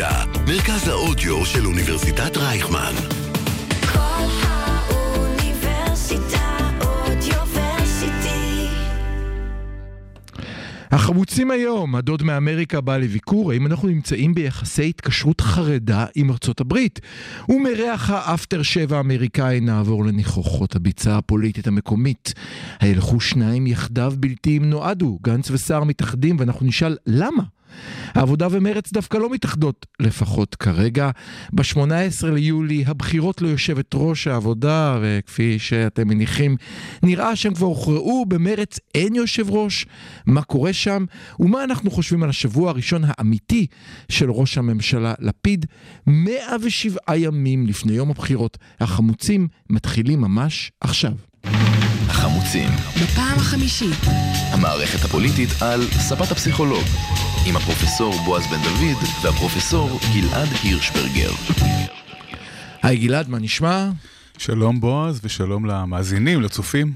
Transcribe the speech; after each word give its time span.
האוניברסיטה, 0.00 0.40
מרכז 0.52 0.88
האודיו 0.88 1.46
של 1.46 1.66
אוניברסיטת 1.66 2.36
רייכמן. 2.36 2.92
כל 3.92 4.24
האוניברסיטה 4.42 5.58
אודיוורסיטי. 6.80 8.66
החמוצים 10.90 11.50
היום, 11.50 11.94
הדוד 11.94 12.22
מאמריקה 12.22 12.80
בא 12.80 12.96
לביקור, 12.96 13.52
האם 13.52 13.66
אנחנו 13.66 13.88
נמצאים 13.88 14.34
ביחסי 14.34 14.88
התקשרות 14.88 15.40
חרדה 15.40 16.06
עם 16.14 16.30
ארצות 16.30 16.60
הברית? 16.60 17.00
ומריח 17.48 18.10
האפטר 18.10 18.62
שבע 18.62 18.96
האמריקאי 18.96 19.60
נעבור 19.60 20.04
לניחוחות 20.04 20.76
הביצה 20.76 21.18
הפוליטית 21.18 21.66
המקומית. 21.66 22.34
הילכו 22.80 23.20
שניים 23.20 23.66
יחדיו 23.66 24.12
בלתי 24.16 24.58
אם 24.58 24.64
נועדו, 24.64 25.18
גנץ 25.22 25.50
וסער 25.50 25.84
מתאחדים 25.84 26.36
ואנחנו 26.38 26.66
נשאל 26.66 26.96
למה? 27.06 27.42
העבודה 28.14 28.48
ומרץ 28.50 28.92
דווקא 28.92 29.16
לא 29.16 29.30
מתאחדות, 29.30 29.86
לפחות 30.00 30.54
כרגע. 30.54 31.10
ב-18 31.52 32.26
ליולי 32.26 32.84
הבחירות 32.86 33.42
ליושבת 33.42 33.90
ראש 33.94 34.26
העבודה, 34.26 34.98
וכפי 35.02 35.58
שאתם 35.58 36.08
מניחים, 36.08 36.56
נראה 37.02 37.36
שהם 37.36 37.54
כבר 37.54 37.66
הוכרעו, 37.66 38.26
במרץ 38.28 38.78
אין 38.94 39.14
יושב 39.14 39.50
ראש. 39.50 39.86
מה 40.26 40.42
קורה 40.42 40.72
שם? 40.72 41.04
ומה 41.40 41.64
אנחנו 41.64 41.90
חושבים 41.90 42.22
על 42.22 42.30
השבוע 42.30 42.70
הראשון 42.70 43.02
האמיתי 43.06 43.66
של 44.08 44.30
ראש 44.30 44.58
הממשלה 44.58 45.14
לפיד? 45.18 45.66
107 46.06 47.16
ימים 47.16 47.66
לפני 47.66 47.92
יום 47.92 48.10
הבחירות, 48.10 48.58
החמוצים 48.80 49.48
מתחילים 49.70 50.20
ממש 50.20 50.72
עכשיו. 50.80 51.12
החמוצים, 52.28 52.68
בפעם 53.02 53.38
החמישית. 53.38 53.98
המערכת 54.52 55.04
הפוליטית 55.04 55.48
על 55.62 55.80
ספת 55.90 56.30
הפסיכולוג, 56.30 56.84
עם 57.46 57.56
הפרופסור 57.56 58.14
בועז 58.24 58.46
בן 58.46 58.62
דוד 58.62 59.08
והפרופסור 59.22 60.00
גלעד 60.14 60.48
הירשברגר. 60.62 61.30
היי 62.82 62.96
גלעד, 62.96 63.28
מה 63.28 63.38
נשמע? 63.38 63.88
שלום 64.38 64.80
בועז 64.80 65.20
ושלום 65.24 65.66
למאזינים, 65.66 66.42
לצופים. 66.42 66.92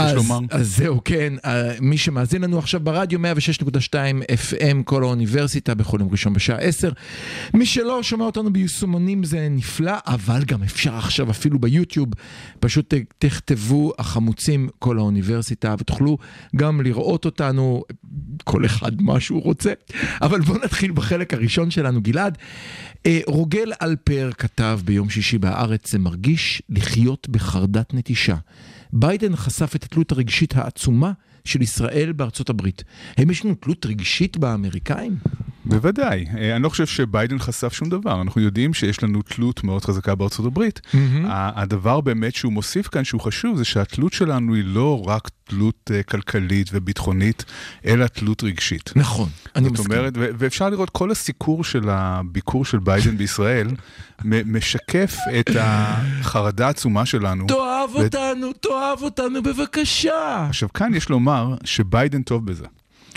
יש 0.00 0.04
אז, 0.06 0.14
לומר. 0.14 0.38
אז 0.50 0.76
זהו, 0.76 1.00
כן, 1.04 1.32
אה, 1.44 1.72
מי 1.80 1.98
שמאזין 1.98 2.42
לנו 2.42 2.58
עכשיו 2.58 2.80
ברדיו 2.80 3.18
106.2 3.18 3.94
FM, 4.50 4.82
כל 4.84 5.02
האוניברסיטה, 5.02 5.74
בכל 5.74 5.96
יום 6.00 6.08
ראשון 6.10 6.32
בשעה 6.32 6.58
10. 6.58 6.90
מי 7.54 7.66
שלא 7.66 8.02
שומע 8.02 8.24
אותנו 8.24 8.52
ביישומונים 8.52 9.24
זה 9.24 9.48
נפלא, 9.50 9.92
אבל 10.06 10.44
גם 10.44 10.62
אפשר 10.62 10.94
עכשיו 10.94 11.30
אפילו 11.30 11.58
ביוטיוב, 11.58 12.08
פשוט 12.60 12.94
תכתבו 13.18 13.92
החמוצים 13.98 14.68
כל 14.78 14.98
האוניברסיטה, 14.98 15.74
ותוכלו 15.78 16.18
גם 16.56 16.80
לראות 16.80 17.24
אותנו, 17.24 17.82
כל 18.44 18.64
אחד 18.64 19.02
מה 19.02 19.20
שהוא 19.20 19.42
רוצה. 19.42 19.72
אבל 20.22 20.40
בואו 20.40 20.58
נתחיל 20.64 20.92
בחלק 20.92 21.34
הראשון 21.34 21.70
שלנו, 21.70 22.00
גלעד. 22.00 22.38
אה, 23.06 23.20
רוגל 23.26 23.72
אלפר 23.82 24.30
כתב 24.38 24.80
ביום 24.84 25.10
שישי 25.10 25.38
בהארץ, 25.38 25.92
זה 25.92 25.98
מרגיש 25.98 26.62
לחיות 26.68 27.28
בחרדת 27.28 27.94
נטישה. 27.94 28.36
ביידן 28.92 29.36
חשף 29.36 29.76
את 29.76 29.84
התלות 29.84 30.12
הרגשית 30.12 30.56
העצומה 30.56 31.12
של 31.44 31.62
ישראל 31.62 32.12
בארצות 32.12 32.50
הברית. 32.50 32.84
האם 33.16 33.30
יש 33.30 33.44
לנו 33.44 33.54
תלות 33.54 33.86
רגשית 33.86 34.36
באמריקאים? 34.36 35.16
בוודאי. 35.66 36.26
אה, 36.38 36.54
אני 36.56 36.62
לא 36.62 36.68
חושב 36.68 36.86
שביידן 36.86 37.38
חשף 37.38 37.72
שום 37.72 37.88
דבר. 37.88 38.20
אנחנו 38.22 38.40
יודעים 38.40 38.74
שיש 38.74 39.02
לנו 39.02 39.22
תלות 39.22 39.64
מאוד 39.64 39.84
חזקה 39.84 40.14
בארצות 40.14 40.46
הברית. 40.46 40.80
ה- 41.24 41.60
הדבר 41.62 42.00
באמת 42.00 42.34
שהוא 42.34 42.52
מוסיף 42.52 42.88
כאן, 42.88 43.04
שהוא 43.04 43.20
חשוב, 43.20 43.56
זה 43.56 43.64
שהתלות 43.64 44.12
שלנו 44.12 44.54
היא 44.54 44.64
לא 44.66 45.02
רק 45.06 45.28
תלות 45.44 45.90
אה, 45.94 46.02
כלכלית 46.02 46.70
וביטחונית, 46.72 47.44
אלא 47.86 48.06
תלות 48.06 48.44
רגשית. 48.44 48.92
נכון, 48.96 49.28
אני 49.56 49.64
זאת 49.68 49.72
מסכים. 49.72 49.92
אומרת, 49.98 50.12
ו- 50.16 50.28
ואפשר 50.38 50.68
לראות 50.70 50.90
כל 50.90 51.10
הסיקור 51.10 51.64
של 51.64 51.88
הביקור 51.90 52.64
של 52.64 52.78
ביידן 52.78 53.16
בישראל, 53.20 53.68
משקף 54.24 55.16
את 55.40 55.50
החרדה 55.60 56.66
העצומה 56.66 57.06
שלנו. 57.06 57.46
תאהב 57.46 57.90
ו- 57.94 58.04
אותנו, 58.04 58.52
תאהב 58.52 59.02
אותנו 59.02 59.42
בבקשה. 59.42 60.46
עכשיו, 60.48 60.72
כאן 60.72 60.94
יש 60.94 61.08
לומר 61.08 61.54
שביידן 61.64 62.22
טוב 62.22 62.46
בזה. 62.46 62.66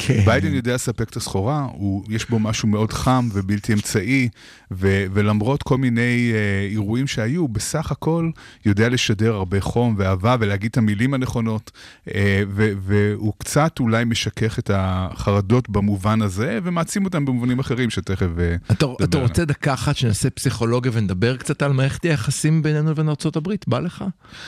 כן. 0.02 0.26
ביידן 0.26 0.54
יודע 0.54 0.76
לספק 0.76 1.10
את 1.10 1.16
הסחורה, 1.16 1.68
הוא, 1.72 2.04
יש 2.10 2.30
בו 2.30 2.40
משהו 2.40 2.68
מאוד 2.68 2.94
חם 2.94 3.30
ובלתי 3.34 3.74
אמצעי, 3.74 4.30
ו, 4.72 5.06
ולמרות 5.14 5.64
כל 5.64 5.78
מיני 5.78 6.32
אה, 6.34 6.68
אירועים 6.72 7.08
שהיו, 7.08 7.48
בסך 7.48 7.92
הכל 7.92 8.30
יודע 8.66 8.90
לשדר 8.90 9.34
הרבה 9.36 9.62
חום 9.62 9.96
ואהבה 9.98 10.36
ולהגיד 10.40 10.70
את 10.72 10.78
המילים 10.78 11.14
הנכונות, 11.14 11.72
אה, 12.16 12.44
ו, 12.50 12.72
והוא 12.82 13.34
קצת 13.38 13.80
אולי 13.80 14.06
משכך 14.06 14.60
את 14.60 14.72
החרדות 14.74 15.70
במובן 15.70 16.22
הזה, 16.22 16.60
ומעצים 16.64 17.06
אותם 17.06 17.26
במובנים 17.26 17.60
אחרים 17.60 17.90
שתכף... 17.90 18.28
אה, 18.40 18.56
אתה, 18.72 18.86
אתה. 19.04 19.18
רוצה 19.18 19.46
דקה 19.46 19.74
אחת 19.74 19.96
שנעשה 19.96 20.30
פסיכולוגיה 20.30 20.92
ונדבר 20.96 21.38
קצת 21.38 21.62
על 21.62 21.74
מערכת 21.74 22.04
היחסים 22.04 22.62
בינינו 22.62 22.92
לבין 22.92 23.10
ארה"ב? 23.10 23.54
בא 23.68 23.80
לך? 23.80 24.04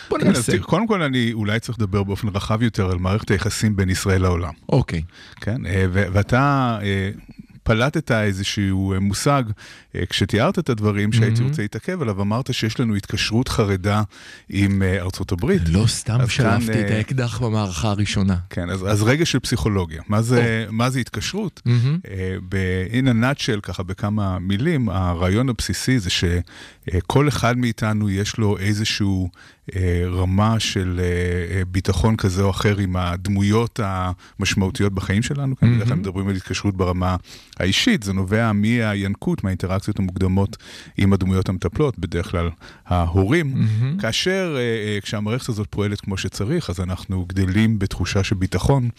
בוא 0.09 0.19
כן, 0.19 0.27
ננסה. 0.27 0.59
קודם 0.59 0.87
כל 0.87 1.01
אני 1.01 1.33
אולי 1.33 1.59
צריך 1.59 1.79
לדבר 1.79 2.03
באופן 2.03 2.27
רחב 2.27 2.61
יותר 2.61 2.91
על 2.91 2.97
מערכת 2.97 3.31
היחסים 3.31 3.75
בין 3.75 3.89
ישראל 3.89 4.21
לעולם. 4.21 4.53
אוקיי. 4.69 5.01
כן, 5.41 5.65
אה, 5.65 5.85
ואתה 5.91 6.77
אה, 6.83 7.11
פלטת 7.63 8.11
איזשהו 8.11 8.93
אה, 8.93 8.99
מושג 8.99 9.43
כשתיארת 10.09 10.59
את 10.59 10.69
הדברים 10.69 11.13
שהייתי 11.13 11.43
רוצה 11.43 11.61
להתעכב 11.61 12.01
עליו, 12.01 12.21
אמרת 12.21 12.53
שיש 12.53 12.79
לנו 12.79 12.95
התקשרות 12.95 13.47
חרדה 13.47 14.03
עם 14.49 14.81
ארצות 14.83 15.31
הברית. 15.31 15.61
לא 15.67 15.87
סתם 15.87 16.27
שלפתי 16.27 16.73
כאן, 16.73 16.85
את 16.85 16.91
האקדח 16.91 17.39
במערכה 17.39 17.89
הראשונה. 17.89 18.35
כן, 18.49 18.69
אז, 18.69 18.91
אז 18.91 19.03
רגע 19.03 19.25
של 19.25 19.39
פסיכולוגיה. 19.39 20.01
מה 20.07 20.21
זה, 20.21 20.65
מה 20.69 20.89
זה 20.89 20.99
התקשרות? 20.99 21.61
מהמם. 21.65 21.99
אה, 22.09 22.35
ב-in 22.49 23.05
a 23.05 23.23
nutshell, 23.23 23.61
ככה 23.61 23.83
בכמה 23.83 24.39
מילים, 24.39 24.89
הרעיון 24.89 25.49
הבסיסי 25.49 25.99
זה 25.99 26.09
שכל 26.89 27.27
אחד 27.27 27.57
מאיתנו 27.57 28.09
יש 28.09 28.37
לו 28.37 28.57
איזשהו 28.57 29.29
אה, 29.75 30.03
רמה 30.07 30.59
של 30.59 30.99
אה, 31.03 31.57
אה, 31.57 31.65
ביטחון 31.65 32.15
כזה 32.15 32.43
או 32.43 32.49
אחר 32.49 32.77
עם 32.77 32.95
הדמויות 32.95 33.79
המשמעותיות 33.83 34.93
בחיים 34.93 35.23
שלנו. 35.23 35.55
כאן 35.55 35.75
בדרך 35.75 35.87
כלל 35.87 35.97
מדברים 35.97 36.27
על 36.27 36.35
התקשרות 36.35 36.77
ברמה 36.77 37.15
האישית, 37.59 38.03
זה 38.03 38.13
נובע 38.13 38.51
מהינקות, 38.51 39.43
מהאינטראקציות 39.43 39.99
המוקדמות 39.99 40.57
עם 40.97 41.13
הדמויות 41.13 41.49
המטפלות, 41.49 41.99
בדרך 41.99 42.31
כלל 42.31 42.49
ההורים. 42.85 43.67
כאשר, 43.99 44.55
אה, 44.57 44.61
אה, 44.61 45.01
כשהמערכת 45.01 45.49
הזאת 45.49 45.67
פועלת 45.69 46.01
כמו 46.01 46.17
שצריך, 46.17 46.69
אז 46.69 46.79
אנחנו 46.79 47.25
גדלים 47.29 47.79
בתחושה 47.79 48.23
של 48.23 48.35
ביטחון, 48.35 48.89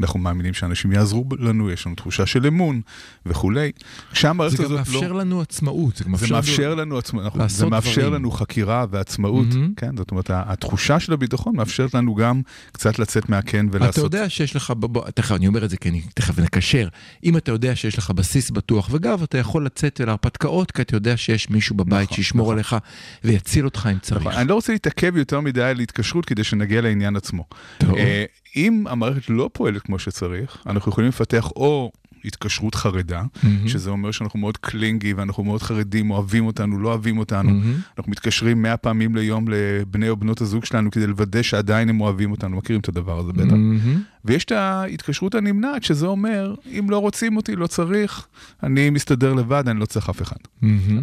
אנחנו 0.00 0.18
מאמינים 0.18 0.54
שאנשים 0.54 0.92
יעזרו 0.92 1.24
לנו, 1.38 1.70
יש 1.70 1.86
לנו 1.86 1.94
תחושה 1.94 2.26
של 2.26 2.46
אמון 2.46 2.80
וכולי. 3.26 3.72
כשהמערכת 4.12 4.56
זה 4.56 4.62
גם 4.62 4.72
הזאת 4.72 4.88
לא... 4.88 4.94
מאפשר 4.94 5.12
לנו 5.12 5.40
עצמאות. 5.40 5.96
זה 5.96 6.04
גם 6.04 6.16
זה 6.16 6.26
מאפשר 6.30 6.74
לנו 6.74 6.98
עצמאות, 6.98 7.32
זה 7.32 7.41
לעשות 7.42 7.70
מאפשר 7.70 8.00
דברים. 8.00 8.14
לנו 8.14 8.30
חקירה 8.30 8.86
ועצמאות, 8.90 9.46
מהמם. 9.46 9.72
כן, 9.76 9.96
זאת 9.96 10.10
אומרת, 10.10 10.30
התחושה 10.34 11.00
של 11.00 11.12
הביטחון 11.12 11.56
מאפשרת 11.56 11.94
לנו 11.94 12.14
גם 12.14 12.42
קצת 12.72 12.98
לצאת 12.98 13.28
מהקן 13.28 13.68
אתה 13.68 13.76
ולעשות... 13.76 14.04
יודע 14.04 14.28
שיש 14.28 14.56
לך, 14.56 14.72
בוא, 14.76 15.10
תכף 15.10 15.32
אני 15.32 15.46
אומר 15.46 15.64
את 15.64 15.70
זה 15.70 15.76
כי 15.76 15.88
אני 15.88 16.02
תכף 16.14 16.38
נקשר, 16.38 16.88
אם 17.24 17.36
אתה 17.36 17.52
יודע 17.52 17.76
שיש 17.76 17.98
לך 17.98 18.10
בסיס 18.10 18.50
בטוח 18.50 18.88
וגב, 18.92 19.22
אתה 19.22 19.38
יכול 19.38 19.66
לצאת 19.66 20.00
להרפתקאות 20.00 20.70
כי 20.70 20.82
אתה 20.82 20.96
יודע 20.96 21.16
שיש 21.16 21.50
מישהו 21.50 21.76
בבית 21.76 22.02
נכון, 22.02 22.16
שישמור 22.16 22.46
נכון. 22.46 22.54
עליך 22.54 22.76
ויציל 23.24 23.64
אותך 23.64 23.88
אם 23.92 23.98
צריך. 23.98 24.20
נכון, 24.20 24.32
אני 24.32 24.48
לא 24.48 24.54
רוצה 24.54 24.72
להתעכב 24.72 25.16
יותר 25.16 25.40
מדי 25.40 25.62
על 25.62 25.80
התקשרות 25.80 26.24
כדי 26.24 26.44
שנגיע 26.44 26.80
לעניין 26.80 27.16
עצמו. 27.16 27.44
טוב. 27.78 27.94
אה, 27.94 28.24
אם 28.56 28.84
המערכת 28.88 29.30
לא 29.30 29.50
פועלת 29.52 29.82
כמו 29.82 29.98
שצריך, 29.98 30.56
אנחנו 30.66 30.92
יכולים 30.92 31.08
לפתח 31.08 31.50
או 31.56 31.92
התקשרות 32.24 32.74
חרדה, 32.74 33.22
מהמם. 33.42 33.68
שזה 33.68 33.90
אומר 33.90 34.10
שאנחנו 34.10 34.38
מאוד 34.38 34.56
קלינגי 34.56 35.12
ואנחנו 35.12 35.44
מאוד 35.44 35.62
חרדים, 35.62 36.10
אוהבים 36.10 36.46
אותנו, 36.46 36.78
לא 36.78 36.88
אוהבים 36.88 37.18
אותנו. 37.18 37.50
מהמם. 37.50 37.74
אנחנו 37.98 38.12
מתקשרים 38.12 38.62
מאה 38.62 38.76
פעמים 38.76 39.16
ליום 39.16 39.44
לבני 39.48 40.08
או 40.08 40.16
בנות 40.16 40.40
הזוג 40.40 40.64
שלנו 40.64 40.90
כדי 40.90 41.06
לוודא 41.06 41.42
שעדיין 41.42 41.88
הם 41.88 42.00
אוהבים 42.00 42.30
אותנו, 42.30 42.56
מכירים 42.56 42.80
את 42.80 42.88
הדבר 42.88 43.18
הזה 43.18 43.32
בטח. 43.32 43.50
מהמם. 43.50 44.02
ויש 44.24 44.44
את 44.44 44.52
ההתקשרות 44.52 45.34
הנמנעת, 45.34 45.82
שזה 45.82 46.06
אומר, 46.06 46.54
אם 46.78 46.86
לא 46.90 46.98
רוצים 46.98 47.36
אותי, 47.36 47.56
לא 47.56 47.66
צריך, 47.66 48.26
אני 48.62 48.90
מסתדר 48.90 49.34
לבד, 49.34 49.68
אני 49.68 49.80
לא 49.80 49.86
צריך 49.86 50.08
אף 50.08 50.22
אחד. 50.22 50.36
מהמם. 50.62 51.02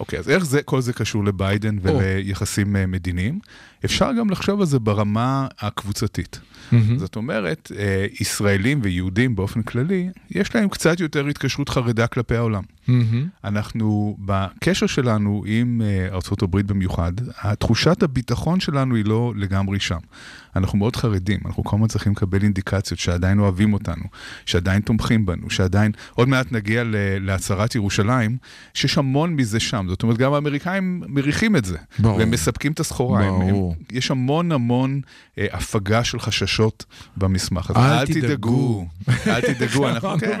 אוקיי, 0.00 0.18
אז 0.18 0.28
איך 0.28 0.44
זה, 0.44 0.62
כל 0.62 0.80
זה 0.80 0.92
קשור 0.92 1.24
לביידן 1.24 1.76
וליחסים 1.82 2.76
אה, 2.76 2.86
מדיניים? 2.86 3.38
אפשר 3.84 4.10
גם 4.18 4.30
לחשוב 4.30 4.60
על 4.60 4.66
זה 4.66 4.78
ברמה 4.78 5.46
הקבוצתית. 5.60 6.40
מהמם. 6.72 6.98
זאת 6.98 7.16
אומרת, 7.16 7.72
אה, 7.78 8.06
ישראלים 8.20 8.80
ויהודים 8.82 9.36
באופן 9.36 9.62
כללי, 9.62 10.08
יש 10.30 10.54
להם 10.54 10.68
קצת 10.68 11.00
יותר 11.00 11.26
התקשרות 11.26 11.68
חרדה 11.68 12.06
כלפי 12.06 12.36
העולם. 12.36 12.62
מהמם. 12.88 13.26
אנחנו, 13.44 14.16
בקשר 14.24 14.86
שלנו 14.86 15.42
עם 15.46 15.82
אה, 15.84 16.08
הברית 16.42 16.66
במיוחד, 16.66 17.12
תחושת 17.58 18.02
הביטחון 18.02 18.60
שלנו 18.60 18.94
היא 18.94 19.04
לא 19.04 19.32
לגמרי 19.36 19.80
שם. 19.80 19.98
אנחנו 20.56 20.78
מאוד 20.78 20.96
חרדים, 20.96 21.40
אנחנו 21.46 21.64
כל 21.64 21.76
הזמן 21.76 21.88
צריכים 21.88 22.12
לקבל 22.12 22.42
אינדיקציות 22.42 23.00
שעדיין 23.00 23.38
אוהבים 23.38 23.72
אותנו, 23.72 24.02
שעדיין 24.46 24.80
תומכים 24.82 25.26
בנו, 25.26 25.50
שעדיין, 25.50 25.92
עוד 26.14 26.28
מעט 26.28 26.52
נגיע 26.52 26.82
להצהרת 27.20 27.74
ירושלים, 27.74 28.36
שיש 28.74 28.98
המון 28.98 29.34
מזה 29.34 29.60
שם. 29.60 29.86
זאת 29.88 30.02
אומרת, 30.02 30.18
גם 30.18 30.32
האמריקאים 30.32 31.02
מריחים 31.08 31.56
את 31.56 31.64
זה. 31.64 31.76
ברור. 31.98 32.16
והם 32.18 32.30
מספקים 32.30 32.72
את 32.72 32.80
הסחורה. 32.80 33.24
הם- 33.24 33.40
הם- 33.42 33.50
ברור. 33.50 33.76
יש 33.92 34.10
המון 34.10 34.52
המון 34.52 35.00
אה, 35.38 35.46
הפגה 35.52 36.04
של 36.04 36.18
חששות. 36.20 36.57
קשות 36.58 36.84
במסמך 37.16 37.70
הזה. 37.70 37.78
אל 37.78 38.06
תדאגו. 38.06 38.86
אל 39.26 39.40
תדאגו, 39.40 39.88
אנחנו, 39.88 40.18
כן, 40.18 40.38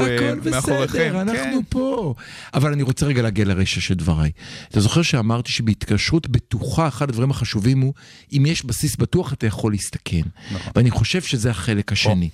אה, 0.00 0.32
הכל 0.32 0.50
מאחוריכם. 0.50 0.88
בסדר, 0.88 1.20
אנחנו 1.20 1.36
כן. 1.36 1.60
פה. 1.68 2.14
אבל 2.54 2.72
אני 2.72 2.82
רוצה 2.82 3.06
רגע 3.06 3.22
להגיע 3.22 3.44
לרשע 3.44 3.80
של 3.80 3.94
דבריי. 3.94 4.30
אתה 4.68 4.80
זוכר 4.80 5.02
שאמרתי 5.02 5.52
שבהתקשרות 5.52 6.28
בטוחה, 6.28 6.88
אחד 6.88 7.08
הדברים 7.08 7.30
החשובים 7.30 7.80
הוא, 7.80 7.94
אם 8.32 8.46
יש 8.46 8.64
בסיס 8.64 8.96
בטוח, 8.96 9.32
אתה 9.32 9.46
יכול 9.46 9.72
להסתכן. 9.72 10.22
נכון. 10.52 10.72
ואני 10.76 10.90
חושב 10.90 11.22
שזה 11.22 11.50
החלק 11.50 11.92
השני. 11.92 12.28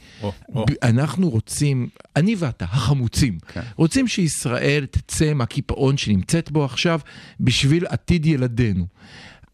אנחנו 0.82 1.30
רוצים, 1.30 1.88
אני 2.16 2.34
ואתה, 2.38 2.64
החמוצים, 2.64 3.38
כן. 3.52 3.60
רוצים 3.76 4.08
שישראל 4.08 4.86
תצא 4.90 5.34
מהקיפאון 5.34 5.96
שנמצאת 5.96 6.50
בו 6.50 6.64
עכשיו 6.64 7.00
בשביל 7.40 7.86
עתיד 7.86 8.26
ילדינו. 8.26 8.86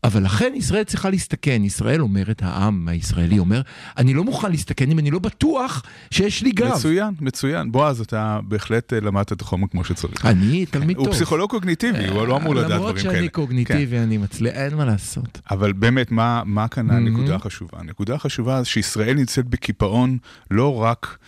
אבל 0.05 0.25
לכן 0.25 0.53
ישראל 0.55 0.85
צריכה 0.85 1.11
להסתכן, 1.11 1.65
ישראל 1.65 2.01
אומרת, 2.01 2.43
העם 2.43 2.89
הישראלי 2.89 3.39
אומר, 3.39 3.61
אני 3.99 4.15
לא 4.15 4.25
מוכן 4.25 4.51
להסתכן 4.51 4.91
אם 4.91 4.99
אני 4.99 5.11
לא 5.11 5.19
בטוח 5.19 5.83
שיש 6.11 6.43
לי 6.43 6.51
גב. 6.51 6.73
מצוין, 6.75 7.15
מצוין. 7.21 7.73
בועז, 7.73 8.01
אתה 8.01 8.41
בהחלט 8.49 8.93
אה, 8.93 9.01
למדת 9.01 9.33
את 9.33 9.41
החומר 9.41 9.67
כמו 9.71 9.85
שצריך. 9.85 10.27
אני 10.27 10.67
תלמיד 10.67 10.97
טוב. 10.97 11.06
הוא 11.06 11.15
פסיכולוג 11.15 11.51
קוגניטיבי, 11.51 12.06
הוא 12.06 12.27
לא 12.27 12.37
אמור 12.37 12.55
לדעת 12.55 12.67
דברים 12.67 12.81
כאלה. 12.81 12.89
למרות 12.89 12.99
שאני 12.99 13.29
כן. 13.29 13.29
קוגניטיבי, 13.29 13.99
אני 13.99 14.19
מצליח, 14.19 14.55
אין 14.55 14.75
מה 14.75 14.85
לעשות. 14.85 15.41
אבל 15.51 15.73
באמת, 15.73 16.11
מה, 16.11 16.69
כאן. 16.71 16.91
הנקודה 16.91 17.35
החשובה? 17.35 17.79
הנקודה 17.79 18.15
החשובה 18.15 18.62
זה 18.62 18.69
שישראל 18.69 19.15
נמצאת 19.15 19.45
בקיפאון 19.45 20.19
לא 20.51 20.83
רק 20.83 21.19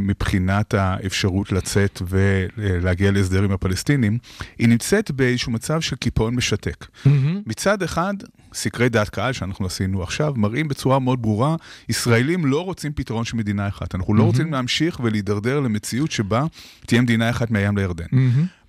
מבחינת 0.00 0.74
האפשרות 0.74 1.52
לצאת 1.52 2.02
ולהגיע 2.08 3.10
להסדר 3.10 3.42
עם 3.42 3.52
הפלסטינים, 3.52 4.18
היא 4.58 4.68
נמצאת 4.68 5.10
באיזשהו 5.10 5.52
מצב 5.52 5.80
של 5.80 5.96
קיפאון 5.96 6.34
משתק. 6.34 6.86
מצד 7.46 7.82
אחד, 7.82 8.14
סקרי 8.54 8.88
דעת 8.88 9.08
קהל 9.08 9.32
שאנחנו 9.32 9.66
עשינו 9.66 10.02
עכשיו, 10.02 10.32
מראים 10.36 10.68
בצורה 10.68 10.98
מאוד 10.98 11.22
ברורה, 11.22 11.56
ישראלים 11.88 12.46
לא 12.46 12.64
רוצים 12.64 12.92
פתרון 12.92 13.24
של 13.24 13.36
מדינה 13.36 13.68
אחת. 13.68 13.94
אנחנו 13.94 14.14
לא 14.14 14.22
רוצים 14.22 14.52
להמשיך 14.52 15.00
ולהידרדר 15.00 15.60
למציאות 15.60 16.10
שבה 16.10 16.44
תהיה 16.86 17.00
מדינה 17.00 17.30
אחת 17.30 17.50
מהים 17.50 17.76
לירדן. 17.76 18.06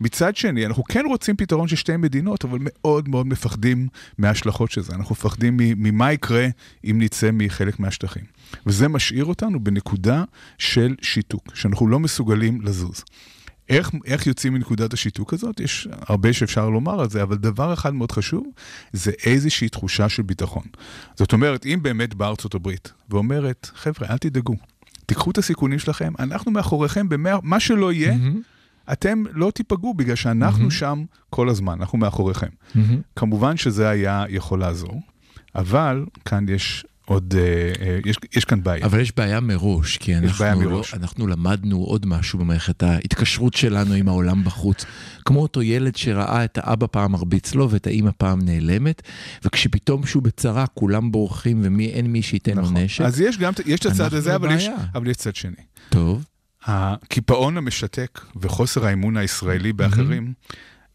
מצד 0.01 0.35
שני, 0.35 0.65
אנחנו 0.65 0.83
כן 0.83 1.03
רוצים 1.07 1.35
פתרון 1.35 1.67
של 1.67 1.75
שתי 1.75 1.97
מדינות, 1.97 2.45
אבל 2.45 2.59
מאוד 2.61 3.09
מאוד 3.09 3.27
מפחדים 3.27 3.87
מההשלכות 4.17 4.71
של 4.71 4.81
זה. 4.81 4.95
אנחנו 4.95 5.13
מפחדים 5.13 5.57
ממה 5.57 6.13
יקרה 6.13 6.47
אם 6.83 7.01
נצא 7.01 7.29
מחלק 7.33 7.79
מהשטחים. 7.79 8.23
וזה 8.65 8.87
משאיר 8.87 9.25
אותנו 9.25 9.63
בנקודה 9.63 10.23
של 10.57 10.95
שיתוק, 11.01 11.55
שאנחנו 11.55 11.87
לא 11.87 11.99
מסוגלים 11.99 12.61
לזוז. 12.61 13.03
איך, 13.69 13.91
איך 14.05 14.27
יוצאים 14.27 14.53
מנקודת 14.53 14.93
השיתוק 14.93 15.33
הזאת? 15.33 15.59
יש 15.59 15.87
הרבה 15.91 16.33
שאפשר 16.33 16.69
לומר 16.69 17.01
על 17.01 17.09
זה, 17.09 17.23
אבל 17.23 17.35
דבר 17.35 17.73
אחד 17.73 17.93
מאוד 17.93 18.11
חשוב, 18.11 18.47
זה 18.93 19.11
איזושהי 19.25 19.69
תחושה 19.69 20.09
של 20.09 20.23
ביטחון. 20.23 20.63
זאת 21.15 21.33
אומרת, 21.33 21.65
אם 21.65 21.79
באמת 21.81 22.13
באה 22.13 22.29
ארצות 22.29 22.55
הברית 22.55 22.93
ואומרת, 23.09 23.71
חבר'ה, 23.75 24.07
אל 24.09 24.17
תדאגו, 24.17 24.55
תיקחו 25.05 25.31
את 25.31 25.37
הסיכונים 25.37 25.79
שלכם, 25.79 26.13
אנחנו 26.19 26.51
מאחוריכם, 26.51 27.09
במה, 27.09 27.29
מה 27.43 27.59
שלא 27.59 27.91
יהיה, 27.93 28.15
אתם 28.91 29.23
לא 29.31 29.51
תיפגעו, 29.51 29.93
בגלל 29.93 30.15
שאנחנו 30.15 30.71
שם 30.71 31.03
כל 31.29 31.49
הזמן, 31.49 31.73
אנחנו 31.79 31.97
מאחוריכם. 31.97 32.49
כמובן 33.15 33.57
שזה 33.57 33.89
היה 33.89 34.25
יכול 34.29 34.59
לעזור, 34.59 35.01
אבל 35.55 36.05
כאן 36.25 36.45
יש 36.49 36.85
עוד, 37.09 37.35
אה, 37.37 37.71
אה, 37.85 37.99
יש, 38.05 38.17
יש 38.35 38.45
כאן 38.45 38.63
בעיה. 38.63 38.85
אבל 38.85 38.99
יש 38.99 39.15
בעיה 39.17 39.39
מראש, 39.39 39.97
כי 39.97 40.15
אנחנו, 40.15 40.39
בעיה 40.39 40.55
לא, 40.55 40.61
מראש. 40.61 40.93
אנחנו 40.93 41.27
למדנו 41.27 41.77
עוד 41.77 42.05
משהו 42.05 42.39
במערכת 42.39 42.83
ההתקשרות 42.83 43.53
שלנו 43.53 43.93
עם 43.93 44.07
העולם 44.07 44.43
בחוץ. 44.43 44.85
כמו 45.25 45.41
אותו 45.41 45.61
ילד 45.61 45.95
שראה 45.95 46.45
את 46.45 46.57
האבא 46.61 46.87
פעם 46.91 47.11
מרביץ 47.11 47.55
לו 47.55 47.69
ואת 47.69 47.87
האימא 47.87 48.11
פעם 48.17 48.41
נעלמת, 48.41 49.01
וכשפתאום 49.45 50.05
שהוא 50.05 50.23
בצרה 50.23 50.67
כולם 50.67 51.11
בורחים 51.11 51.61
ואין 51.61 52.07
מי 52.07 52.21
שייתן 52.21 52.57
לו 52.57 52.71
נשק. 52.71 53.01
אז 53.01 53.21
יש 53.21 53.37
גם, 53.37 53.53
יש 53.65 53.79
את 53.79 53.85
הצד 53.85 54.13
הזה, 54.13 54.35
אבל 54.35 54.51
יש. 54.51 54.69
אבל 54.95 55.07
יש 55.07 55.17
צד 55.17 55.35
שני. 55.35 55.63
טוב, 55.89 56.25
הקיפאון 56.65 57.57
המשתק 57.57 58.21
וחוסר 58.41 58.85
האמון 58.85 59.17
הישראלי 59.17 59.73
באחרים, 59.73 60.33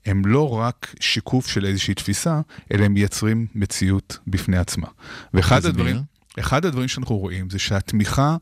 הם 0.06 0.26
לא 0.26 0.48
רק 0.58 0.94
שיקוף 1.00 1.48
של 1.48 1.66
איזושהי 1.66 1.94
תפיסה, 1.94 2.40
אלא 2.72 2.84
הם 2.84 2.94
מייצרים 2.94 3.46
מציאות 3.54 4.18
בפני 4.26 4.56
עצמה. 4.56 4.86
ואחד. 5.34 5.64
הדברים, 5.66 5.96
אחד 6.40 6.64
הדברים 6.64 6.88
שאנחנו 6.88 7.16
רואים 7.18 7.50
זה 7.50 7.58
שהתמיכה 7.58 8.36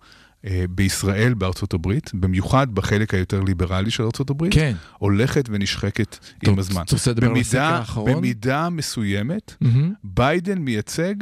אה, 0.46 0.64
בישראל 0.70 1.34
בארצות 1.34 1.74
הברית, 1.74 2.10
במיוחד 2.14 2.74
בחלק 2.74 3.14
היותר 3.14 3.40
ליברלי 3.40 3.90
של 3.90 4.02
ארצות 4.02 4.30
הברית, 4.30 4.54
כן. 4.54 4.74
הולכת 4.98 5.48
ונשחקת 5.52 6.18
טוב, 6.44 6.54
עם 6.54 6.58
הזמן. 6.58 6.82
אתה 6.82 6.94
רוצה 6.94 7.10
לדבר 7.10 7.26
על 7.26 7.36
הסקר 7.36 7.58
במידה- 7.58 7.68
האחרון? 7.78 8.12
במידה 8.12 8.68
מסוימת, 8.70 9.54
מהמם. 9.60 9.92
ביידן 10.04 10.58
מייצג 10.58 11.14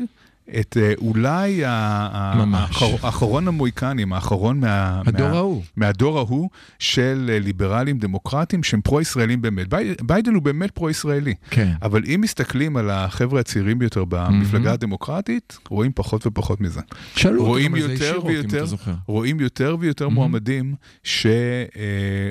את 0.61 0.76
אה, 0.81 0.93
אולי 0.99 1.62
האחרון 3.02 3.49
המוהיקנים, 3.49 4.12
האחרון 4.12 4.61
מה... 4.61 5.02
הדור 5.06 5.29
מה- 5.29 5.37
ההוא. 5.37 5.62
מהדור 5.76 6.19
ההוא 6.19 6.49
של 6.79 7.31
אה, 7.32 7.38
ליברלים 7.38 7.99
דמוקרטים 7.99 8.62
שהם 8.62 8.81
פרו-ישראלים 8.81 9.43
באמת. 9.43 9.69
בי- 9.69 9.94
ביידן 10.02 10.35
הוא 10.35 10.43
באמת 10.43 10.70
פרו-ישראלי. 10.70 11.35
כן. 11.50 11.73
אבל 11.82 12.02
אם 12.14 12.20
מסתכלים 12.20 12.76
על 12.76 12.91
החבר'ה 12.91 13.41
הצעירים 13.41 13.79
ביותר 13.79 14.05
במפלגה 14.05 14.73
הדמוקרטית, 14.73 15.58
רואים 15.69 15.93
פחות 15.94 16.26
ופחות 16.26 16.61
מזה. 16.61 16.81
שאלו 17.17 17.44
רואים 17.44 17.76
יותר 17.76 18.19
ויותר. 18.26 18.64
רואים 19.06 19.41
יותר 19.41 19.76
ויותר 19.81 20.08
מועמדים 20.08 20.75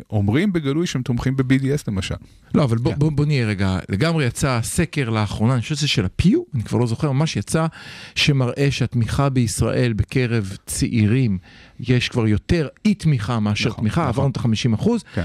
שאומרים 0.10 0.54
בגלוי 0.54 0.88
שהם 0.88 1.02
תומכים 1.02 1.36
ב-BDS 1.36 1.84
למשל. 1.88 2.16
לא, 2.56 2.64
אבל 2.64 2.78
בוא, 2.78 2.92
כן. 2.94 3.00
בוא, 3.00 3.12
בוא 3.12 3.26
נהיה 3.26 3.48
רגע, 3.48 3.80
לגמרי 3.90 4.26
יצא 4.26 4.60
סקר 4.64 5.10
לאחרונה, 5.10 5.54
אני 5.54 5.62
חושב 5.62 5.76
שזה 5.76 5.88
של 5.88 6.06
הפיו, 6.06 6.40
אני 6.56 6.64
כבר 6.64 6.78
לא 6.80 6.88
זוכר, 6.88 7.12
ממש 7.12 7.38
יצא, 7.38 7.66
שמראה 8.16 8.68
שהתמיכה 8.72 9.30
בישראל 9.30 9.94
בקרב 9.94 10.58
צעירים, 10.66 11.38
יש 11.80 12.10
כבר 12.10 12.28
יותר 12.28 12.68
אי 12.86 12.94
תמיכה 12.94 13.40
מאשר 13.40 13.70
נכון, 13.70 13.82
תמיכה, 13.82 14.02
נכון. 14.02 14.10
עברנו 14.10 14.30
את 14.32 14.38
ה-50 14.38 14.76
אחוז. 14.76 15.04
כן. 15.14 15.24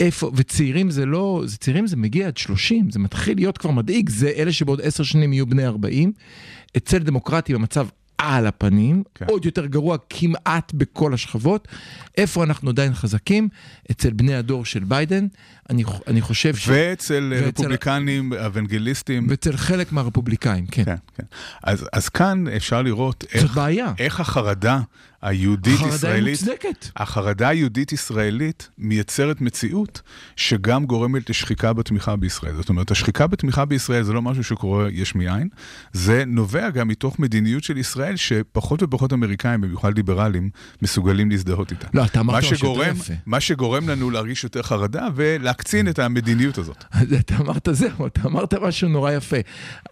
איפה, 0.00 0.30
וצעירים 0.34 0.90
זה 0.90 1.06
לא, 1.06 1.42
זה 1.46 1.56
צעירים 1.56 1.86
זה 1.86 1.96
מגיע 1.96 2.26
עד 2.26 2.36
30, 2.36 2.90
זה 2.90 2.98
מתחיל 2.98 3.36
להיות 3.36 3.58
כבר 3.58 3.70
מדאיג, 3.70 4.08
זה 4.08 4.32
אלה 4.36 4.52
שבעוד 4.52 4.80
10 4.80 5.02
שנים 5.02 5.32
יהיו 5.32 5.46
בני 5.46 5.66
40. 5.66 6.12
אצל 6.76 6.98
דמוקרטים 6.98 7.56
המצב 7.56 7.86
על 8.18 8.46
הפנים, 8.46 9.02
כן. 9.14 9.26
עוד 9.28 9.44
יותר 9.44 9.66
גרוע 9.66 9.96
כמעט 10.10 10.72
בכל 10.74 11.14
השכבות. 11.14 11.68
איפה 12.16 12.44
אנחנו 12.44 12.70
עדיין 12.70 12.94
חזקים? 12.94 13.48
אצל 13.90 14.10
בני 14.10 14.34
הדור 14.34 14.64
של 14.64 14.84
ביידן, 14.84 15.26
אני, 15.70 15.84
אני 16.06 16.20
חושב 16.20 16.56
ש... 16.56 16.68
ואצל 16.68 17.32
רפובליקנים, 17.46 18.32
אוונגליסטים. 18.32 19.26
ואצל 19.30 19.56
חלק 19.56 19.92
מהרפובליקאים, 19.92 20.66
כן. 20.66 20.84
כן, 20.84 20.94
כן. 21.16 21.24
אז, 21.62 21.86
אז 21.92 22.08
כאן 22.08 22.44
אפשר 22.48 22.82
לראות 22.82 23.24
איך, 23.34 23.54
בעיה. 23.54 23.92
איך 23.98 24.20
החרדה 24.20 24.80
היהודית 25.22 25.80
החרדה 25.80 26.12
היא 26.12 26.30
מוצדקת. 26.30 26.88
החרדה 26.96 27.48
היהודית 27.48 27.92
ישראלית 27.92 28.68
מייצרת 28.78 29.40
מציאות 29.40 30.02
שגם 30.36 30.86
גורמת 30.86 31.30
לשחיקה 31.30 31.72
בתמיכה 31.72 32.16
בישראל. 32.16 32.56
זאת 32.56 32.68
אומרת, 32.68 32.90
השחיקה 32.90 33.26
בתמיכה 33.26 33.64
בישראל 33.64 34.02
זה 34.02 34.12
לא 34.12 34.22
משהו 34.22 34.44
שקורה 34.44 34.88
יש 34.90 35.14
מאין, 35.14 35.48
זה 35.92 36.24
נובע 36.26 36.70
גם 36.70 36.88
מתוך 36.88 37.18
מדיניות 37.18 37.64
של 37.64 37.78
ישראל 37.78 38.16
שפחות 38.16 38.82
ופחות 38.82 39.12
אמריקאים, 39.12 39.60
במיוחד 39.60 39.96
ליברלים, 39.96 40.50
מסוגלים 40.82 41.30
להזדהות 41.30 41.70
איתה. 41.70 41.86
לא, 41.94 42.04
אתה 42.04 42.20
אמרת 42.20 42.34
מה 42.34 42.38
משהו 42.38 42.52
יותר 42.52 42.58
שגורם, 42.58 42.96
יפה. 42.96 43.14
מה 43.26 43.40
שגורם 43.40 43.88
לנו 43.88 44.10
להרגיש 44.10 44.44
יותר 44.44 44.62
חרדה 44.62 45.08
ולהקצין 45.60 45.88
את 45.88 45.98
המדיניות 45.98 46.58
הזאת. 46.58 46.84
אז 46.90 47.12
אתה 47.12 47.36
אמרת 47.36 47.68
זהו, 47.72 48.06
אתה 48.06 48.20
אמרת 48.24 48.54
משהו 48.54 48.88
נורא 48.88 49.12
יפה. 49.12 49.36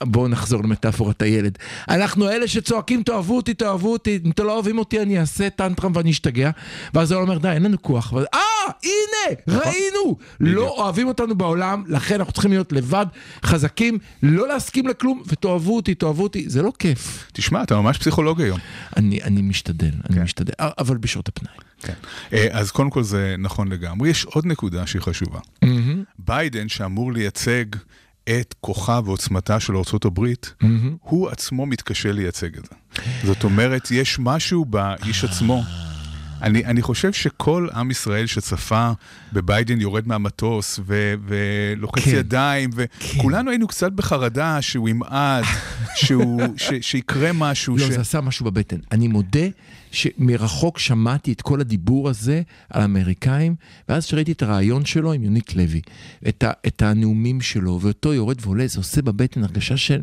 בואו 0.02 0.28
נחזור 0.28 0.62
למטאפורת 0.62 1.22
הילד. 1.22 1.58
אנחנו 1.88 2.30
אלה 2.30 2.48
שצועקים 2.48 3.02
תאהבו 3.02 3.36
אותי, 3.36 3.54
תאהבו 3.54 3.92
אותי, 3.92 4.20
אם 4.24 4.30
אתם 4.30 4.44
לא 4.44 4.54
אוהבים 4.54 4.78
אותי 4.78 5.02
אני 5.02 5.20
אעשה 5.20 5.50
טנטרם 5.50 5.92
ואני 5.94 6.10
אשתגע. 6.10 6.50
ואז 6.94 7.12
הוא 7.12 7.22
אומר 7.22 7.38
די, 7.38 7.48
אין 7.48 7.62
לנו 7.62 7.82
כוח. 7.82 8.12
ואז, 8.12 8.26
אה, 8.34 8.40
הנה, 8.82 9.36
ראינו! 9.48 10.16
לא 10.40 10.68
אוהבים 10.68 11.08
אותנו 11.08 11.34
בעולם, 11.34 11.84
לכן 11.86 12.14
אנחנו 12.14 12.32
צריכים 12.32 12.50
להיות 12.50 12.72
לבד, 12.72 13.06
חזקים, 13.44 13.98
לא 14.22 14.48
להסכים 14.48 14.86
לכלום, 14.86 15.22
ותאהבו 15.26 15.76
אותי, 15.76 15.94
תאהבו 15.94 16.22
אותי. 16.22 16.44
זה 16.48 16.62
לא 16.62 16.72
כיף. 16.78 17.28
תשמע, 17.32 17.62
אתה 17.62 17.76
ממש 17.80 17.98
פסיכולוג 17.98 18.40
היום. 18.40 18.58
אני, 18.96 19.22
אני 19.22 19.42
משתדל, 19.42 19.92
אני 20.10 20.16
כן. 20.16 20.22
משתדל, 20.22 20.52
אבל 20.58 20.96
בשעות 20.96 21.28
הפנאי. 21.28 21.67
כן. 21.82 21.92
אה, 22.32 22.48
אז 22.50 22.70
קודם 22.70 22.90
כל 22.90 23.02
זה 23.02 23.34
נכון 23.38 23.68
לגמרי. 23.68 24.10
יש 24.10 24.24
עוד 24.24 24.46
נקודה 24.46 24.86
שהיא 24.86 25.02
חשובה. 25.02 25.40
ביידן, 26.18 26.68
שאמור 26.68 27.12
לייצג 27.12 27.64
את 28.24 28.54
כוחה 28.60 29.00
ועוצמתה 29.04 29.60
של 29.60 29.76
ארה"ב, 29.76 30.26
הוא 31.00 31.28
עצמו 31.28 31.66
מתקשה 31.66 32.12
לייצג 32.12 32.56
את 32.56 32.64
זה. 32.64 33.02
זאת 33.26 33.44
אומרת, 33.44 33.90
יש 33.90 34.18
משהו 34.18 34.64
באיש 34.64 35.24
עצמו. 35.24 35.62
אני, 36.42 36.64
אני 36.64 36.82
חושב 36.82 37.12
שכל 37.12 37.68
עם 37.74 37.90
ישראל 37.90 38.26
שצפה 38.26 38.90
בביידן 39.32 39.80
יורד 39.80 40.08
מהמטוס 40.08 40.80
ו, 40.86 41.14
ולוחץ 41.26 42.02
כן. 42.02 42.10
ידיים, 42.16 42.70
וכולנו 42.74 43.50
היינו 43.50 43.66
קצת 43.66 43.92
בחרדה 43.92 44.62
שהוא 44.62 44.88
ימעד, 44.88 45.44
שהוא, 45.94 46.42
ש, 46.56 46.72
שיקרה 46.80 47.32
משהו. 47.32 47.76
לא, 47.76 47.86
ש... 47.86 47.90
זה 47.90 48.00
עשה 48.00 48.20
משהו 48.20 48.44
בבטן. 48.46 48.76
אני 48.92 49.08
מודה 49.08 49.46
שמרחוק 49.92 50.78
שמעתי 50.78 51.32
את 51.32 51.42
כל 51.42 51.60
הדיבור 51.60 52.08
הזה 52.08 52.42
על 52.70 52.82
האמריקאים, 52.82 53.54
ואז 53.88 54.04
שראיתי 54.04 54.32
את 54.32 54.42
הרעיון 54.42 54.84
שלו 54.84 55.12
עם 55.12 55.22
יונית 55.22 55.54
לוי, 55.56 55.80
את, 56.28 56.42
ה, 56.42 56.52
את 56.66 56.82
הנאומים 56.82 57.40
שלו, 57.40 57.78
ואותו 57.82 58.14
יורד 58.14 58.36
ועולה, 58.40 58.66
זה 58.66 58.78
עושה 58.78 59.02
בבטן 59.02 59.44
הרגשה 59.44 59.76
של... 59.76 60.00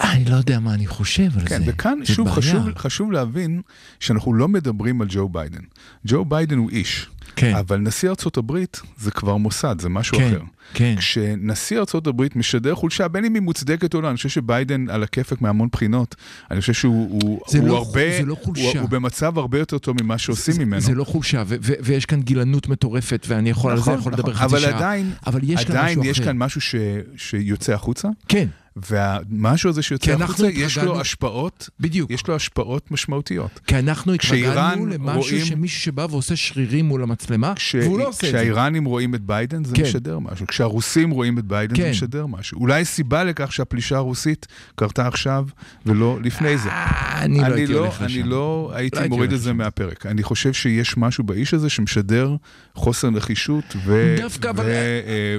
אני 0.00 0.24
לא 0.24 0.36
יודע 0.36 0.60
מה 0.60 0.74
אני 0.74 0.86
חושב 0.86 1.38
על 1.38 1.48
כן, 1.48 1.64
זה. 1.64 1.70
וכאן 1.70 1.98
זה 2.06 2.14
שוב 2.14 2.26
בעיה. 2.28 2.36
חשוב, 2.36 2.78
חשוב 2.78 3.12
להבין 3.12 3.62
שאנחנו 4.00 4.34
לא 4.34 4.48
מדברים 4.48 5.00
על 5.00 5.08
ג'ו 5.10 5.28
ביידן. 5.28 5.62
ג'ו 6.06 6.24
ביידן 6.24 6.58
הוא 6.58 6.70
איש, 6.70 7.06
כן. 7.36 7.54
אבל 7.54 7.78
נשיא 7.78 8.08
ארצות 8.08 8.36
הברית 8.36 8.80
זה 8.98 9.10
כבר 9.10 9.36
מוסד, 9.36 9.76
זה 9.80 9.88
משהו 9.88 10.18
כן, 10.18 10.28
אחר. 10.28 10.40
כן. 10.74 10.94
כשנשיא 10.98 11.78
הברית 12.06 12.36
משדר 12.36 12.74
חולשה, 12.74 13.08
בין 13.08 13.24
אם 13.24 13.34
היא 13.34 13.42
מוצדקת 13.42 13.94
או 13.94 14.00
לא, 14.00 14.08
אני 14.08 14.16
חושב 14.16 14.28
שביידן 14.28 14.88
על 14.90 15.02
הכיפק 15.02 15.40
מהמון 15.42 15.68
בחינות. 15.72 16.14
אני 16.50 16.60
חושב 16.60 16.72
שהוא 16.72 17.08
הוא, 17.22 17.40
הוא 17.58 17.68
לא 17.68 17.76
הרבה, 17.76 18.00
זה 18.20 18.26
לא 18.26 18.34
הוא, 18.34 18.44
חולשה. 18.44 18.80
הוא 18.80 18.88
במצב 18.88 19.38
הרבה 19.38 19.58
יותר 19.58 19.78
טוב 19.78 20.02
ממה 20.02 20.18
שעושים 20.18 20.54
זה- 20.54 20.64
ממנו. 20.64 20.80
זה 20.80 20.94
לא 20.94 21.04
חולשה, 21.04 21.42
ו- 21.46 21.56
ו- 21.62 21.72
ויש 21.82 22.06
כאן 22.06 22.22
גילנות 22.22 22.68
מטורפת, 22.68 23.26
ואני 23.28 23.50
יכול 23.50 23.72
על 23.72 23.78
זה 23.80 23.90
יכול 23.92 24.12
לדבר 24.12 24.34
חצי 24.34 24.44
נכון, 24.44 24.58
אבל 24.58 24.60
שעה. 24.60 24.76
עדיין, 24.76 25.10
אבל 25.26 25.40
יש 25.44 25.64
כאן 25.64 25.76
עדיין 25.76 25.98
משהו 25.98 26.10
יש 26.10 26.18
אחר. 26.18 26.26
כאן 26.28 26.36
משהו 26.38 26.60
ש, 26.60 26.74
שיוצא 27.16 27.72
החוצה, 27.74 28.08
כן, 28.28 28.46
והמשהו 28.76 29.70
הזה 29.70 29.82
שיוצא 29.82 30.12
החוצה, 30.12 30.46
יש 30.50 30.72
התרגלנו- 30.78 30.94
לו 30.94 31.00
השפעות, 31.00 31.70
בדיוק. 31.80 32.10
יש 32.10 32.26
לו 32.28 32.36
השפעות 32.36 32.90
משמעותיות. 32.90 33.60
כי 33.66 33.78
אנחנו 33.78 34.12
התרגלנו 34.12 34.86
למשהו 34.86 35.20
רואים- 35.20 35.44
שמישהו 35.44 35.80
שבא 35.80 36.06
ועושה 36.10 36.36
שרירים 36.36 36.84
מול 36.84 37.02
המצלמה, 37.02 37.52
כש... 37.54 37.74
והוא 37.74 37.98
לא 37.98 38.08
עושה 38.08 38.26
את 38.26 38.32
זה. 38.32 38.38
כשהאיראנים 38.38 38.84
רואים 38.84 39.14
את 39.14 39.20
ביידן 39.20 39.64
זה 39.64 39.74
כן. 39.76 39.82
משדר 39.82 40.18
משהו, 40.18 40.46
כשהרוסים 40.56 41.10
רואים 41.10 41.38
את 41.38 41.44
ביידן 41.44 41.76
זה 41.76 41.82
כן. 41.82 41.90
משדר 41.90 42.26
משהו. 42.26 42.60
אולי 42.60 42.84
סיבה 42.84 43.24
לכך 43.24 43.52
שהפלישה 43.52 43.96
הרוסית 43.96 44.46
קרתה 44.76 45.06
עכשיו 45.06 45.46
ולא 45.86 46.18
לפני 46.22 46.58
זה. 46.58 46.68
אה, 46.68 47.22
אני 47.22 47.38
לא 47.40 47.44
הייתי 47.44 47.72
הולך 47.72 48.02
אני 48.02 48.12
לשם. 48.12 48.26
לא 48.28 48.70
הייתי 48.74 48.98
לא 49.00 49.08
מוריד 49.08 49.32
את 49.32 49.40
זה. 49.40 49.52
מהפרק. 49.52 50.06
אני 50.06 50.22
חושב 50.22 50.52
שיש 50.52 50.96
משהו 50.96 51.24
באיש 51.24 51.54
הזה 51.54 51.68
שמשדר 51.70 52.36
חוסר 52.74 53.10
נחישות 53.10 53.64
ו... 53.84 54.16
דווקא, 54.18 54.50
אבל- 54.50 54.64
ו... 54.64 54.68
אה, 54.68 55.36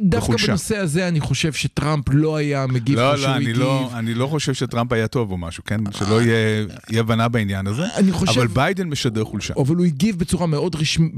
דווקא 0.00 0.26
בחולשה. 0.26 0.46
בנושא 0.46 0.76
הזה 0.76 1.08
אני 1.08 1.20
חושב 1.20 1.52
שטראמפ 1.52 2.04
לא 2.12 2.36
היה 2.36 2.66
מגיב 2.66 2.98
לא, 2.98 3.08
כמו 3.10 3.18
שהוא 3.18 3.28
לא, 3.30 3.36
אני 3.36 3.44
הגיב. 3.44 3.56
לא, 3.58 3.90
אני 3.94 4.14
לא 4.14 4.26
חושב 4.26 4.54
שטראמפ 4.54 4.92
היה 4.92 5.08
טוב 5.08 5.30
או 5.30 5.38
משהו, 5.38 5.64
כן? 5.64 5.80
שלא 5.92 6.22
יהיה 6.22 6.66
אי 6.92 6.98
הבנה 6.98 7.28
בעניין 7.28 7.66
הזה. 7.66 7.82
אני 7.96 8.12
חושב- 8.12 8.38
אבל 8.40 8.46
ביידן 8.46 8.88
משדר 8.88 9.24
חולשה. 9.24 9.54
אבל 9.56 9.76
הוא 9.76 9.84
הגיב 9.86 10.18
בצורה 10.18 10.46
מאוד 10.46 10.74
רשמית, 10.74 11.12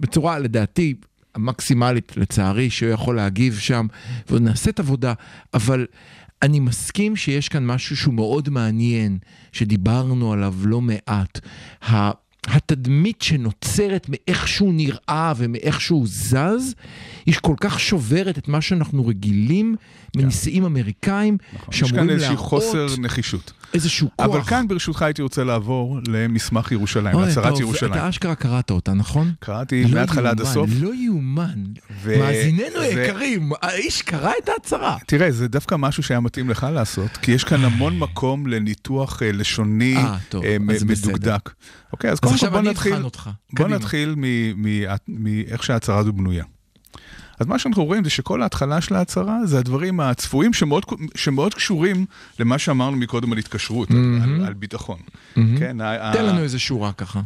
בצורה 0.00 0.38
לדעתי 0.38 0.94
המקסימלית 1.34 2.16
לצערי 2.16 2.70
שהוא 2.70 2.90
יכול 2.90 3.16
להגיב 3.16 3.58
שם, 3.58 3.86
ועוד 4.28 4.42
נעשית 4.42 4.80
עבודה, 4.80 5.12
אבל 5.54 5.86
אני 6.42 6.60
מסכים 6.60 7.16
שיש 7.16 7.48
כאן 7.48 7.66
משהו 7.66 7.96
שהוא 7.96 8.14
מאוד 8.14 8.48
מעניין, 8.48 9.18
שדיברנו 9.52 10.32
עליו 10.32 10.54
לא 10.64 10.80
מעט. 10.80 11.40
התדמית 12.46 13.22
שנוצרת 13.22 14.06
מאיך 14.08 14.48
שהוא 14.48 14.74
נראה 14.74 15.32
ומאיך 15.36 15.80
שהוא 15.80 16.06
זז, 16.06 16.74
היא 17.26 17.34
כל 17.40 17.54
כך 17.60 17.80
שוברת 17.80 18.38
את 18.38 18.48
מה 18.48 18.60
שאנחנו 18.60 19.06
רגילים 19.06 19.76
מנשיאים 20.16 20.64
אמריקאים, 20.64 21.38
כן. 21.38 21.46
נכון. 21.56 21.68
יש 21.74 21.78
שאמורים 21.80 21.96
כאן 22.06 22.10
איזשהו 22.10 22.34
להראות 22.34 22.48
חוסר 22.48 22.86
נחישות. 22.98 23.52
איזשהו 23.74 24.08
כוח. 24.16 24.26
אבל 24.26 24.42
כאן 24.42 24.68
ברשותך 24.68 25.02
הייתי 25.02 25.22
רוצה 25.22 25.44
לעבור 25.44 25.98
למסמך 26.08 26.72
ירושלים, 26.72 27.20
להצהרת 27.20 27.60
ירושלים. 27.60 27.92
אתה 27.92 28.08
אשכרה 28.08 28.34
קראת 28.34 28.70
אותה, 28.70 28.94
נכון? 28.94 29.32
קראתי 29.40 29.84
לא 29.84 29.90
מההתחלה 29.90 30.30
עד 30.30 30.40
הסוף. 30.40 30.70
לא 30.80 30.94
יאומן. 30.94 31.64
ו- 32.02 32.18
מאזיננו 32.18 32.76
ו- 32.78 32.80
היקרים, 32.80 33.50
האיש 33.62 34.02
קרא 34.02 34.32
את 34.44 34.48
ההצהרה. 34.48 34.96
תראה, 35.06 35.30
זה 35.30 35.48
דווקא 35.48 35.74
משהו 35.74 36.02
שהיה 36.02 36.20
מתאים 36.20 36.50
לך 36.50 36.66
לעשות, 36.72 37.10
כי 37.10 37.32
יש 37.32 37.44
כאן 37.44 37.64
המון 37.64 37.98
מקום 37.98 38.46
לניתוח 38.46 39.22
אה, 39.22 39.32
לשוני 39.32 39.96
אה, 39.96 40.16
אה. 40.44 40.56
מדוקדק. 40.58 41.50
אוקיי, 41.92 42.10
אז 42.10 42.20
קודם 42.20 42.38
כל 42.38 42.48
בוא 42.48 42.60
נתחיל. 42.60 42.94
בוא. 43.52 43.68
נתחיל 43.68 44.14
מ- 44.16 44.62
מ- 44.66 44.84
מאיך 45.08 45.62
שההצהרה 45.62 45.98
הזו 45.98 46.12
בנויה. 46.12 46.44
אז 47.40 47.46
מה 47.46 47.58
שאנחנו 47.58 47.84
רואים 47.84 48.04
זה 48.04 48.10
שכל 48.10 48.42
ההתחלה 48.42 48.80
של 48.80 48.94
ההצהרה 48.94 49.46
זה 49.46 49.58
הדברים 49.58 50.00
הצפויים 50.00 50.52
שמאוד, 50.52 50.84
שמאוד 51.14 51.54
קשורים 51.54 52.06
למה 52.38 52.58
שאמרנו 52.58 52.96
מקודם 52.96 53.32
על 53.32 53.38
התקשרות, 53.38 53.90
על, 53.90 53.96
על, 54.22 54.44
על 54.46 54.52
ביטחון. 54.52 54.98
כן, 55.34 55.80
ה- 55.80 56.12
תן 56.12 56.18
ה- 56.18 56.22
לנו 56.22 56.38
איזה 56.42 56.58
שורה 56.58 56.92
ככה. 56.92 57.20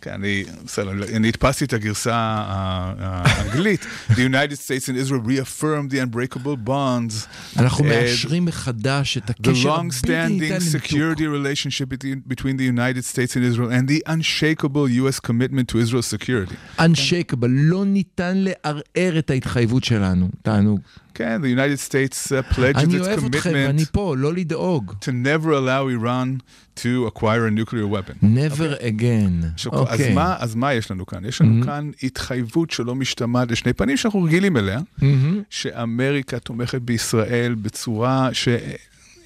כן, 0.00 0.10
אני, 0.10 0.44
בסדר, 0.64 0.90
אני 1.16 1.28
הדפסתי 1.28 1.64
את 1.64 1.72
הגרסה 1.72 2.14
האנגלית. 2.14 3.80
The 4.10 4.14
United 4.14 4.56
States 4.56 4.88
and 4.88 4.96
Israel 4.96 5.22
reaffirmed 5.26 5.90
the 5.92 6.14
unbreakable 6.14 6.68
bonds. 6.68 7.26
אנחנו 7.56 7.84
אה, 7.84 8.00
מאשרים 8.02 8.44
מחדש 8.44 9.16
את 9.18 9.30
The 9.30 9.32
הקשר 9.50 9.74
הבלתי 9.74 9.88
long-standing 9.96 10.40
ניתן 10.40 10.56
security 10.56 11.22
לניתוק. 11.22 11.46
relationship 11.46 11.94
between- 12.32 12.56
the 12.58 12.78
United 12.78 13.04
States 13.12 13.36
and 13.36 13.44
Israel 13.52 13.70
and 13.70 13.88
the 13.88 14.12
unshakable 14.12 14.88
U.S. 15.02 15.20
commitment 15.30 15.66
to 15.72 15.78
Israel's 15.78 16.06
security. 16.16 16.54
Unshakable, 16.78 17.46
לא 17.48 17.84
ניתן 17.84 18.34
לערער 18.36 19.18
את 19.18 19.30
ההתחייבות 19.30 19.84
שלנו. 19.84 20.28
תענוג. 20.42 20.80
כן, 21.18 21.40
the 21.42 21.58
United 21.58 21.90
States 21.90 22.26
uh, 22.26 22.54
pledges 22.54 22.78
אני 22.78 22.98
its 22.98 23.00
אוהב 23.00 23.24
אתכם, 23.24 23.54
אני 23.54 23.82
commitment 23.82 23.86
פה, 23.92 24.14
לא 24.18 24.32
לדאוג. 24.34 24.92
to 25.04 25.08
never 25.08 25.46
allow 25.46 26.02
Iran 26.02 26.40
to 26.76 27.06
acquire 27.10 27.46
a 27.46 27.50
nuclear 27.50 27.86
weapon. 27.86 28.14
never 28.22 28.80
again. 28.80 29.46
עכשיו, 29.54 29.72
אז, 29.72 29.78
אוקיי. 30.00 30.14
מה, 30.14 30.36
אז 30.38 30.54
מה 30.54 30.74
יש 30.74 30.90
לנו 30.90 31.06
כאן? 31.06 31.24
יש 31.24 31.40
לנו 31.40 31.64
כאן 31.64 31.90
התחייבות 32.02 32.70
שלא 32.70 32.94
משתמעת 32.94 33.50
לשני 33.50 33.72
פנים 33.72 33.96
שאנחנו 33.96 34.22
רגילים 34.22 34.56
אליה, 34.56 34.80
מהמם. 35.02 35.42
שאמריקה 35.50 36.38
תומכת 36.38 36.80
בישראל 36.82 37.54
בצורה 37.54 38.28
שאין 38.32 38.76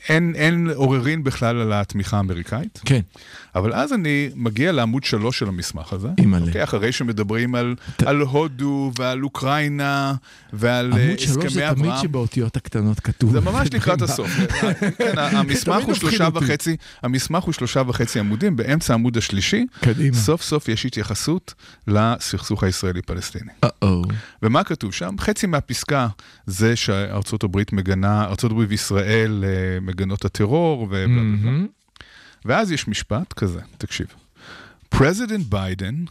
אין 0.09 0.71
עוררין 0.75 1.25
בכלל 1.25 1.61
על 1.61 1.73
התמיכה 1.73 2.17
האמריקאית. 2.17 2.81
כן. 2.85 3.01
אבל 3.55 3.73
אז 3.73 3.93
אני 3.93 4.31
מגיע 4.35 4.73
לעמוד 4.73 5.05
שלוש 5.05 5.39
של 5.39 5.49
המסמך 5.49 5.93
הזה. 5.93 6.09
אימא'לה. 6.19 6.47
אוקיי, 6.47 6.65
אחרי 6.65 6.93
שמדברים 6.93 7.55
על, 7.55 7.75
על 8.07 8.21
הודו 8.21 8.93
ועל 8.99 9.25
אוקראינה 9.25 10.15
ועל 10.53 10.93
אה, 10.93 11.05
עמוד 11.05 11.19
שלוש 11.19 11.31
הסכמי 11.37 11.51
זה 11.51 11.69
תמיד 11.75 11.87
אברהם. 11.87 12.03
שבאותיות 12.03 12.57
הקטנות 12.57 13.01
כתוב. 13.01 13.33
זה 13.33 13.41
ממש 13.41 13.69
לקראת 13.75 13.99
דברים- 13.99 14.13
הסוף. 14.13 14.31
כן, 14.99 15.19
המסמך 15.39 15.75
תמיד 15.75 15.87
הוא 15.87 15.93
מפחיד 15.93 16.11
שלושה. 16.11 16.29
וחצי, 16.35 16.77
המסמך 17.03 17.45
הוא 17.45 17.53
שלושה 17.53 17.83
וחצי 17.87 18.19
עמודים, 18.21 18.57
באמצע 18.57 18.93
העמוד 18.93 19.17
השלישי, 19.17 19.67
קדימה. 19.81 20.17
סוף 20.17 20.43
סוף 20.43 20.69
יש 20.69 20.87
התייחסות 20.87 21.55
לסכסוך 21.89 22.65
הישראלי-פלסטיני. 22.65 23.51
ומה 24.43 24.65
כתוב 24.65 24.93
שם? 24.93 25.15
חצי 25.21 25.47
מהפסקה 25.47 26.09
זה 26.47 26.77
שארצות 26.77 27.45
הברית 27.45 27.73
מגנה, 27.73 28.25
ארצות 28.25 28.51
הברית 28.51 28.69
וישראל 28.71 29.45
אה, 29.47 29.81
מגנות 29.93 30.25
הטרור 30.25 30.81
ובלה 30.83 31.07
בלה 31.07 31.23
בלה. 31.43 31.65
ואז 32.45 32.73
יש 32.73 32.89
משפט 32.89 33.33
כזה, 33.33 33.61
תקשיב. 33.79 34.07
President 34.95 35.45
Biden 35.51 36.09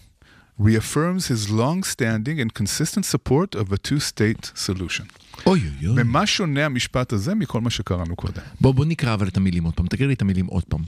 reaffirms 0.60 1.24
his 1.34 1.50
long-standing 1.50 2.38
and 2.44 2.50
consistent 2.62 3.06
support 3.14 3.56
of 3.56 3.72
a 3.72 3.78
two-state 3.88 4.52
solution. 4.68 5.06
אוי 5.46 5.62
אוי 5.80 5.88
אוי. 5.88 6.02
ומה 6.02 6.26
שונה 6.26 6.66
המשפט 6.66 7.14
הזה 7.14 7.36
מכל 7.36 7.62
מה 7.62 7.70
שקראנו 7.70 8.16
קודם? 8.16 8.42
בוא 8.62 8.74
בוא 8.74 8.86
נקרא 8.86 9.14
אבל 9.14 9.28
את 9.28 9.38
המילים 9.38 9.64
עוד 9.64 9.74
פעם, 9.74 9.88
תקריא 9.88 10.08
לי 10.08 10.14
את 10.14 10.22
המילים 10.22 10.46
עוד 10.46 10.64
פעם. 10.64 10.82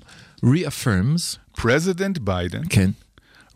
reaffirms, 0.45 1.38
President 1.59 2.19
Biden 2.25 2.67
כן. 2.69 2.91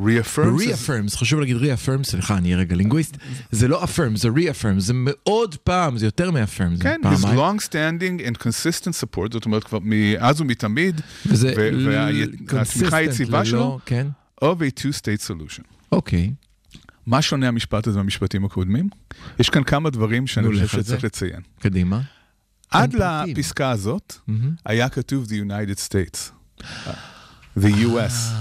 Reaffirms... 0.02 0.62
reaffirms, 0.62 1.18
חשוב 1.18 1.40
להגיד 1.40 1.58
reaffirms, 1.58 2.04
סליחה, 2.04 2.38
אני 2.38 2.48
אהיה 2.48 2.58
רגע 2.58 2.76
לינגוויסט, 2.76 3.18
זה 3.52 3.68
לא 3.68 3.84
affirm, 3.84 4.16
זה 4.16 4.30
reaffirm, 4.30 4.80
זה 4.80 4.94
מאוד 4.96 5.56
פעם, 5.56 5.98
זה 5.98 6.06
יותר 6.06 6.32
מ-affirm, 6.32 6.76
זה 6.76 6.84
כן, 6.84 7.02
his 7.04 7.22
פעמיים. 7.22 7.40
long-standing 7.40 8.22
and 8.28 8.38
consistent 8.42 8.94
support, 9.04 9.34
זאת 9.34 9.46
אומרת 9.46 9.64
כבר 9.64 9.80
מאז 9.82 10.42
ומתמיד, 10.42 11.02
והתמיכה 11.26 12.98
היציבה 12.98 13.46
שלו, 13.46 13.80
כן, 13.86 14.08
of 14.44 14.58
a 14.58 14.80
two-state 14.80 15.28
solution. 15.28 15.64
אוקיי. 15.92 16.34
מה 17.06 17.22
שונה 17.22 17.48
המשפט 17.48 17.88
הזה 17.88 17.98
מהמשפטים 17.98 18.46
הקודמים? 18.46 18.90
יש 19.40 19.50
כאן 19.50 19.64
כמה 19.64 19.90
דברים 19.90 20.28
שאני 20.28 20.48
חושב 20.48 20.68
שצריך 20.68 21.02
זה. 21.02 21.08
לציין. 21.08 21.42
קדימה. 21.60 22.02
עד. 22.72 22.96
לפסקה 23.28 23.70
הזאת. 23.70 24.16
היה 24.66 24.90
כתוב 24.90 25.26
the 25.26 25.50
United 25.50 25.80
States, 25.90 26.32
the 27.60 27.70
US. 27.86 28.34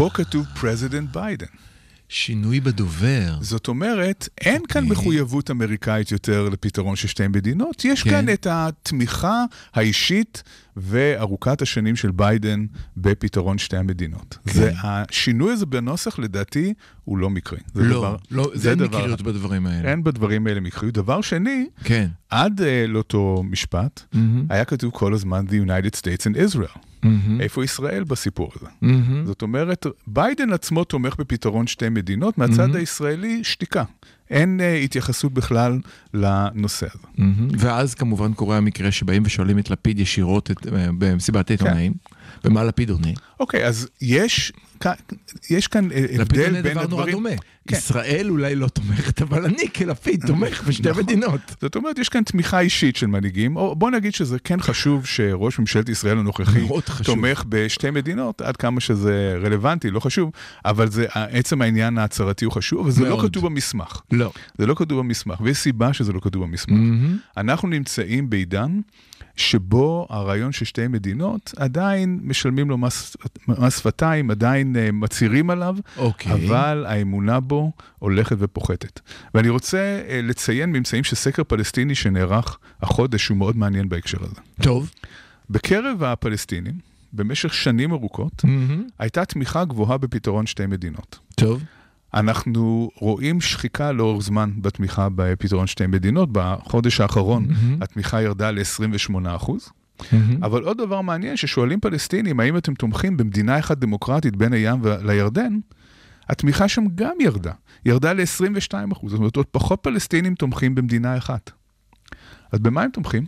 פה 0.00 0.10
כתוב 0.14 0.46
President 0.56 1.16
Biden. 1.16 1.56
שינוי 2.08 2.60
בדובר. 2.60 3.38
זאת 3.40 3.68
אומרת, 3.68 4.28
אין 4.40 4.62
כאן 4.68 4.82
אוקיי. 4.82 4.96
מחויבות 4.96 5.50
אמריקאית 5.50 6.12
יותר 6.12 6.48
לפתרון 6.48 6.96
של 6.96 7.08
שתי 7.08 7.28
מדינות, 7.28 7.84
יש 7.84 8.02
כן. 8.02 8.10
כאן 8.10 8.32
את 8.32 8.46
התמיכה 8.50 9.44
האישית 9.74 10.42
וארוכת 10.76 11.62
השנים 11.62 11.96
של 11.96 12.10
ביידן 12.10 12.66
בפתרון 12.96 13.58
שתי 13.58 13.76
המדינות. 13.76 14.38
כן. 14.46 14.52
זה, 14.52 14.72
השינוי 14.82 15.52
הזה 15.52 15.66
בנוסח, 15.66 16.18
לדעתי, 16.18 16.74
הוא 17.04 17.18
לא 17.18 17.30
מקרי. 17.30 17.58
זה 17.74 17.82
לא, 17.82 17.88
דבר- 17.98 18.16
לא, 18.30 18.50
זה 18.54 18.60
זה 18.60 18.70
אין 18.70 18.78
דבר- 18.78 18.98
מקריות 18.98 19.22
בדברים 19.22 19.66
האלה. 19.66 19.90
אין 19.90 20.04
בדברים 20.04 20.46
האלה 20.46 20.60
מקריות. 20.60 20.94
דבר 20.94 21.20
שני, 21.20 21.66
כן. 21.84 22.08
עד 22.30 22.60
uh, 22.60 22.64
לאותו 22.88 23.42
משפט, 23.50 24.02
מהמם, 24.12 24.46
היה 24.50 24.64
כתוב 24.64 24.90
כל 24.94 25.14
הזמן 25.14 25.44
The 25.48 25.66
United 25.66 25.96
States 25.98 26.32
and 26.32 26.54
Israel. 26.54 26.78
מהמם, 27.02 27.40
איפה 27.40 27.64
ישראל 27.64 28.04
בסיפור 28.04 28.50
הזה? 28.56 28.66
מהמם. 28.82 29.26
זאת 29.26 29.42
אומרת, 29.42 29.86
ביידן 30.06 30.52
עצמו 30.52 30.84
תומך 30.84 31.14
בפתרון 31.18 31.66
שתי 31.66 31.88
מדינות, 31.88 32.38
מהצד 32.38 32.76
הישראלי, 32.76 33.44
שתיקה. 33.44 33.84
אין 34.30 34.60
אה, 34.60 34.74
התייחסות 34.76 35.32
בכלל 35.34 35.78
לנושא 36.14 36.86
הזה. 36.94 37.04
מהמם. 37.18 37.48
ואז 37.58 37.94
כמובן 37.94 38.32
קורה 38.32 38.56
המקרה 38.56 38.90
שבאים 38.90 39.22
ושואלים 39.26 39.58
את 39.58 39.70
לפיד 39.70 39.98
ישירות 40.00 40.50
את- 40.50 40.66
אה, 40.66 40.86
במסיבת 40.98 41.50
העיתונאים. 41.50 41.92
ומה 42.44 42.64
לפיד 42.64 42.90
עונה? 42.90 43.08
אוקיי, 43.40 43.66
אז 43.66 43.88
יש, 44.02 44.52
כאן- 44.80 44.92
יש 45.50 45.66
כאן 45.66 45.92
אה, 45.92 46.00
לפיד 46.02 46.20
הבדל 46.20 46.44
עונה 46.46 46.62
בין 46.62 46.72
דבר 46.74 46.86
נורא 46.86 47.02
הדברים. 47.02 47.12
דומה. 47.24 47.30
כן. 47.68 47.76
ישראל 47.76 48.26
אולי 48.30 48.54
לא 48.54 48.68
תומכת, 48.68 49.22
אבל 49.22 49.44
אני 49.44 49.68
כלפיד 49.76 50.26
תומך 50.26 50.62
בשתי 50.68 50.88
נכון. 50.90 51.02
מדינות. 51.02 51.40
זאת 51.60 51.76
אומרת, 51.76 51.98
יש 51.98 52.08
כאן 52.08 52.22
תמיכה 52.22 52.60
אישית 52.60 52.96
של 52.96 53.06
מנהיגים, 53.06 53.56
או 53.56 53.76
בוא 53.76 53.90
נגיד 53.90 54.14
שזה 54.14 54.38
כן 54.38 54.60
חשוב 54.60 55.06
שראש 55.06 55.58
ממשלת 55.58 55.88
ישראל 55.88 56.18
הנוכחי. 56.18 56.60
תומך 57.04 57.44
בשתי 57.48 57.90
מדינות, 57.90 58.40
עד 58.40 58.56
כמה 58.56 58.80
שזה 58.80 59.36
רלוונטי, 59.42 59.90
לא 59.90 60.00
חשוב, 60.00 60.30
אבל 60.64 60.90
זה, 60.90 61.06
עצם 61.14 61.62
העניין 61.62 61.98
ההצהרתי 61.98 62.44
הוא 62.44 62.52
חשוב, 62.52 62.80
אבל 62.80 62.90
זה 62.90 63.08
לא. 63.08 63.20
כתוב 63.22 63.44
במסמך. 63.46 64.00
לא. 64.12 64.32
זה 64.58 64.66
לא 64.66 64.74
כתוב 64.74 64.98
במסמך, 64.98 65.40
ויש 65.40 65.56
סיבה 65.58 65.92
שזה 65.92 66.12
לא 66.12 66.20
כתוב 66.22 66.42
במסמך. 66.42 66.78
אנחנו 67.36 67.68
נמצאים 67.68 68.30
בעידן 68.30 68.80
שבו 69.40 70.06
הרעיון 70.10 70.52
של 70.52 70.64
שתי 70.64 70.88
מדינות 70.88 71.54
עדיין 71.56 72.20
משלמים 72.22 72.70
לו 72.70 72.78
מס, 72.78 73.16
מס 73.48 73.78
שפתיים, 73.78 74.30
עדיין 74.30 74.76
uh, 74.76 74.92
מצהירים 74.92 75.50
עליו, 75.50 75.76
אוקיי. 75.96 76.32
אבל 76.32 76.86
האמונה 76.88 77.40
בו 77.40 77.72
הולכת 77.98 78.36
ופוחתת. 78.38 79.00
ואני 79.34 79.48
רוצה 79.48 80.00
uh, 80.06 80.12
לציין 80.22 80.72
ממצאים 80.72 81.04
של 81.04 81.16
סקר 81.16 81.44
פלסטיני 81.44 81.94
שנערך 81.94 82.58
החודש, 82.82 83.24
שהוא 83.24 83.36
מאוד 83.36 83.56
מעניין 83.56 83.88
בהקשר 83.88 84.18
הזה. 84.22 84.40
טוב. 84.62 84.90
בקרב 85.50 86.02
הפלסטינים, 86.02 86.74
במשך 87.12 87.54
שנים 87.54 87.92
ארוכות, 87.92 88.44
מהמם. 88.44 88.84
הייתה 88.98 89.24
תמיכה 89.24 89.64
גבוהה 89.64 89.98
בפתרון 89.98 90.46
שתי 90.46 90.66
מדינות. 90.66 91.18
טוב. 91.34 91.62
אנחנו 92.14 92.90
רואים 92.94 93.40
שחיקה 93.40 93.92
לאורך 93.92 94.24
זמן 94.24 94.50
בתמיכה 94.58 95.08
בפתרון 95.14 95.66
שתי 95.66 95.86
מדינות. 95.86 96.28
בחודש 96.32 97.00
האחרון 97.00 97.46
מהמם. 97.48 97.82
התמיכה 97.82 98.22
ירדה 98.22 98.50
ל-28%. 98.50 99.50
מהמם. 100.12 100.44
אבל 100.44 100.62
עוד 100.62 100.78
דבר 100.78 101.00
מעניין, 101.00 101.36
ששואלים 101.36 101.80
פלסטינים, 101.80 102.40
האם 102.40 102.56
אתם 102.56 102.74
תומכים 102.74 103.16
במדינה 103.16 103.58
אחת 103.58 103.78
דמוקרטית 103.78 104.36
בין 104.36 104.52
הים 104.52 104.80
לירדן? 105.02 105.58
התמיכה 106.28 106.68
שם 106.68 106.84
גם 106.94 107.14
ירדה, 107.20 107.52
ירדה 107.86 108.12
ל-22%. 108.12 109.08
זאת 109.08 109.18
אומרת, 109.18 109.36
עוד 109.36 109.46
פחות 109.46 109.78
פלסטינים 109.82 110.34
תומכים 110.34 110.74
במדינה 110.74 111.16
אחת. 111.16 111.50
אז 112.52 112.58
במה 112.58 112.82
הם 112.82 112.90
תומכים? 112.90 113.24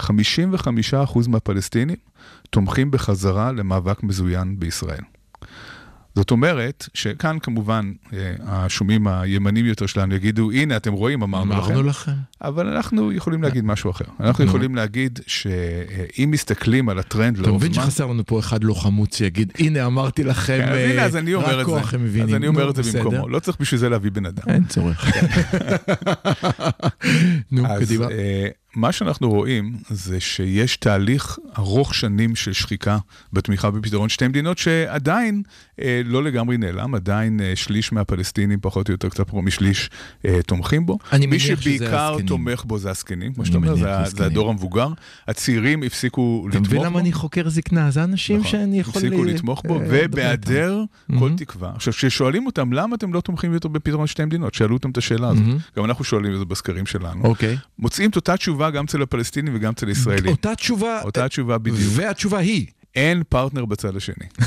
55% 0.00 0.04
מהפלסטינים 1.28 1.96
תומכים 2.50 2.90
בחזרה 2.90 3.52
למאבק 3.52 4.02
מזוין 4.02 4.58
בישראל. 4.58 5.02
זאת 6.14 6.30
אומרת, 6.30 6.88
שכאן 6.94 7.38
כמובן 7.42 7.92
אה, 8.12 8.34
השומעים 8.42 9.06
הימנים 9.06 9.66
יותר 9.66 9.86
שלנו 9.86 10.14
יגידו, 10.14 10.50
הנה, 10.50 10.76
אתם 10.76 10.92
רואים, 10.92 11.22
אמרנו 11.22 11.52
לכם. 11.52 11.72
אמרנו 11.72 11.82
לכם. 11.82 12.12
אבל 12.42 12.66
אנחנו 12.66 13.12
יכולים 13.12 13.42
להגיד 13.42 13.64
משהו 13.64 13.90
אחר. 13.90 14.04
אנחנו 14.20 14.44
נו. 14.44 14.48
יכולים 14.48 14.74
להגיד 14.74 15.20
שאם 15.26 16.28
מסתכלים 16.30 16.88
על 16.88 16.98
הטרנד 16.98 17.38
אתה 17.38 17.46
לאורך 17.46 17.62
מבין 17.62 17.72
זמן... 17.72 17.82
שחסר 17.84 18.06
לנו 18.06 18.26
פה 18.26 18.38
אחד 18.38 18.64
לא 18.64 18.74
חמוץ 18.74 19.16
שיגיד, 19.16 19.52
הנה 19.58 19.86
אמרתי 19.86 20.24
לכם, 20.24 20.60
אה, 20.60 21.10
רק. 21.54 21.66
כוח 21.66 21.94
הם 21.94 22.04
מבינים. 22.04 22.28
אז 22.28 22.34
אני 22.34 22.46
אומר 22.46 22.70
את 22.70 22.76
זה. 22.76 22.82
במקומו. 22.92 23.28
לא 23.28 23.38
צריך 23.38 23.60
בשביל 23.60 23.80
זה 23.80 23.88
להביא 23.88 24.10
בן 24.10 24.26
אדם. 24.26 24.42
אין 24.48 24.64
צורך. 24.64 25.04
נו, 27.52 27.64
קדימה. 27.80 28.06
אה, 28.10 28.48
מה 28.74 28.92
שאנחנו 28.92 29.30
רואים 29.30 29.76
זה 29.90 30.20
שיש 30.20 30.76
תהליך 30.76 31.38
ארוך 31.58 31.94
שנים 31.94 32.36
של 32.36 32.52
שחיקה 32.52 32.98
בתמיכה 33.32 33.70
בפתרון 33.70 34.08
שתי 34.08 34.28
מדינות 34.28 34.58
שעדיין 34.58 35.42
אה, 35.46 35.71
לא 36.04 36.22
לגמרי 36.22 36.56
נעלם, 36.56 36.94
עדיין 36.94 37.40
אה, 37.40 37.56
שליש 37.56 37.92
מהפלסטינים, 37.92 38.58
פחות 38.60 38.88
או 38.88 38.92
יותר 38.92 39.08
קצת 39.08 39.28
פחות 39.28 39.44
משליש, 39.44 39.90
אה, 40.24 40.42
תומכים 40.46 40.86
בו. 40.86 40.98
אני 41.12 41.26
מי 41.26 41.30
מניח 41.30 41.42
שזה 41.42 41.62
שבעיקר 41.62 42.10
הזקנים. 42.10 42.26
תומך 42.26 42.64
בו 42.64 42.78
זה 42.78 42.90
הזקנים, 42.90 43.34
כמו 43.34 43.46
שאתה 43.46 43.56
אומר, 43.56 43.74
זה 43.74 43.90
זה. 44.04 44.26
הדור 44.26 44.50
המבוגר. 44.50 44.88
הצעירים 45.28 45.82
הפסיקו 45.82 46.46
אתה 46.50 46.58
לתמוך 46.58 46.68
מבין 46.68 46.78
בו. 46.78 46.84
למה 46.84 47.00
אני 47.00 47.12
חוקר 47.12 47.48
זקנה? 47.48 47.90
זה 47.90 48.04
אנשים 48.04 48.38
נכון, 48.38 48.50
שאני 48.50 48.80
יכול... 48.80 49.02
הפסיקו 49.02 49.24
לתמוך 49.24 49.62
בו, 49.66 49.80
אה, 49.80 49.86
ובהיעדר. 49.88 50.84
כל 51.06 51.14
מהמם. 51.14 51.36
תקווה. 51.36 51.72
עכשיו, 51.74 51.92
כששואלים 51.92 52.46
אותם, 52.46 52.72
למה 52.72 52.96
אתם 52.96 53.12
לא 53.12 53.20
תומכים 53.20 53.52
יותר 53.52 53.68
בפתרון 53.68 54.06
שתי 54.06 54.24
מדינות? 54.24 54.54
שאלו 54.54 54.74
אותם 54.74 54.90
את 54.90 54.98
השאלה 54.98 55.28
הזאת. 55.28 55.42
מהמם. 55.42 55.58
גם 55.76 55.84
אנחנו 55.84 56.04
שואלים 56.04 56.32
את 56.32 56.38
זה 56.38 56.44
בסקרים 56.44 56.86
שלנו. 56.86 57.24
אוקיי. 57.24 57.56
מוצאים 57.78 58.10
את 58.10 58.16
אותה 58.16 58.36
תשובה 58.36 58.70
גם 58.70 58.84
אצל 58.84 59.02
הפלסטינים 59.02 59.54
וגם 59.56 59.72
אצל 59.72 59.88
הישראלים. 59.88 60.28
אותה 60.28 60.54
תשובה, 60.54 61.00
אותה 61.04 61.24
התשובה 61.24 61.58
בדיוק. 61.58 61.92
והתשובה 61.94 62.38
היא, 62.38 62.66
אין 62.94 63.22
פרטנר 63.28 63.64
בצד 63.64 63.96
השני. 63.96 64.26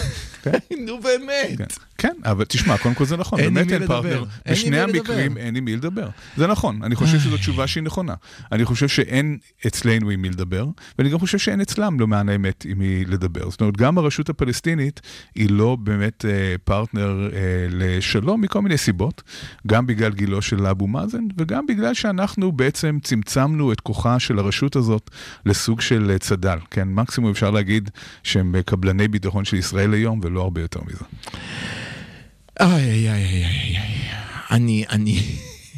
נו 0.78 1.00
באמת. 1.00 1.58
כן. 1.58 1.66
כן, 1.98 2.14
אבל 2.24 2.46
תשמע, 2.48 2.78
קודם 2.78 2.96
כל 2.96 3.06
זה 3.06 3.18
נכון, 3.18 3.40
אין 3.40 3.54
באמת 3.54 3.72
אין. 3.72 3.88
פרטנר. 3.88 4.24
אין 4.46 4.54
בשני 4.54 4.80
המקרים. 4.80 5.38
אין 5.38 5.56
עם 5.56 5.66
מי 5.66 5.76
לדבר. 5.76 6.08
זה 6.38 6.48
נכון, 6.48 6.84
אני 6.84 6.96
חושב 6.96 7.20
שזו 7.20 7.38
תשובה 7.38 7.68
שהיא 7.68 7.84
נכונה. 7.84 8.14
אני 8.52 8.66
חושב 8.66 8.88
שאין 8.88 9.38
אצלנו 9.68 10.10
עם 10.10 10.22
מי 10.22 10.30
לדבר, 10.30 10.68
ואני 10.98 11.10
גם 11.10 11.20
חושב 11.20 11.38
שאין 11.38 11.62
אצלם, 11.62 12.00
למען 12.00 12.30
האמת, 12.30 12.66
עם 12.70 12.80
מי 12.80 13.06
לדבר. 13.06 13.50
זאת 13.50 13.62
אומרת, 13.62 13.78
גם 13.78 13.98
הרשות 13.98 14.30
הפלסטינית 14.30 15.02
היא 15.36 15.50
לא 15.50 15.78
באמת 15.80 16.26
אה, 16.26 16.56
פרטנר 16.64 17.30
אה, 17.34 17.40
לשלום 17.70 18.42
מכל 18.42 18.62
מיני 18.62 18.78
סיבות, 18.78 19.24
גם 19.68 19.88
בגלל 19.88 20.12
גילו 20.12 20.42
של 20.42 20.66
אבו 20.66 20.88
מאזן, 20.88 21.24
וגם 21.38 21.66
בגלל 21.68 21.94
שאנחנו 21.94 22.52
בעצם 22.52 22.98
צמצמנו 23.04 23.72
את 23.72 23.82
כוחה 23.82 24.20
של 24.20 24.40
הרשות 24.40 24.76
הזאת 24.76 25.10
לסוג 25.46 25.82
של 25.82 26.12
אה, 26.12 26.18
צד"ל. 26.18 26.60
כן, 26.72 26.88
מקסימום 26.88 27.32
אפשר 27.32 27.52
להגיד 27.52 27.90
שהם 28.24 28.56
אה, 28.56 28.64
קבלני 28.64 29.08
ביטחון 29.08 29.46
של 29.46 29.58
ישראל 29.58 29.94
היום, 29.94 30.20
ולא 30.24 30.42
הרבה 30.42 30.62
יותר 30.62 30.80
מזה. 30.88 31.06
איי, 32.60 32.70
איי, 32.70 33.12
איי, 33.12 33.26
איי, 33.26 33.46
איי, 33.46 33.78
איי. 33.78 34.16
אני, 34.52 34.86
אני... 34.90 35.22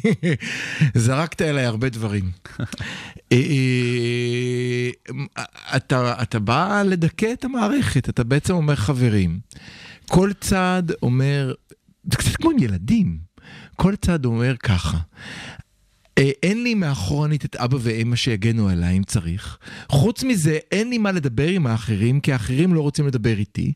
זרקת 0.94 1.42
אליי 1.42 1.64
הרבה 1.64 1.88
דברים. 1.88 2.30
אה, 3.32 3.36
אה, 5.38 5.44
אתה, 5.76 6.22
אתה 6.22 6.38
בא 6.38 6.82
לדכא 6.86 7.32
את 7.32 7.44
המערכת, 7.44 8.08
אתה 8.08 8.24
בעצם 8.24 8.54
אומר 8.54 8.76
חברים. 8.76 9.38
כל 10.08 10.30
צד 10.40 10.82
אומר, 11.02 11.54
זה 12.12 12.16
קצת 12.16 12.36
כמו 12.36 12.50
ילדים, 12.58 13.18
כל 13.76 13.96
צד 13.96 14.24
אומר 14.24 14.56
ככה. 14.56 14.98
אה, 16.18 16.30
אין 16.42 16.62
לי 16.62 16.74
מאחורנית 16.74 17.44
את 17.44 17.56
אבא 17.56 17.76
ואמא 17.80 18.16
שיגנו 18.16 18.68
עליי 18.68 18.96
אם 18.96 19.02
צריך. 19.02 19.58
חוץ 19.88 20.24
מזה, 20.24 20.58
אין 20.72 20.90
לי 20.90 20.98
מה 20.98 21.12
לדבר 21.12 21.48
עם 21.48 21.66
האחרים, 21.66 22.20
כי 22.20 22.32
האחרים 22.32 22.74
לא 22.74 22.80
רוצים 22.80 23.06
לדבר 23.06 23.38
איתי. 23.38 23.72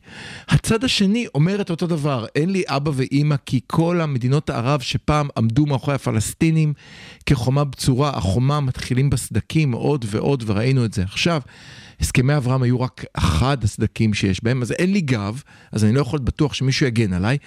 הצד 0.49 0.83
השני 0.83 1.27
אומר 1.35 1.61
את 1.61 1.69
אותו 1.69 1.87
דבר, 1.87 2.25
אין 2.35 2.49
לי 2.49 2.63
אבא 2.67 2.91
ואמא 2.93 3.35
כי 3.45 3.59
כל 3.67 4.01
המדינות 4.01 4.49
הערב 4.49 4.81
שפעם 4.81 5.27
עמדו 5.37 5.65
מאחורי 5.65 5.95
הפלסטינים 5.95 6.73
כחומה 7.25 7.63
בצורה, 7.63 8.09
החומה 8.09 8.59
מתחילים 8.59 9.09
בסדקים 9.09 9.71
עוד 9.71 10.05
ועוד, 10.07 10.43
וראינו 10.47 10.85
את 10.85 10.93
זה 10.93 11.03
עכשיו. 11.03 11.41
הסכמי 11.99 12.37
אברהם 12.37 12.63
היו 12.63 12.81
רק 12.81 13.05
אחד 13.13 13.63
הסדקים 13.63 14.13
שיש 14.13 14.43
בהם, 14.43 14.61
אז 14.61 14.71
אין 14.71 14.93
לי 14.93 15.01
גב, 15.01 15.41
אז 15.71 15.83
אני 15.83 15.93
לא 15.93 16.01
יכול 16.01 16.17
להיות 16.17 16.25
בטוח 16.25 16.53
שמישהו 16.53 16.85
יגן 16.85 17.13
עליי. 17.13 17.37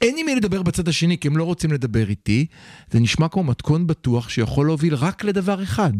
אין 0.00 0.16
עם 0.18 0.26
מי 0.26 0.34
לדבר 0.34 0.62
בצד 0.62 0.88
השני, 0.88 1.18
כי 1.18 1.28
הם 1.28 1.36
לא 1.36 1.44
רוצים 1.44 1.72
לדבר 1.72 2.08
איתי. 2.08 2.46
זה 2.90 3.00
נשמע 3.00 3.28
כמו 3.28 3.44
מתכון 3.44 3.86
בטוח 3.86 4.28
שיכול 4.28 4.66
להוביל 4.66 4.94
רק 4.94 5.24
לדבר 5.24 5.62
אחד. 5.62 5.92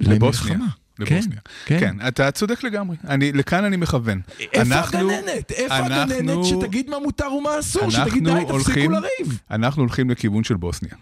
לבוסניה. 0.00 0.54
למלחמה. 0.54 0.83
לבוסניה. 0.98 1.38
כן, 1.66 1.80
כן, 1.80 1.96
אתה 2.08 2.30
צודק 2.30 2.62
לגמרי. 2.64 2.96
אני, 3.08 3.32
לכאן 3.32 3.64
אני 3.64 3.76
מכוון. 3.76 4.20
איפה 4.40 4.60
אנחנו- 4.74 4.98
הגננת? 4.98 5.50
איפה 5.52 5.76
אנחנו- 5.76 5.94
הגננת 6.14 6.44
שתגיד 6.44 6.90
מה 6.90 6.98
מותר 6.98 7.32
ומה 7.32 7.58
אסור? 7.60 7.90
שתגיד 7.90 8.24
די, 8.24 8.30
תפסיקו 8.48 8.90
לריב. 8.92 9.40
אנחנו 9.50 9.82
הולכים 9.82 10.10
לכיוון 10.10 10.44
של 10.44 10.54
בוסניה. 10.56 10.92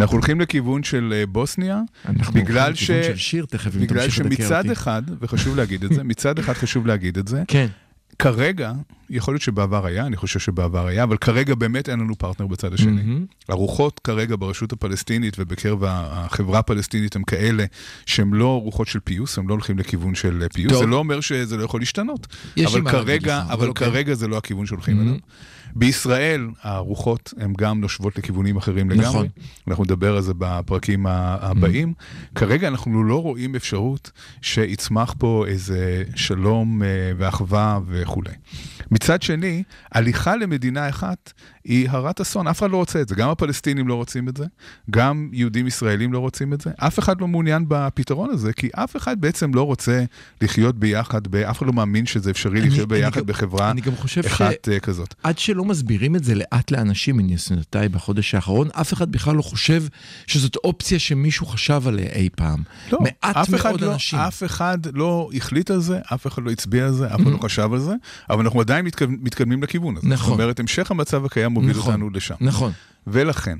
אנחנו 0.00 0.14
הולכים 0.16 0.40
לכיוון 0.40 0.82
של 0.82 1.12
אה, 1.16 1.26
בוסניה, 1.26 1.80
אנחנו 2.08 2.34
בגלל 2.34 2.66
הולכים 2.66 2.86
ש... 2.86 2.90
לכיוון 2.90 3.02
של 3.12 3.16
שיר, 3.16 3.44
תכף 3.44 3.76
אם 3.76 3.80
בגלל 3.80 4.10
שמצד. 4.10 4.70
אחד, 4.70 5.02
וחשוב 5.20 5.56
להגיד 5.56 5.84
את 5.84 5.92
זה, 5.92 6.02
מצד 6.04 6.38
אחד 6.38 6.52
חשוב 6.52 6.86
להגיד 6.86 7.18
את 7.18 7.28
זה, 7.28 7.42
כן. 7.48 7.66
כרגע, 8.20 8.72
יכול 9.10 9.34
להיות 9.34 9.42
שבעבר 9.42 9.86
היה, 9.86 10.06
אני 10.06 10.16
חושב 10.16 10.38
שבעבר 10.38 10.86
היה, 10.86 11.02
אבל 11.02 11.16
כרגע 11.16 11.54
באמת 11.54 11.88
אין 11.88 12.00
לנו 12.00 12.14
פרטנר 12.18 12.46
בצד 12.46 12.74
השני. 12.74 12.90
מהמם. 12.90 13.26
הרוחות 13.48 14.00
כרגע 14.04 14.36
ברשות 14.38 14.72
הפלסטינית 14.72 15.36
ובקרב 15.38 15.84
החברה 15.86 16.58
הפלסטינית 16.58 17.16
הם 17.16 17.22
כאלה 17.22 17.64
שהם 18.06 18.34
לא 18.34 18.60
רוחות 18.60 18.88
של 18.88 19.00
פיוס, 19.00 19.38
הם 19.38 19.48
לא 19.48 19.54
הולכים 19.54 19.78
לכיוון 19.78 20.14
של 20.14 20.46
פיוס. 20.52 20.72
טוב. 20.72 20.82
זה 20.82 20.86
לא 20.86 20.96
אומר 20.96 21.20
שזה 21.20 21.56
לא 21.56 21.64
יכול 21.64 21.80
להשתנות. 21.80 22.26
אבל 22.66 22.90
כרגע, 22.90 23.42
אבל 23.42 23.52
אבל 23.52 23.68
אוקיי. 23.68 23.86
כרגע 23.90 24.14
זה 24.14 24.28
לא 24.28 24.36
הכיוון 24.36 24.66
שהולכים. 24.66 25.00
אליו. 25.00 25.14
בישראל 25.74 26.48
הרוחות 26.62 27.34
הן 27.36 27.52
גם 27.58 27.80
נושבות 27.80 28.18
לכיוונים 28.18 28.56
אחרים 28.56 28.92
נכון. 28.92 29.04
לגמרי. 29.04 29.28
אנחנו 29.68 29.84
נדבר 29.84 30.16
על 30.16 30.22
זה 30.22 30.32
בפרקים 30.38 31.06
הבאים. 31.06 31.94
כרגע 32.34 32.68
אנחנו 32.68 33.04
לא 33.04 33.22
רואים 33.22 33.54
אפשרות 33.54 34.10
שיצמח 34.42 35.14
פה 35.18 35.44
איזה 35.48 36.02
שלום 36.14 36.82
אה, 36.82 36.88
ואחווה 37.16 37.80
וכולי. 37.86 38.32
מצד 38.90 39.22
שני, 39.22 39.62
הליכה 39.92 40.36
למדינה 40.36 40.88
אחת 40.88 41.32
היא 41.64 41.90
הרת 41.90 42.20
אסון, 42.20 42.46
אף 42.46 42.58
אחד 42.58 42.70
לא 42.70 42.76
רוצה 42.76 43.00
את 43.00 43.08
זה. 43.08 43.14
גם 43.14 43.28
הפלסטינים 43.30 43.88
לא 43.88 43.94
רוצים 43.94 44.28
את 44.28 44.36
זה, 44.36 44.44
גם 44.90 45.28
יהודים 45.32 45.66
ישראלים 45.66 46.12
לא 46.12 46.18
רוצים 46.18 46.52
את 46.52 46.60
זה. 46.60 46.70
אף 46.76 46.98
אחד 46.98 47.20
לא 47.20 47.28
מעוניין 47.28 47.64
בפתרון 47.68 48.30
הזה, 48.30 48.52
כי 48.52 48.68
אף 48.74 48.96
אחד 48.96 49.20
בעצם 49.20 49.54
לא 49.54 49.62
רוצה 49.62 50.04
לחיות 50.40 50.78
ביחד, 50.78 51.34
אף 51.34 51.58
אחד 51.58 51.66
לא 51.66 51.72
מאמין 51.72 52.06
שזה 52.06 52.30
אפשרי 52.30 52.60
אני- 52.60 52.68
לחיות 52.68 52.92
אני 52.92 53.00
ביחד 53.00 53.20
גם- 53.20 53.26
בחברה 53.26 53.70
אני 53.70 53.80
גם 53.80 53.96
חושב 53.96 54.22
ש- 54.22 54.26
אחת 54.26 54.68
אה, 54.72 54.80
כזאת. 54.80 55.14
עד 55.22 55.38
שלא 55.38 55.64
מסבירים 55.64 56.16
את 56.16 56.24
זה 56.24 56.34
לאט 56.34 56.70
לאנשים 56.70 57.16
מניסיונותיי 57.16 57.88
בחודש 57.88 58.34
האחרון, 58.34 58.68
אף 58.72 58.92
אחד 58.92 59.12
בכלל 59.12 59.36
לא 59.36 59.42
חושב 59.42 59.82
שזאת 60.26 60.56
אופציה 60.56 60.98
שמישהו 60.98 61.46
חשב 61.46 61.82
עליה 61.86 62.08
אי 62.12 62.28
פעם. 62.36 62.62
לא, 62.92 62.98
מעט 63.00 63.48
מאוד 63.50 63.80
לא, 63.80 63.92
אנשים. 63.92 64.18
אף 64.18 64.42
אחד 64.44 64.78
לא 64.92 65.30
החליט 65.34 65.70
על 65.70 65.80
זה, 65.80 65.98
אף 66.14 66.26
אחד 66.26 66.42
לא 66.42 66.50
הצביע 66.50 66.84
על 66.86 66.92
זה, 66.92 67.06
אף 67.14 67.20
אחד 67.20 67.30
לא 67.32 67.38
חשב 67.38 67.68
על 67.72 67.78
זה, 67.80 67.92
אבל 68.30 68.44
אנחנו 68.44 68.60
עדיין 68.60 68.84
מתקד- 68.86 69.08
מתקדמים 69.22 69.62
לכיוון 69.62 69.96
הזה. 69.96 70.08
נכון. 70.08 70.26
זאת 70.30 70.40
אומרת, 70.40 70.60
המשך 70.60 70.90
המצב 70.90 71.24
הקיים 71.24 71.49
מוביל 71.50 71.76
נכון. 71.76 71.92
אותנו 71.92 72.10
לשם. 72.10 72.34
נכון. 72.40 72.72
ולכן, 73.06 73.58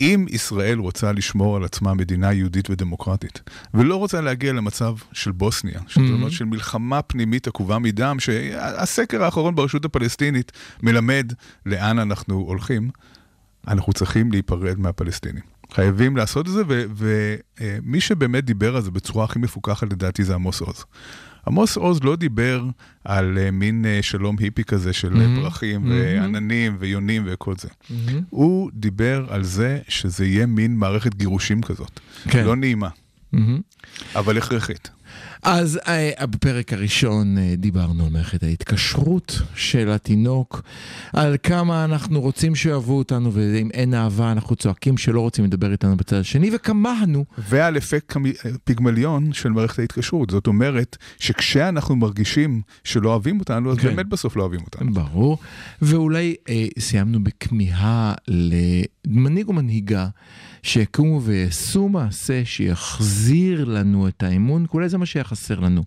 אם 0.00 0.26
ישראל 0.30 0.78
רוצה 0.78 1.12
לשמור 1.12 1.56
על 1.56 1.64
עצמה 1.64 1.94
מדינה 1.94 2.32
יהודית 2.32 2.70
ודמוקרטית, 2.70 3.40
ולא 3.74 3.96
רוצה 3.96 4.20
להגיע 4.20 4.52
למצב 4.52 4.94
של 5.12 5.32
בוסניה, 5.32 5.78
Mm-hmm. 5.78 5.88
זאת 5.88 6.10
אומרת 6.12 6.32
של 6.32 6.44
מלחמה 6.44 7.02
פנימית 7.02 7.46
עקובה 7.46 7.78
מדם, 7.78 8.20
שהסקר 8.20 9.24
האחרון 9.24 9.54
ברשות 9.54 9.84
הפלסטינית 9.84 10.52
מלמד 10.82 11.32
לאן 11.66 11.98
אנחנו 11.98 12.34
הולכים, 12.34 12.90
אנחנו 13.68 13.92
צריכים 13.92 14.32
להיפרד 14.32 14.78
מהפלסטינים. 14.78 15.42
חייבים 15.72 16.16
לעשות 16.16 16.48
את 16.48 16.52
זה, 16.52 16.62
ומי 16.96 18.00
שבאמת 18.00 18.44
דיבר 18.44 18.76
על 18.76 18.82
זה 18.82 18.90
בצורה 18.90 19.24
הכי 19.24 19.38
מפוקחת 19.38 19.92
לדעתי 19.92 20.24
זה 20.24 20.34
עמוס 20.34 20.60
עוז. 20.60 20.84
עמוס 21.46 21.76
עוז 21.76 22.02
לא 22.02 22.16
דיבר 22.16 22.64
על 23.04 23.38
אה, 23.38 23.50
מין 23.50 23.84
אה, 23.88 23.98
שלום 24.02 24.36
היפי 24.38 24.64
כזה 24.64 24.92
של 24.92 25.14
מהמם. 25.14 25.42
פרחים 25.42 25.80
מהמם. 25.80 26.00
ועננים 26.02 26.76
ויונים 26.78 27.22
וכל 27.26 27.54
זה. 27.56 27.68
הוא 28.30 28.70
דיבר 28.74 29.26
על 29.28 29.44
זה 29.44 29.78
שזה 29.88 30.26
יהיה 30.26 30.46
מין 30.46 30.76
מערכת 30.76 31.14
גירושים 31.14 31.62
כזאת. 31.62 32.00
כן. 32.28 32.44
לא 32.44 32.56
נעימה, 32.56 32.88
מהמם. 33.32 33.60
אבל 34.14 34.38
הכרחית. 34.38 34.90
אז 35.42 35.80
אה, 35.88 36.26
בפרק 36.26 36.72
הראשון 36.72 37.38
אה, 37.38 37.54
דיברנו 37.56 38.04
על 38.04 38.10
מערכת 38.10 38.42
ההתקשרות 38.42 39.42
של 39.54 39.90
התינוק, 39.90 40.62
על 41.12 41.36
כמה 41.42 41.84
אנחנו 41.84 42.20
רוצים 42.20 42.54
שאוהבו 42.54 42.98
אותנו, 42.98 43.32
ואם 43.32 43.70
אין 43.74 43.94
אהבה 43.94 44.32
אנחנו 44.32 44.56
צועקים 44.56 44.98
שלא 44.98 45.20
רוצים 45.20 45.44
לדבר 45.44 45.72
איתנו 45.72 45.96
בצד 45.96 46.16
השני, 46.16 46.50
וכמהנו. 46.54 47.24
ועל 47.38 47.76
אפקט 47.76 48.16
פיגמליון 48.64 49.32
של 49.32 49.48
מערכת 49.48 49.78
ההתקשרות. 49.78 50.30
זאת 50.30 50.46
אומרת 50.46 50.96
שכשאנחנו 51.18 51.96
מרגישים 51.96 52.62
שלא 52.84 53.10
אוהבים 53.10 53.40
אותנו, 53.40 53.72
אז 53.72 53.78
כן. 53.78 53.88
באמת 53.88 54.06
בסוף 54.06 54.36
לא 54.36 54.42
אוהבים 54.42 54.60
אותנו. 54.60 54.92
ברור. 54.92 55.38
ואולי 55.82 56.34
אה, 56.48 56.66
סיימנו 56.78 57.24
בכמיהה 57.24 58.14
למנהיג 59.06 59.48
או 59.48 59.52
מנהיגה 59.52 60.08
שיקומו 60.62 61.22
ויעשו 61.22 61.88
מעשה 61.88 62.44
שיחזיר 62.44 63.64
לנו 63.64 64.08
את 64.08 64.22
האמון, 64.22 64.66
כי 64.66 64.70
אולי 64.74 64.88
זה 64.88 64.98
מה 64.98 65.06
שהיה 65.06 65.24
חסר 65.28 65.60
לנו. 65.60 65.84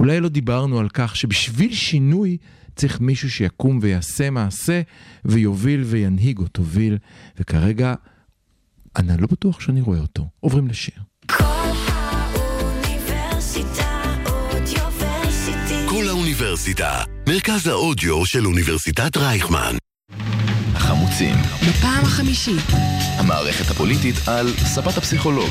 אולי 0.00 0.20
לא 0.20 0.28
דיברנו 0.28 0.78
על 0.78 0.88
כך 0.88 1.16
שבשביל 1.16 1.74
שינוי 1.74 2.36
צריך 2.76 3.00
מישהו 3.00 3.30
שיקום 3.30 3.78
ויעשה 3.82 4.30
מעשה 4.30 4.80
ויוביל 5.24 5.82
וינהיג 5.82 6.38
או 6.38 6.48
תוביל, 6.48 6.98
וכרגע 7.38 7.94
אני 8.96 9.22
לא 9.22 9.26
בטוח 9.30 9.60
שאני 9.60 9.80
רואה 9.80 9.98
אותו. 9.98 10.28
עוברים 10.40 10.68
לשיר. 10.68 10.94
כל 15.88 16.08
האוניברסיטה 16.08 17.02
מרכז 17.28 17.66
האודיו 17.66 18.26
של 18.26 18.46
אוניברסיטת 18.46 19.16
רייכמן. 19.16 19.76
החמוצים, 20.76 21.36
בפעם 21.68 22.04
החמישית. 22.04 22.62
המערכת 23.18 23.70
הפוליטית 23.70 24.28
על 24.28 24.48
ספת 24.56 24.96
הפסיכולוג, 24.96 25.50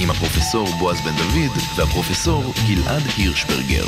עם 0.00 0.10
הפרופסור 0.10 0.68
בועז 0.78 1.00
בן 1.00 1.16
דוד 1.16 1.62
והפרופסור 1.76 2.54
גלעד 2.68 3.02
הירשברגר. 3.16 3.84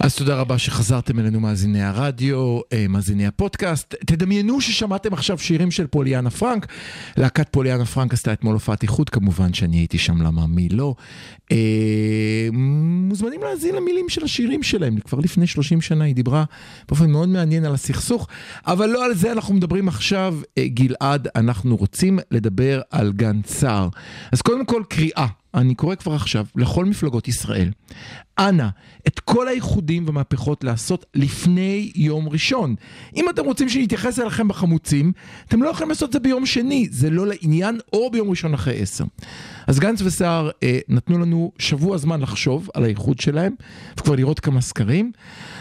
אז 0.00 0.14
תודה 0.14 0.36
רבה 0.36 0.58
שחזרתם 0.58 1.18
אלינו 1.18 1.40
מאזיני 1.40 1.82
הרדיו, 1.82 2.60
אה, 2.72 2.86
מאזיני 2.88 3.26
הפודקאסט. 3.26 3.94
תדמיינו 4.06 4.60
ששמעתם 4.60 5.12
עכשיו 5.12 5.38
שירים 5.38 5.70
של 5.70 5.86
פוליאנה 5.86 6.30
פרנק. 6.30 6.66
להקת 7.16 7.48
פוליאנה 7.48 7.84
פרנק 7.84 8.12
עשתה 8.12 8.32
אתמול 8.32 8.54
הופעת 8.54 8.82
איחוד, 8.82 9.10
כמובן 9.10 9.52
שאני 9.52 9.76
הייתי 9.76 9.98
שם, 9.98 10.22
למה 10.22 10.46
מי 10.46 10.68
לא. 10.68 10.94
אה, 11.52 12.48
מוזמנים 12.52 13.40
להאזין 13.42 13.74
למילים 13.74 14.08
של 14.08 14.24
השירים 14.24 14.62
שלהם, 14.62 15.00
כבר 15.00 15.18
לפני 15.18 15.46
30 15.46 15.80
שנה 15.80 16.04
היא 16.04 16.14
דיברה 16.14 16.44
באופן 16.88 17.10
מאוד 17.10 17.28
מעניין 17.28 17.64
על 17.64 17.74
הסכסוך, 17.74 18.28
אבל 18.66 18.86
לא 18.86 19.04
על 19.04 19.14
זה 19.14 19.32
אנחנו 19.32 19.54
מדברים 19.54 19.88
עכשיו, 19.88 20.36
אה, 20.58 20.68
גלעד, 20.68 21.28
אנחנו 21.36 21.76
רוצים 21.76 22.18
לדבר 22.30 22.80
על 22.90 23.12
גן 23.12 23.40
סער. 23.46 23.88
אז 24.32 24.42
קודם 24.42 24.64
כל 24.64 24.82
קריאה. 24.88 25.39
אני 25.54 25.74
קורא 25.74 25.94
כבר 25.94 26.14
עכשיו 26.14 26.46
לכל 26.56 26.84
מפלגות 26.84 27.28
ישראל, 27.28 27.70
אנא, 28.38 28.68
את 29.06 29.20
כל 29.20 29.48
האיחודים 29.48 30.06
והמהפכות 30.06 30.64
לעשות 30.64 31.06
לפני 31.14 31.92
יום 31.94 32.28
ראשון. 32.28 32.74
אם 33.16 33.30
אתם 33.30 33.44
רוצים 33.44 33.68
שנתייחס 33.68 34.18
אליכם 34.18 34.48
בחמוצים, 34.48 35.12
אתם 35.48 35.62
לא 35.62 35.68
יכולים 35.68 35.88
לעשות 35.88 36.08
את 36.08 36.12
זה 36.12 36.20
ביום 36.20 36.46
שני, 36.46 36.88
זה 36.90 37.10
לא 37.10 37.26
לעניין, 37.26 37.80
או 37.92 38.10
ביום 38.10 38.30
ראשון 38.30 38.54
אחרי 38.54 38.82
עשר. 38.82 39.04
אז 39.66 39.78
גנץ 39.78 40.02
וסער 40.02 40.50
אה, 40.62 40.78
נתנו 40.88 41.18
לנו 41.18 41.52
שבוע 41.58 41.96
זמן 41.96 42.20
לחשוב 42.20 42.68
על 42.74 42.84
האיחוד 42.84 43.20
שלהם, 43.20 43.52
וכבר 43.98 44.14
לראות 44.14 44.40
כמה 44.40 44.60
סקרים. 44.60 45.12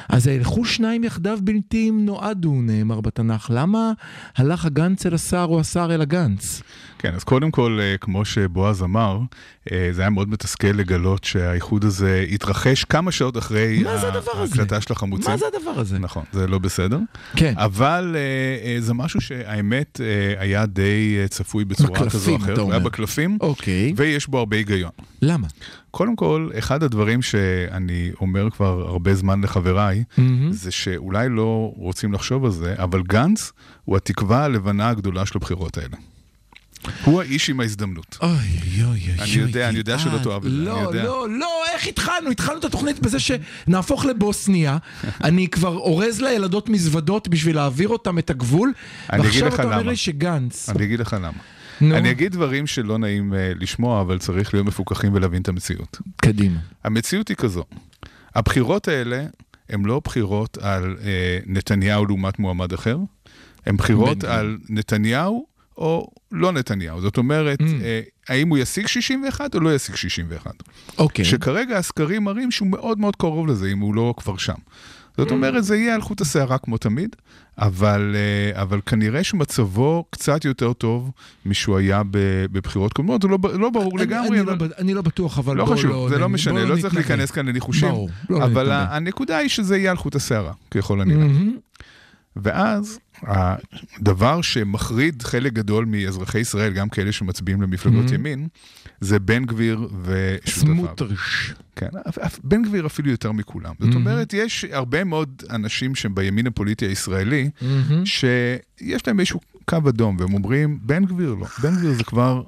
אז 0.10 0.28
הלכו 0.28 0.66
שניים 0.66 1.04
יחדיו 1.04 1.40
בלתי 1.44 1.90
אם 1.90 2.06
נועדו, 2.06 2.54
נאמר 2.54 3.02
בתנ"ך. 3.02 3.52
למה 3.54 3.92
הלך 4.38 4.66
הגנץ 4.66 5.06
אל 5.06 5.14
הסער 5.14 5.48
או 5.48 5.60
הסער 5.60 5.96
אל 5.96 6.02
הגנץ? 6.02 6.62
כן, 7.00 7.14
אז 7.16 7.24
קודם 7.24 7.52
כל, 7.52 7.80
אה, 7.82 7.98
כמו 7.98 8.26
שבועז 8.26 8.84
אמר, 8.84 9.20
אה, 9.72 9.90
זה 9.92 10.02
היה 10.02 10.10
מאוד 10.10 10.30
מתסכל 10.30 10.68
לגלות 10.68 11.24
שהאיחוד 11.24 11.86
הזה 11.86 12.26
התרחש 12.32 12.84
כמה 12.84 13.12
שעות 13.12 13.38
אחרי? 13.38 13.84
ההקלטה 14.40 14.82
של 14.82 14.94
החמוצים. 14.94 15.32
מה 15.32 15.38
זה 15.38 15.46
הדבר 15.48 15.80
הזה? 15.80 16.00
נכון, 16.00 16.24
זה 16.32 16.48
לא 16.48 16.60
בסדר. 16.60 17.00
כן. 17.36 17.54
אבל 17.58 18.16
אה, 18.16 18.82
זה 18.82 18.94
משהו 18.94 19.22
שהאמת 19.22 20.02
היה 20.38 20.66
די 20.66 21.18
צפוי 21.30 21.66
בצורה 21.66 21.90
בקלפים, 21.90 22.10
כזו 22.10 22.32
או 22.32 22.38
אחרת. 22.38 22.54
אתה 22.54 22.62
הוא 22.62 22.72
היה 22.72 22.78
אומר. 22.78 22.90
בקלפים, 22.90 23.38
אוקיי, 23.42 23.94
ויש 23.96 24.28
בו 24.28 24.38
הרבה 24.38 24.58
היגיון. 24.58 24.92
למה? 25.22 25.48
קודם 25.92 26.16
כל, 26.16 26.50
אחד 26.58 26.84
הדברים 26.84 27.22
שאני 27.22 28.12
אומר 28.22 28.50
כבר 28.50 28.86
הרבה 28.88 29.16
זמן 29.16 29.42
לחבריי, 29.42 30.04
מהמם. 30.18 30.52
זה 30.52 30.72
שאולי 30.72 31.30
לא 31.30 31.74
רוצים 31.76 32.14
לחשוב 32.14 32.46
על 32.46 32.52
זה, 32.52 32.76
אבל 32.78 33.04
גנץ 33.04 33.52
הוא 33.86 33.98
התקווה 33.98 34.44
הלבנה 34.44 34.90
הגדולה 34.90 35.26
של 35.26 35.34
הבחירות 35.36 35.78
האלה. 35.78 35.98
הוא 37.04 37.22
האיש 37.22 37.50
עם 37.50 37.60
ההזדמנות. 37.60 38.18
אוי 38.22 38.30
אוי 38.30 38.86
אוי. 38.86 39.00
אני 39.20 39.32
יודע, 39.32 39.70
אני 39.70 39.78
יודע 39.78 40.00
שלא. 40.00 40.18
תאהב 40.24 40.46
את 40.46 40.52
זה, 40.52 40.58
אני 40.58 40.66
לא, 40.66 40.72
יודע. 40.72 41.04
לא, 41.04 41.30
לא, 41.30 41.64
איך 41.74 41.88
התחלנו? 41.88 42.30
התחלנו 42.32 42.60
את 42.60 42.66
התוכנית 42.66 43.00
בזה 43.00 43.18
שנהפוך 43.20 44.06
לבוסניה. 44.06 44.78
אני 45.24 45.48
כבר 45.48 45.76
אורז 45.76 46.22
לילדות 46.22 46.70
מזוודות 46.70 47.28
בשביל 47.28 47.56
להעביר 47.56 47.90
אותם 47.90 48.20
את 48.20 48.30
הגבול. 48.30 48.74
ועכשיו 49.10 49.56
אתה 49.56 49.64
אומר. 49.64 49.82
לי 49.82 49.96
שגנץ. 49.96 50.70
אני 50.70 50.84
אגיד 50.84 51.00
לך 51.00 51.14
למה. 51.14 51.38
נו, 51.82 51.98
אני 51.98 52.12
אגיד 52.12 52.32
דברים 52.32 52.68
שלא 52.68 52.98
נעים 52.98 53.34
אה, 53.34 53.52
לשמוע, 53.60 54.02
אבל 54.02 54.18
צריך 54.18 54.54
להיות 54.54 54.68
מפוקחים 54.68 55.14
ולהבין 55.14 55.42
את 55.42 55.48
המציאות. 55.48 55.98
קדימה. 56.18 56.60
המציאות 56.84 57.28
היא 57.28 57.38
כזו, 57.38 57.64
הבחירות 58.36 58.88
האלה 58.88 59.26
הן 59.70 59.86
לא 59.86 60.02
בחירות 60.04 60.58
על 60.58 60.98
אה, 61.04 61.40
נתניהו 61.46 62.06
לעומת 62.06 62.40
מועמד 62.40 62.74
אחר, 62.74 62.98
הן 63.66 63.78
בחירות. 63.78 64.24
על 64.24 64.58
נתניהו 64.70 65.46
או 65.80 66.08
לא 66.32 66.52
נתניהו. 66.52 67.02
זאת 67.02 67.18
אומרת, 67.18 67.62
Mm. 67.62 67.64
אה, 67.84 68.02
האם 68.30 68.50
הוא 68.50 68.58
ישיג 68.58 68.88
61 68.88 69.56
או 69.56 69.60
לא 69.60 69.76
ישיג 69.76 69.96
61. 69.96 70.52
אוקיי. 70.98 71.26
שכרגע 71.26 71.78
הסקרים 71.78 72.24
מראים 72.24 72.52
שהוא 72.52 72.68
מאוד 72.68 73.00
מאוד 73.00 73.16
קרוב 73.16 73.48
לזה, 73.48 73.68
אם 73.72 73.80
הוא 73.80 73.96
לא 73.96 74.14
כבר 74.18 74.38
שם. 74.38 74.54
זאת 75.18 75.32
אומרת, 75.32 75.64
זה 75.64 75.76
יהיה 75.78 75.96
על 75.96 76.02
חוט 76.02 76.22
השערה 76.22 76.58
כמו 76.58 76.78
תמיד, 76.78 77.16
אבל, 77.58 78.16
אה, 78.16 78.62
אבל 78.62 78.80
כנראה 78.86 79.24
שמצבו 79.24 80.06
קצת 80.10 80.46
יותר 80.46 80.74
טוב 80.74 81.12
משהוא 81.46 81.78
היה 81.78 82.02
בבחירות 82.52 82.94
קודמות, 82.94 83.22
זה 83.22 83.28
לא, 83.28 83.38
לא 83.60 83.70
ברור 83.70 83.92
אני- 83.98 84.02
לגמרי, 84.06 84.30
אני 84.30 84.42
אבל... 84.42 84.58
לא 84.60 84.66
אני 84.78 84.94
לא 84.94 85.02
בטוח, 85.02 85.40
אבל 85.40 85.58
לא 85.58 85.66
בוא 85.66 85.76
חשוב, 85.76 86.10
זה 86.10 86.18
נ- 86.18 86.20
לא 86.20 86.30
משנה, 86.30 86.66
לא 86.66 86.76
צריך. 86.82 86.96
להיכנס 86.96 87.32
כאן 87.32 87.46
לניחושים, 87.46 87.90
ברור, 87.90 88.10
לא 88.30 88.44
אבל 88.44 88.72
הנקודה 88.72 89.38
היא 89.38 89.50
שזה 89.50 89.78
יהיה 89.78 89.92
על 89.92 89.98
חוט 89.98 90.16
השערה, 90.16 90.54
ככל 90.72 91.02
הנראה. 91.02 91.28
ואז 92.44 93.00
הדבר 93.24 94.42
שמחריד 94.42 95.22
חלק 95.24 95.54
גדול 95.54 95.86
מאזרחי 95.86 96.40
ישראל, 96.40 96.74
גם 96.74 96.90
כאלה 96.90 97.12
שמצביעים 97.12 97.62
למפלגות 97.62 98.06
Mhm. 98.10 98.14
ימין, 98.14 98.48
זה 99.02 99.20
בן 99.20 99.46
גביר 99.46 99.88
ושותפיו. 100.04 100.74
סמוטריש. 100.76 101.54
כן, 101.76 101.88
בן 102.44 102.64
גביר 102.64 102.86
אפילו 102.86 103.12
יותר 103.12 103.32
מכולם. 103.32 103.74
זאת 103.80 103.92
Mhm. 103.92 103.96
אומרת, 103.96 104.34
יש 104.34 104.66
הרבה 104.72 105.04
מאוד 105.04 105.44
אנשים 105.50 105.96
שהם 105.96 106.16
בימין 106.16 106.48
הפוליטי 106.48 106.86
הישראלי, 106.86 107.50
מהמם. 107.62 108.06
שיש 108.06 109.08
להם 109.08 109.20
איזשהו 109.20 109.40
קו 109.66 109.78
אדום, 109.90 110.18
והם 110.20 110.34
אומרים, 110.34 110.80
בן 110.82 111.06
גביר 111.06 111.34
לא, 111.34 111.46
בן 111.64 111.76
גביר 111.76 111.94
זה 111.94 112.04
כבר 112.04 112.44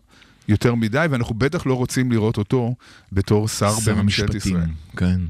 יותר 0.47 0.75
מדי, 0.75 1.05
ואנחנו 1.09 1.35
בטח 1.35 1.65
לא 1.65 1.73
רוצים 1.73 2.11
לראות 2.11 2.37
אותו 2.37 2.75
בתור 3.11 3.47
שר 3.47 3.73
בממשלת 3.87 4.29
המשפטים, 4.29 4.37
ישראל. 4.57 4.69
כן. 4.97 5.21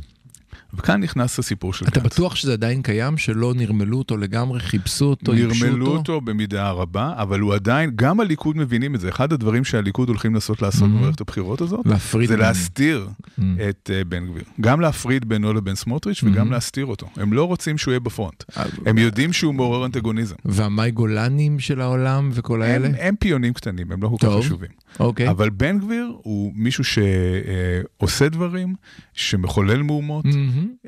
וכאן 0.73 1.03
נכנס 1.03 1.39
הסיפור 1.39 1.73
של 1.73 1.85
אתה 1.87 1.99
גנץ. 1.99 2.13
בטוח 2.13 2.35
שזה 2.35 2.53
עדיין 2.53 2.81
קיים, 2.81 3.17
שלא 3.17 3.53
נרמלו 3.55 3.97
אותו 3.97 4.17
לגמרי, 4.17 4.59
חיפשו 4.59 5.05
אותו, 5.05 5.33
ייבשו 5.33 5.65
נרמלו 5.65 5.85
אותו? 5.87 5.97
אותו 5.97 6.21
במידה 6.21 6.71
רבה, 6.71 7.13
אבל 7.17 7.39
הוא 7.39 7.53
עדיין, 7.53 7.91
גם 7.95 8.19
הליכוד 8.19 8.57
מבינים 8.57 8.95
את 8.95 8.99
זה. 8.99 9.09
אחד 9.09 9.33
הדברים 9.33 9.63
שהליכוד 9.63 10.07
הולכים 10.09 10.33
לנסות 10.33 10.61
לעשות 10.61 10.83
Mhm. 10.83 10.91
במערכת 10.91 11.21
הבחירות 11.21 11.61
הזאת, 11.61 11.85
להפריד 11.85 12.29
זה 12.29 12.35
ביניהם. 12.35 12.49
להסתיר 12.53 13.07
Mm. 13.39 13.41
את 13.69 13.89
אה, 13.93 14.03
בן 14.03 14.25
גביר. 14.27 14.43
גם 14.61 14.81
להפריד 14.81 15.29
בינו 15.29 15.53
לבין 15.53 15.75
סמוטריץ' 15.75 16.23
וגם 16.23 16.47
Mhm. 16.47 16.51
להסתיר 16.51 16.85
אותו. 16.85 17.07
הם 17.15 17.33
לא 17.33 17.43
רוצים 17.47 17.77
שהוא 17.77 17.91
יהיה 17.91 17.99
בפרונט. 17.99 18.43
אה, 18.57 18.63
הם 18.85 18.97
יודעים 18.97 19.33
שהוא 19.33 19.53
מעורר 19.53 19.85
אנטגוניזם. 19.85 20.35
והמאי 20.45 20.91
גולנים 20.91 21.59
של 21.59 21.81
העולם 21.81 22.29
וכל 22.33 22.61
האלה? 22.61 22.87
הם, 22.87 22.93
הם 22.99 23.15
פיונים 23.15 23.53
קטנים, 23.53 23.91
הם 23.91 24.03
לא 24.03 24.07
כל 24.07 24.27
כך. 24.27 24.33
חשובים. 24.39 24.69
אוקיי. 24.99 25.29
אבל 25.29 25.49
בן 25.49 25.79
גביר 25.79 26.13
הוא 26.23 26.51
מישהו 26.55 26.83
שעושה 26.83 28.29
דברים, 28.29 28.75
שמחולל 29.13 29.81
מהומות. 29.83 30.25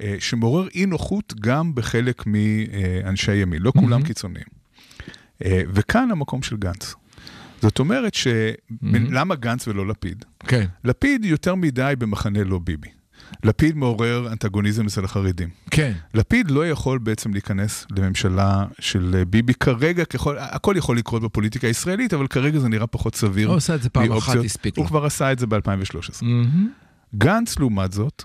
אה, 0.01 0.15
שמעורר 0.19 0.67
אי 0.75 0.85
נוחות 0.85 1.33
גם 1.41 1.75
בחלק 1.75 2.23
מאנשי 2.25 3.35
ימין, 3.35 3.61
לא 3.61 3.71
כולם 3.71 3.89
מהמם. 3.89 4.03
קיצוניים. 4.03 4.45
אה, 5.45 5.61
וכאן 5.73 6.11
המקום 6.11 6.43
של 6.43 6.57
גנץ. 6.57 6.95
זאת 7.61 7.79
אומרת 7.79 8.13
מהמם. 8.81 9.09
שלמה 9.09 9.35
גנץ 9.35 9.67
ולא 9.67 9.87
לפיד? 9.87 10.25
כן, 10.47 10.65
לפיד 10.83 11.25
יותר 11.25 11.55
מדי 11.55 11.93
במחנה 11.97 12.43
לא 12.43 12.59
ביבי. 12.59 12.89
לפיד 13.43 13.77
מעורר 13.77 14.27
אנטגוניזם 14.31 14.85
אצל 14.85 15.05
החרדים. 15.05 15.49
כן. 15.71 15.93
לפיד 16.13 16.51
לא 16.51 16.67
יכול 16.67 16.97
בעצם 16.97 17.33
להיכנס 17.33 17.85
לממשלה 17.97 18.65
של 18.79 19.15
אה, 19.17 19.25
ביבי 19.25 19.53
כרגע, 19.53 20.05
ככל, 20.05 20.35
הכל 20.39 20.75
יכול 20.77 20.97
לקרות 20.97 21.21
בפוליטיקה 21.21 21.67
הישראלית, 21.67 22.13
אבל 22.13 22.27
כרגע 22.27 22.59
זה 22.59 22.69
נראה 22.69 22.87
פחות 22.87 23.15
סביר. 23.15 23.47
הוא 23.47 23.55
עושה 23.55 23.75
את 23.75 23.83
זה 23.83 23.89
פעם 23.89 24.11
אחת. 24.11 24.35
הספיק 24.45 24.77
לו. 24.77 24.83
הוא 24.83 24.87
כבר 24.87 25.05
עשה 25.05 25.31
את 25.31 25.39
זה 25.39 25.47
ב-2013. 25.47 26.21
מהמם. 26.21 26.69
גנץ, 27.15 27.59
לעומת 27.59 27.91
זאת, 27.91 28.23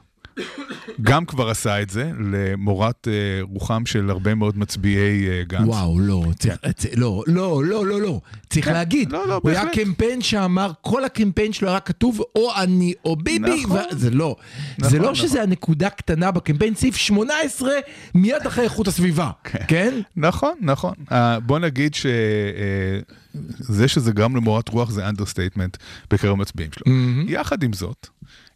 גם 1.03 1.25
כבר 1.25 1.49
עשה 1.51 1.83
את 1.83 1.91
זה 1.91 2.11
למורת 2.33 3.09
אה, 3.09 3.13
רוחם 3.43 3.87
של 3.87 4.11
הרבה 4.11 4.35
מאוד 4.35 4.59
מצביעי 4.59 5.29
אה, 5.29 5.43
גנץ. 5.47 5.67
וואו, 5.69 5.99
לא, 6.01 6.25
צריך, 6.39 6.57
צ- 6.77 6.87
לא, 6.97 7.23
לא, 7.27 7.65
לא, 7.65 7.87
לא, 7.87 8.01
לא, 8.01 8.21
צריך 8.51 8.67
כן, 8.67 8.73
להגיד, 8.73 9.13
לא, 9.13 9.29
לא, 9.29 9.41
הוא 9.43 9.51
היה 9.51 9.65
בהחלט. 9.65 9.79
קמפיין 9.85 10.23
שאמר, 10.23 10.71
כל 10.81 11.05
הקמפיין 11.05 11.53
שלו 11.53 11.69
היה 11.69 11.81
כתוב 11.81 12.21
או 12.37 12.51
אני 12.57 12.93
או 13.05 13.17
ביבי, 13.17 13.63
נכון. 13.65 13.79
זה 13.91 14.11
לא, 14.11 14.37
זה 14.79 14.87
נכון, 14.87 14.99
לא 14.99 15.03
נכון. 15.03 15.15
שזה 15.15 15.43
הנקודה 15.43 15.91
קטנה 15.91 16.31
בקמפיין, 16.31 16.75
סעיף 16.75 16.97
18 16.97 17.71
מיד 18.15 18.47
אחרי 18.47 18.65
איכות 18.65 18.89
הסביבה, 18.89 19.31
כן? 19.69 20.01
נכון, 20.17 20.55
נכון. 20.61 20.95
אה, 21.09 21.13
בוא 21.47 21.59
נגיד 21.59 21.95
שזה 21.95 23.89
שזה 23.89 24.13
גרם 24.13 24.37
למורת 24.37 24.69
רוח 24.69 24.91
זה 24.91 25.09
understatement 25.09 25.77
בקרב 26.11 26.33
המצביעים 26.33 26.71
שלו. 26.73 26.93
מהמם. 26.93 27.25
יחד 27.29 27.63
עם 27.63 27.73
זאת, 27.73 28.09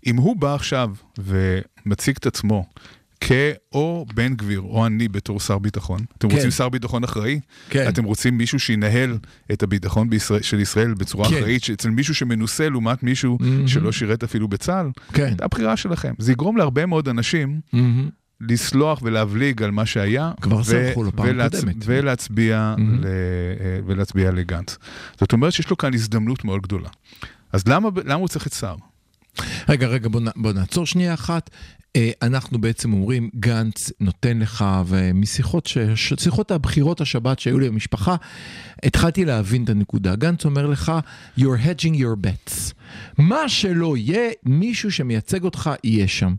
אם 0.07 0.17
הוא 0.17 0.37
בא 0.37 0.55
עכשיו 0.55 0.91
ומציג 1.19 2.15
את 2.19 2.27
עצמו 2.27 2.67
כאו 3.21 4.07
בן 4.15 4.35
גביר 4.35 4.61
או 4.61 4.87
אני 4.87 5.09
בתור 5.09 5.41
שר 5.41 5.59
ביטחון, 5.59 6.01
אתם 6.19 6.29
כן. 6.29 6.35
רוצים 6.37 6.51
שר 6.51 6.69
ביטחון 6.69 7.05
אחראי? 7.05 7.41
כן. 7.71 7.89
אתם 7.89 8.05
רוצים 8.05 8.39
מישהו 8.39 8.59
שינהל 8.61 9.19
את 9.53 9.63
הביטחון 9.63 10.11
בישראל, 10.11 10.43
של 10.43 10.61
ישראל 10.61 10.95
בצורה 10.95 11.29
כן. 11.29 11.37
אחראית, 11.37 11.71
אצל 11.73 11.91
מישהו 11.91 12.15
שמנוסה 12.15 12.69
לעומת 12.69 13.03
מישהו 13.03 13.37
מהמם. 13.41 13.69
שלא 13.69 13.93
שירת 13.93 14.23
אפילו 14.25 14.49
בצה"ל? 14.49 14.91
כן. 15.13 15.35
זה 15.39 15.45
הבחירה 15.45 15.77
שלכם. 15.77 16.15
זה 16.19 16.33
יגרום 16.33 16.57
להרבה 16.57 16.87
מאוד 16.87 17.09
אנשים 17.09 17.61
מהמם. 17.73 18.09
לסלוח 18.41 18.99
ולהבליג 19.03 19.63
על 19.63 19.71
מה 19.71 19.87
שהיה. 19.87 20.33
כבר 20.41 20.65
סלחו 20.65 21.03
לו 21.05 21.13
פעם 21.17 21.27
ולהצ- 21.27 21.57
קודמת. 21.61 21.77
ולהצביע, 21.85 22.75
Mhm. 22.77 22.81
ל- 22.81 23.05
אה, 23.07 23.11
ולהצביע 23.87 24.31
לגנץ. 24.31 24.79
זאת 25.21 25.33
אומרת 25.33 25.53
שיש 25.53 25.71
לו 25.71 25.77
כאן 25.77 25.95
הזדמנות 25.95 26.45
מאוד 26.45 26.63
גדולה. 26.63 26.89
אז 27.53 27.69
למה, 27.69 27.89
למה 28.05 28.15
הוא 28.15 28.29
צריך 28.29 28.47
את 28.47 28.53
סער? 28.55 28.77
רגע, 29.69 29.87
רגע, 29.87 30.09
בוא, 30.09 30.21
נ- 30.21 30.43
בוא 30.43 30.53
נעצור 30.53 30.87
שנייה 30.87 31.15
אחת. 31.15 31.51
אה, 31.97 32.11
אנחנו 32.23 32.61
בעצם 32.61 32.93
אומרים, 32.93 33.31
גנץ 33.37 33.93
נותן 34.01 34.39
לך, 34.39 34.65
ומשיחות 34.87 35.67
ש... 35.67 35.79
שיחות 36.19 36.51
הבחירות 36.51 37.01
השבת 37.01 37.39
שהיו 37.39 37.59
לי 37.59 37.69
במשפחה, 37.69 38.17
התחלתי 38.83 39.25
להבין 39.25 39.65
את 39.65 39.69
הנקודה. 39.69 40.17
גנץ 40.17 40.45
אומר 40.45 40.67
לך, 40.67 40.93
you're 41.39 41.43
hedging 41.43 41.95
your 41.97 42.27
bets. 42.27 42.73
מה 43.19 43.49
שלא 43.49 43.97
יהיה, 43.97 44.31
מישהו 44.45 44.93
שמייצג 44.93 45.45
אותך 45.45 45.71
יהיה 45.85 46.09
שם. 46.09 46.35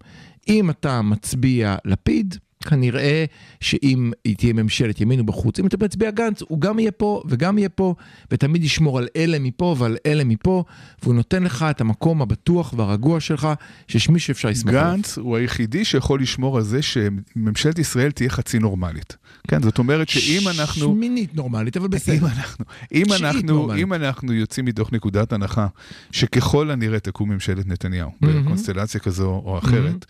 אם 0.47 0.69
אתה 0.69 1.01
מצביע 1.01 1.75
לפיד, 1.85 2.37
כנראה 2.63 3.25
שאם 3.61 4.11
היא 4.25 4.35
תהיה 4.35 4.53
ממשלת 4.53 5.01
ימין 5.01 5.19
ובחוץ, 5.19 5.59
אם 5.59 5.67
אתה 5.67 5.77
מצביע 5.77 6.11
גנץ, 6.11 6.41
הוא 6.47 6.61
גם 6.61 6.79
יהיה 6.79 6.91
פה 6.91 7.21
וגם 7.25 7.57
יהיה 7.57 7.69
פה, 7.69 7.95
ותמיד 8.31 8.63
ישמור 8.63 8.97
על 8.97 9.07
אלה 9.15 9.39
מפה 9.39 9.75
ועל 9.77 9.97
אלה 10.05 10.23
מפה, 10.23 10.63
והוא 11.03 11.15
נותן 11.15 11.43
לך 11.43 11.65
את 11.69 11.81
המקום 11.81 12.21
הבטוח 12.21 12.73
והרגוע 12.77 13.19
שלך, 13.19 13.47
שיש 13.87 14.09
מי 14.09 14.19
שאפשר 14.19 14.49
לסמוך 14.49 14.75
עליו. 14.75 14.91
גנץ 14.95 15.17
הוא 15.17 15.37
היחידי 15.37 15.85
שיכול 15.85 16.21
לשמור 16.21 16.57
על 16.57 16.63
זה 16.63 16.81
שממשלת 16.81 17.79
ישראל 17.79 18.11
תהיה 18.11 18.29
חצי 18.29 18.59
נורמלית. 18.59 19.17
כן, 19.47 19.61
זאת 19.61 19.79
אומרת 19.79 20.09
שאם 20.09 20.47
אנחנו... 20.47 20.81
שמינית 20.81 21.35
נורמלית, 21.35 21.77
אבל 21.77 21.85
אם 21.85 21.91
בסדר. 21.91 22.25
אנחנו, 22.25 22.65
אם, 22.93 23.05
אנחנו. 23.19 23.75
אם 23.75 23.93
אנחנו 23.93 24.33
יוצאים 24.33 24.65
מתוך 24.65 24.93
נקודת 24.93 25.33
הנחה 25.33 25.67
שככל 26.11 26.71
הנראה 26.71 26.99
תקום 26.99 27.31
ממשלת 27.31 27.67
נתניהו 27.67 28.11
מהמם. 28.21 28.41
בקונסטלציה 28.41 28.99
כזו 28.99 29.41
או 29.45 29.57
אחרת, 29.57 30.05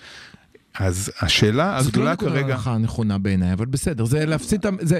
אז 0.79 1.12
השאלה 1.21 1.77
זאת 1.81 1.97
לא 1.97 2.01
הגדולה 2.01 2.13
נקודת 2.13 2.31
כרגע... 2.31 2.53
ההנחה 2.53 2.73
הנכונה 2.73 3.17
בעיניי, 3.17 3.53
אבל 3.53 3.65
בסדר, 3.65 4.05
זה 4.05 4.25
להפסיד 4.25 4.59
את 4.59 4.65
ה... 4.65 4.69
זה- 4.81 4.99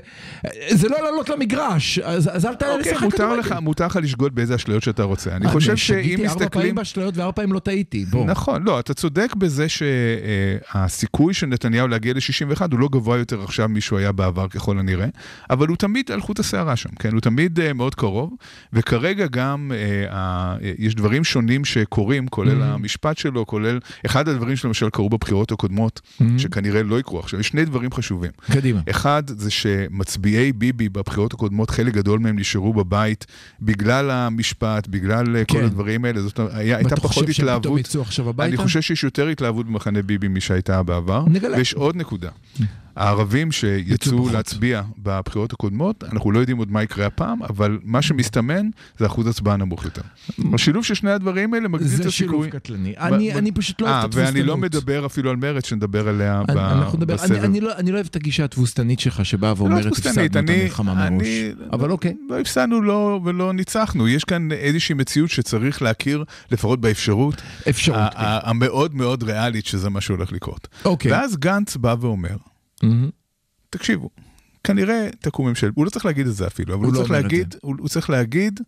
זה 0.70 0.90
לא 0.90 0.98
לעלות 1.04 1.30
למגרש, 1.30 2.00
אז 2.00 2.30
אז 2.34 2.46
אל 2.46 2.56
תעלה 2.56 2.76
אוקיי, 2.76 2.92
לשחק 2.92 3.04
מותר 3.04 3.18
כדורגל. 3.18 3.40
לך, 3.40 3.56
מותר 3.62 3.86
לך 3.86 4.00
לשגות 4.02 4.34
באיזה 4.34 4.56
אשליות 4.56 4.84
שאתה 4.84 5.04
רוצה. 5.04 5.36
אני 5.36 5.46
אה, 5.46 5.52
חושב 5.52 5.78
שגיתי 5.78 6.08
שאם 6.18 6.26
ארבע 6.26 6.34
פעמים 6.34 6.46
מסתכלים... 6.46 6.76
באשליות 6.76 7.18
וארבע 7.18 7.32
פעמים 7.32 7.54
לא 7.54 7.60
טעיתי, 7.60 8.06
בוא. 8.06 8.26
נכון, 8.26 8.64
לא, 8.64 8.80
אתה 8.80 8.94
צודק 8.94 9.36
בזה 9.36 9.66
שהסיכוי 9.70 11.34
של 11.34 11.48
נתניהו 11.48 11.88
להגיע 11.88 12.14
ל-61 12.14 12.62
הוא 12.72 12.80
לא 12.80 12.88
גבוה 12.92 13.18
יותר 13.18 13.44
עכשיו 13.44 13.70
משהוא 13.70 14.00
היה 14.00 14.12
בעבר 14.12 14.48
ככל 14.48 14.80
הנראה, 14.80 15.08
אבל 15.50 15.68
הוא 15.68 15.78
תמיד 15.78 16.12
על 16.12 16.22
חוט 16.22 16.40
השערה 16.40 16.76
שם, 16.76 16.90
כן? 17.00 17.12
הוא 17.14 17.22
תמיד 17.22 17.60
uh, 17.60 17.74
מאוד 17.74 17.96
קרוב, 17.96 18.34
וכרגע 18.74 19.26
גם 19.28 19.72
יש 20.78 20.96
דברים 20.96 21.24
שונים 21.24 21.66
שקורים, 21.66 22.28
כולל. 22.28 22.62
המשפט 22.62 23.18
שלו, 23.18 23.46
כולל... 23.46 23.80
אחד 24.06 24.28
הדברים 24.30 24.56
שלמשל 24.56 24.90
קרו 24.90 25.10
בבחירות 25.10 25.52
הקודמות, 25.64 26.02
Mhm. 26.20 26.24
שכנראה 26.38 26.84
לא 26.84 27.00
יקרו 27.00 27.20
עכשיו, 27.20 27.40
יש 27.40 27.48
שני 27.48 27.66
דברים 27.66 27.92
חשובים. 27.92 28.32
קדימה. 28.52 28.82
אחד, 28.90 29.24
זה 29.28 29.52
שמצביעי 29.52 30.54
ביבי 30.54 30.90
בבחירות 30.90 31.34
הקודמות, 31.34 31.70
חלק 31.70 31.94
גדול 31.94 32.20
מהם 32.20 32.40
נשארו 32.40 32.74
בבית 32.74 33.26
בגלל 33.62 34.12
המשפט, 34.12 34.88
בגלל 34.88 35.36
אה, 35.38 35.46
כל 35.46 35.58
כן. 35.60 35.66
הדברים 35.66 36.06
האלה, 36.06 36.22
זאת 36.22 36.40
אומרת, 36.40 36.54
היה- 36.54 36.78
הייתה 36.78 36.90
ואתה 36.94 37.02
פחות 37.02 37.12
חושב 37.24 37.32
שהם 37.32 37.46
פתאום 37.46 37.58
התלהבות. 37.58 37.80
יצאו 37.80 38.02
עכשיו 38.02 38.30
הביתה? 38.30 38.50
אני 38.50 38.58
חושב 38.58 38.82
שיש 38.82 39.04
יותר 39.04 39.28
התלהבות 39.28 39.66
במחנה 39.66 40.02
ביבי 40.02 40.28
משהייתה 40.28 40.84
בעבר. 40.84 41.24
נגלה. 41.28 41.58
ויש 41.58 41.74
עוד 41.74 41.96
נקודה. 41.96 42.30
הערבים 42.96 43.48
יצאו 43.48 43.60
שיצאו. 43.98 44.30
להצביע 44.34 44.82
בבחירות 44.98 45.54
הקודמות, 45.54 46.04
אנחנו 46.12 46.32
לא 46.32 46.40
יודעים 46.40 46.58
עוד 46.58 46.72
מה 46.72 46.84
יקרה 46.84 47.06
הפעם, 47.06 47.44
אבל 47.44 47.80
מה 47.84 48.02
שמסתמן 48.02 48.70
זה 49.00 49.06
אחוז 49.06 49.28
הצבעה 49.28 49.58
נמוך 49.58 49.86
יותר. 49.86 50.02
השילוב 50.54 50.84
של 50.86 50.94
שני 50.94 51.12
הדברים 51.12 51.54
האלה 51.54 51.68
מגדיל 51.68 51.88
את 51.98 52.04
זה 52.04 52.12
שילוב 52.12 52.42
הסיכוי. 52.42 52.60
קטלני. 52.60 52.94
אני 52.98 53.34
אני 53.34 53.52
פשוט 53.52 53.82
לא 53.82 53.88
אה, 53.88 53.92
אוהב 53.92 54.00
את 54.04 54.10
התבוסתנות. 54.10 54.34
ואני 54.36 54.48
לא 54.48 54.58
מדבר 54.58 55.06
אפילו 55.06 55.30
על 55.30 55.36
מרצ, 55.36 55.66
שנדבר 55.66 56.08
עליה 56.08 56.44
ב- 56.48 56.52
אני- 56.52 56.60
אני- 56.94 57.06
בסבב. 57.06 57.44
אני 57.44 57.62
לא- 57.62 57.76
אני 57.78 57.92
לא 57.92 57.96
אוהב 57.96 58.08
את 58.10 58.16
הגישה 58.16 58.44
התבוסתנית 58.44 59.00
שלך 59.00 59.26
שבאה 59.26 59.50
לא 59.52 59.56
ואומרת, 59.58 59.86
הפסדנו 59.86 60.26
את 60.26 60.36
המלחמה 60.36 61.10
מראש. 61.10 61.28
אבל 61.72 61.92
אוקיי. 61.92 62.14
לא 62.30 62.40
הפסדנו 62.40 62.82
לא, 62.82 63.20
ולא 63.24 63.54
ניצחנו. 63.54 64.08
יש 64.08 64.24
כאן 64.24 64.52
איזושהי 64.52 64.96
מציאות 64.96 65.30
שצריך 65.30 65.82
להכיר, 65.82 66.24
לפחות 66.52 66.82
באפשרות, 66.82 67.42
אפשרות. 67.70 68.00
המאוד 68.16 68.96
מאוד 68.96 69.24
ריאלית 69.24 69.66
שזה 69.66 69.90
מה 69.90 70.02
שהולך 70.02 70.32
לקרות. 70.32 70.68
אוקיי. 70.86 71.12
ואז 71.12 71.38
גנץ 71.38 71.78
בא 71.78 71.96
ואומר. 72.00 72.36
תקשיבו, 73.70 74.10
כנראה 74.64 75.08
תקום 75.20 75.48
ממשלת, 75.48 75.72
הוא 75.76 75.86
לא 75.86 75.90
צריך 75.90 76.06
להגיד 76.06 76.28
את 76.28 76.36
זה 76.36 76.48
אפילו, 76.48 76.74
אבל 76.76 76.84
הוא 76.84 76.94
הוא, 76.94 76.94
לא 76.94 76.98
צריך 77.00 77.12
את 77.12 77.24
להגיד, 77.24 77.56
הוא, 77.62 77.76
הוא 77.80 77.88
צריך 77.90 78.10
להגיד, 78.10 78.60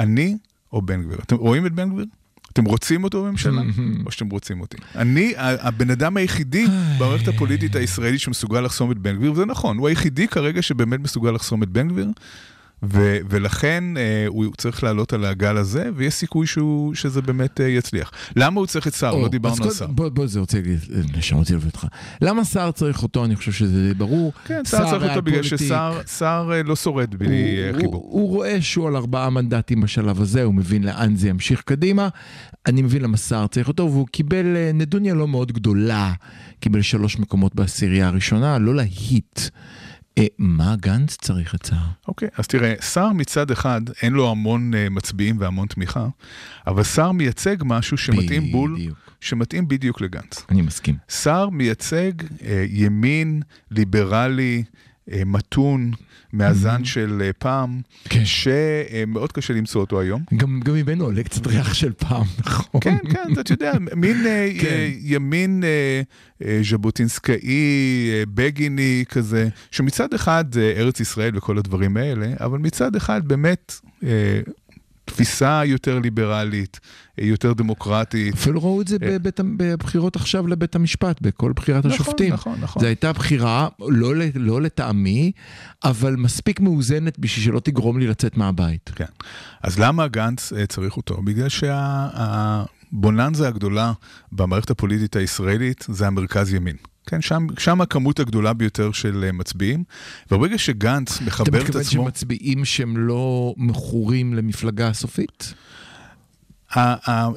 אני 0.00 0.36
או 0.72 0.82
בן 0.82 1.02
גביר. 1.02 1.18
אתם 1.22 1.36
רואים 1.36 1.66
את 1.66 1.72
בן 1.72 1.90
גביר? 1.92 2.04
אתם 2.52 2.64
רוצים 2.64 3.04
אותו 3.04 3.24
בממשלה, 3.24 3.62
או 4.06 4.10
שאתם 4.10 4.28
רוצים 4.30 4.60
אותי? 4.60 4.76
אני 4.94 5.36
ה- 5.36 5.66
הבן 5.68 5.90
אדם 5.90 6.16
היחידי 6.16 6.66
במערכת 6.98 7.28
הפוליטית 7.28 7.74
הישראלית 7.76 8.20
שמסוגל 8.20 8.60
לחסום 8.60 8.92
את 8.92 8.98
בן 8.98 9.16
גביר, 9.16 9.32
וזה 9.32 9.46
נכון, 9.46 9.78
הוא 9.78 9.88
היחידי 9.88 10.28
כרגע 10.28 10.62
שבאמת 10.62 11.00
מסוגל 11.00 11.30
לחסום 11.30 11.62
את 11.62 11.68
בן 11.68 11.88
גביר, 11.88 12.08
ו- 12.82 13.18
ולכן 13.30 13.84
אה, 13.96 14.24
הוא 14.26 14.46
צריך 14.56 14.84
לעלות 14.84 15.12
על 15.12 15.24
הגל 15.24 15.56
הזה, 15.56 15.90
ויש 15.96 16.14
סיכוי 16.14 16.46
שהוא, 16.46 16.94
שזה 16.94 17.22
באמת 17.22 17.60
אה, 17.60 17.68
יצליח. 17.68 18.12
למה 18.36 18.60
הוא 18.60 18.66
צריך 18.66 18.86
את 18.86 18.94
סער? 18.94 19.12
או, 19.12 19.22
לא 19.22 19.28
דיברנו 19.28 19.64
על 19.64 19.70
סער. 19.70 19.88
בוא, 19.88 20.08
בוא, 20.08 20.26
זה 20.26 20.40
רוצה 20.40 20.58
להביא 20.58 21.66
אותך. 21.66 21.86
למה 22.22 22.44
שר 22.44 22.70
צריך 22.70 23.02
אותו? 23.02 23.24
אני 23.24 23.36
חושב 23.36 23.52
שזה 23.52 23.88
די 23.88 23.94
ברור. 23.94 24.32
כן, 24.44 24.62
סער 24.64 24.90
צריך 24.90 25.10
אותו 25.10 25.22
בגלל. 25.22 25.42
שסער 25.42 26.00
סער, 26.06 26.52
אה, 26.52 26.62
לא 26.62 26.76
שורד 26.76 27.14
בלי 27.14 27.58
אה, 27.58 27.70
הוא, 27.70 27.76
חיבור. 27.80 27.94
הוא, 27.94 28.20
הוא 28.20 28.28
רואה 28.28 28.62
שהוא 28.62 28.88
על 28.88 28.96
ארבעה 28.96 29.30
מנדטים 29.30 29.80
בשלב 29.80 30.20
הזה, 30.20 30.42
הוא 30.42 30.54
מבין 30.54 30.84
לאן 30.84 31.16
זה 31.16 31.28
ימשיך 31.28 31.62
קדימה. 31.62 32.08
אני 32.66 32.82
מבין 32.82 33.02
למה 33.02 33.16
סער 33.16 33.46
צריך 33.46 33.68
אותו, 33.68 33.82
והוא 33.92 34.06
קיבל 34.06 34.56
אה, 34.56 34.70
נדוניה 34.74 35.14
לא 35.14 35.28
מאוד 35.28 35.52
גדולה, 35.52 36.12
קיבל 36.60 36.82
שלוש 36.82 37.18
מקומות 37.18 37.54
בעשירייה 37.54 38.06
הראשונה, 38.06 38.58
לא 38.58 38.74
להיט. 38.74 39.40
אה, 40.18 40.26
מה 40.38 40.76
גנץ 40.76 41.16
צריך 41.20 41.54
את 41.54 41.66
סער? 41.66 41.78
אוקיי, 42.08 42.28
אז 42.38 42.46
תראה, 42.46 42.74
סער 42.80 43.12
מצד 43.12 43.50
אחד 43.50 43.80
אין 44.02 44.12
לו 44.12 44.30
המון 44.30 44.74
אה, 44.74 44.88
מצביעים 44.90 45.36
והמון 45.38 45.66
תמיכה, 45.68 46.08
אבל 46.66 46.82
סער 46.82 47.12
מייצג 47.12 47.56
משהו 47.64 47.98
שמתאים 47.98 48.52
בול, 48.52 48.74
בדיוק. 48.74 48.98
שמתאים 49.20 49.68
בדיוק 49.68 50.00
לגנץ. 50.00 50.46
אני 50.50 50.62
מסכים. 50.62 50.96
סער 51.08 51.48
מייצג 51.48 52.12
אה, 52.42 52.64
ימין 52.68 53.42
ליברלי, 53.70 54.62
מתון, 55.26 55.90
מאזן 56.32 56.84
של 56.84 57.22
אה, 57.24 57.32
פעם, 57.32 57.80
כן. 58.04 58.22
שמאוד 58.24 59.32
קשה 59.32 59.54
למצוא 59.54 59.80
אותו 59.80 60.00
היום. 60.00 60.22
גם, 60.36 60.60
גם 60.60 60.74
ממנו 60.74 61.04
עולה 61.04 61.22
קצת 61.22 61.46
ריח 61.46 61.74
של 61.74 61.92
פעם, 61.92 62.26
נכון? 62.46 62.80
כן, 62.80 62.96
כן, 63.10 63.40
אתה 63.40 63.52
יודע, 63.52 63.72
מין 63.96 64.26
אה, 64.26 64.48
כן. 64.60 64.66
אה, 64.66 64.90
ימין 65.00 65.64
אה, 65.64 66.02
אה, 66.44 66.60
ז'בוטינסקאי, 66.70 68.10
אה, 68.12 68.22
בגיני 68.34 69.04
כזה, 69.08 69.48
שמצד 69.70 70.14
אחד 70.14 70.44
ארץ 70.76 71.00
ישראל 71.00 71.36
וכל 71.36 71.58
הדברים 71.58 71.96
האלה, 71.96 72.32
אבל 72.40 72.58
מצד 72.58 72.96
אחד 72.96 73.28
באמת 73.28 73.74
אה, 74.04 74.40
תפיסה 75.10 75.62
יותר 75.64 75.98
ליברלית, 75.98 76.80
אה, 77.20 77.24
יותר 77.24 77.52
דמוקרטית. 77.52 78.34
אפילו 78.34 78.62
ראו 78.62 78.80
את 78.80 78.88
זה 78.88 78.96
אה. 79.02 79.18
בבית, 79.18 79.40
בבחירות 79.56 80.16
עכשיו 80.16 80.46
לבית 80.46 80.74
המשפט, 80.74 81.20
בכל 81.20 81.52
בחירת 81.52 81.86
נכון, 81.86 81.90
השופטים. 81.90 82.32
נכון, 82.32 82.58
נכון. 82.60 82.80
זו 82.80 82.86
הייתה 82.86 83.12
בחירה, 83.12 83.68
לא, 83.78 84.12
לא 84.34 84.62
לטעמי, 84.62 85.32
אבל 85.84 86.16
מספיק 86.16 86.60
מאוזנת 86.60 87.18
בשביל 87.18 87.44
שלא 87.44 87.60
תגרום 87.60 87.98
לי 87.98 88.06
לצאת 88.06 88.36
מהבית. 88.36 88.90
כן. 88.94 89.04
אז 89.62 89.78
למה 89.78 90.08
גנץ 90.08 90.52
אה, 90.52 90.66
צריך 90.66 90.96
אותו? 90.96 91.22
בגלל 91.22 91.48
שהבוננזה 91.48 93.48
הגדולה 93.48 93.92
במערכת 94.32 94.70
הפוליטית 94.70 95.16
הישראלית 95.16 95.86
זה 95.88 96.06
המרכז 96.06 96.54
ימין. 96.54 96.76
כן, 97.06 97.20
שם, 97.20 97.46
שם 97.58 97.80
הכמות 97.80 98.20
הגדולה 98.20 98.52
ביותר 98.52 98.92
של 98.92 99.24
אה, 99.26 99.32
מצביעים, 99.32 99.84
וברגע 100.30 100.58
שגנץ 100.58 101.16
אתה 101.16 101.24
מחבר 101.24 101.58
את 101.58 101.64
מתכוון 101.64 101.80
עצמו... 101.80 102.04
שמצביעים 102.04 102.64
שהם 102.64 102.96
לא 102.96 103.54
מכורים 103.56 104.34
למפלגה 104.34 104.88
הסופית? 104.88 105.54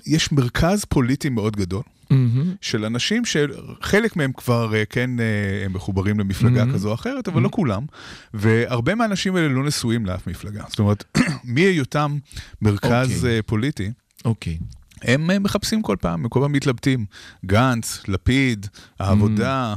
יש 0.08 0.32
מרכז 0.32 0.86
פוליטי 0.86 1.30
מאוד 1.30 1.56
גדול. 1.56 1.82
מהמם. 2.10 2.56
של 2.62 2.86
אנשים 2.86 3.24
שחלק 3.26 4.16
מהם 4.16 4.32
כבר 4.34 4.76
אה, 4.76 4.84
כן 4.86 5.20
אה, 5.20 5.26
הם 5.66 5.74
מחוברים 5.74 6.20
למפלגה 6.20 6.64
Mhm. 6.64 6.74
כזו 6.74 6.90
או 6.90 6.94
אחרת, 6.94 7.28
אבל 7.28 7.42
לא 7.42 7.50
כולם. 7.52 7.86
והרבה 8.34 8.96
מהאנשים 8.96 9.36
האלה 9.36 9.48
לא 9.48 9.64
נשואים 9.64 10.06
לאף 10.06 10.28
מפלגה. 10.28 10.64
זאת 10.68 10.80
אומרת, 10.80 11.04
מהיותם 11.44 12.18
מרכז 12.62 13.16
אוקיי. 13.16 13.36
אה, 13.36 13.42
פוליטי, 13.42 13.92
אוקיי. 14.26 14.58
הם 15.04 15.32
אה, 15.32 15.40
מחפשים 15.40 15.82
כל 15.82 15.96
פעם, 16.00 16.24
הם 16.24 16.30
כל 16.30 16.40
פעם 16.40 16.52
מתלבטים. 16.52 17.06
גנץ, 17.46 18.04
לפיד, 18.08 18.68
העבודה, 19.00 19.70
אה, 19.70 19.76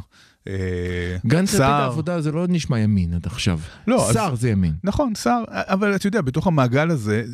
גנץ 1.27 1.49
לפיד. 1.55 1.61
העבודה 1.63 2.21
זה 2.21 2.33
לא 2.33 2.45
נשמע 2.49 2.79
ימין 2.79 3.15
עד 3.15 3.27
עכשיו. 3.27 3.61
לא, 3.87 4.09
אז- 4.09 4.15
שר 4.15 4.35
זה 4.35 4.51
ימין. 4.51 4.73
נכון, 4.85 5.13
סער, 5.15 5.45
אבל 5.49 5.95
אתה 5.97 6.07
יודע, 6.07 6.21
בתוך 6.21 6.47
המעגל 6.47 6.91
הזה, 6.91 7.25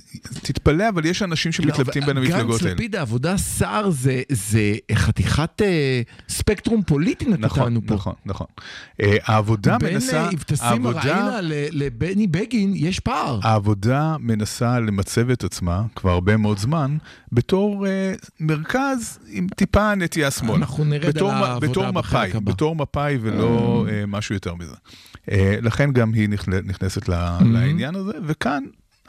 תתפלא, 0.43 0.89
אבל 0.89 1.05
יש 1.07 1.23
אנשים 1.23 1.53
שמתלבטים 1.53 2.03
לא, 2.03 2.07
בין 2.09 2.17
המפלגות 2.17 2.51
גנץ 2.51 2.63
האלה. 2.63 2.75
לפיד 2.75 2.97
העבודה 2.97 3.39
שר 3.39 3.91
זה, 3.91 4.23
זה 4.29 4.61
חתיכת 4.95 5.63
אה, 5.63 6.03
ספקטרום 6.29 6.83
פוליטי 6.83 7.25
נתת 7.29 7.41
נכון, 7.41 7.67
לנו 7.67 7.81
פה. 7.87 7.95
נכון, 7.95 8.15
נכון. 8.27 8.47
אה, 9.03 9.17
העבודה 9.25 9.79
בין 9.79 9.95
מנסה, 9.95 10.21
אה, 10.25 10.29
אבתיסים 10.31 10.87
ל- 11.43 11.67
לבני 11.73 12.27
בגין 12.27 12.73
יש 12.77 13.01
פער. 13.01 13.41
העבודה 13.43 14.17
מנסה 14.21 14.81
למצב 14.81 15.31
את 15.31 15.45
עצמה 15.45 15.83
כבר 15.97 16.11
הרבה 16.11 16.37
מאוד 16.37 16.59
זמן 16.59 16.97
בתור 17.33 17.87
אה, 17.87 18.13
מרכז 18.41 19.19
עם 19.31 19.47
טיפה 19.57 19.95
נטייה 19.95 20.31
שמאלה. 20.31 20.57
אנחנו 20.57 20.85
נרד 20.85 21.07
בתור, 21.17 21.33
על 21.33 21.43
העבודה 21.45 21.69
בתור 21.69 21.91
מפאי, 21.91 22.31
הבא. 22.35 22.53
בתור 22.53 22.77
מפאי 22.77 23.02
ולא 23.21 23.47
אה, 23.91 24.05
משהו 24.07 24.35
יותר 24.35 24.55
מזה. 24.55 24.75
אה, 25.31 25.57
לכן 25.63 25.93
גם 25.93 26.13
היא 26.13 26.29
נכ- 26.29 26.51
נכנסת 26.65 27.09
Mm-hmm. 27.09 27.13
לעניין 27.45 27.95
הזה, 27.95 28.13
וכאן 28.27 28.63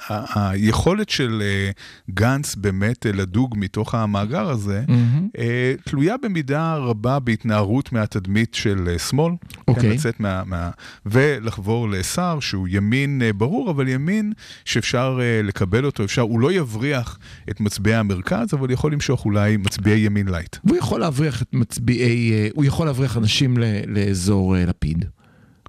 היכולת 0.09 1.09
של 1.09 1.41
אה, 1.45 1.71
גנץ 2.11 2.55
באמת 2.55 3.05
אה, 3.05 3.11
לדוג 3.11 3.55
מתוך 3.57 3.95
המאגר 3.95 4.49
הזה. 4.49 4.83
אה, 5.37 5.73
תלויה 5.83 6.15
במידה 6.23 6.75
רבה 6.75 7.19
בהתנערות 7.19 7.91
מהתדמית 7.91 8.53
של 8.53 8.95
שמאל. 9.09 9.33
אוקיי. 9.67 9.83
כן, 9.83 9.89
לצאת 9.89 10.19
מה, 10.19 10.43
מה... 10.45 10.69
ולחבור 11.05 11.89
לסער 11.89 12.39
שהוא 12.39 12.67
ימין 12.69 13.21
ברור, 13.37 13.71
אבל 13.71 13.87
ימין 13.87 14.33
שאפשר 14.65 15.19
לקבל 15.43 15.85
אותו, 15.85 16.03
אפשר, 16.03 16.21
הוא 16.21 16.39
לא 16.39 16.51
יבריח 16.51 17.17
את 17.49 17.59
מצביעי 17.59 17.95
המרכז, 17.95 18.53
אבל 18.53 18.71
יכול 18.71 18.93
למשוך 18.93 19.25
אולי 19.25 19.57
מצביעי 19.57 19.99
ימין 19.99 20.27
light. 20.27 20.57
והוא 20.63 20.77
יכול 20.77 20.99
להבריח 20.99 21.41
את 21.41 21.53
מצביעי, 21.53 22.49
הוא 22.53 22.65
יכול 22.65 22.85
להבריח 22.85 23.17
אנשים 23.17 23.57
לאזור 23.87 24.57
אה, 24.57 24.65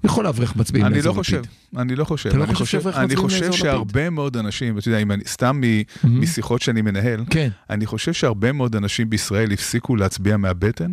לפיד. 0.05 0.11
הוא 0.11 0.15
יכול 0.15 0.25
להבריח 0.25 0.57
מצביעים 0.57 0.87
אני 0.87 0.95
לאזור 0.97 1.15
לא 1.17 1.21
לפיד. 1.21 1.41
חושב, 1.41 1.79
אני 1.79 1.97
לא 1.97 2.05
חושב. 2.05 2.29
אתה 2.29 2.39
לא 2.39 2.45
אני 2.45 2.55
חושב 2.55 2.67
שאברך 2.81 2.97
אני 2.97 3.05
מצביעים 3.05 3.23
חושב 3.23 3.37
לאזור 3.41 3.51
לפיד? 3.55 3.63
שהרבה 3.65 4.11
מאוד 4.11 4.37
אנשים, 4.37 4.79
אתה 4.79 4.89
יודע, 4.89 5.01
אני, 5.03 5.25
סתם 5.27 5.61
מ, 5.65 5.83
משיחות 6.21 6.63
שאני 6.63 6.83
מנהל, 6.83 7.25
כן. 7.31 7.49
אני 7.71 7.87
חושב 7.87 8.13
שהרבה 8.13 8.53
מאוד 8.53 8.77
אנשים 8.77 9.11
בישראל 9.11 9.53
הפסיקו 9.53 9.97
להצביע 9.97 10.37
מהבטן. 10.37 10.93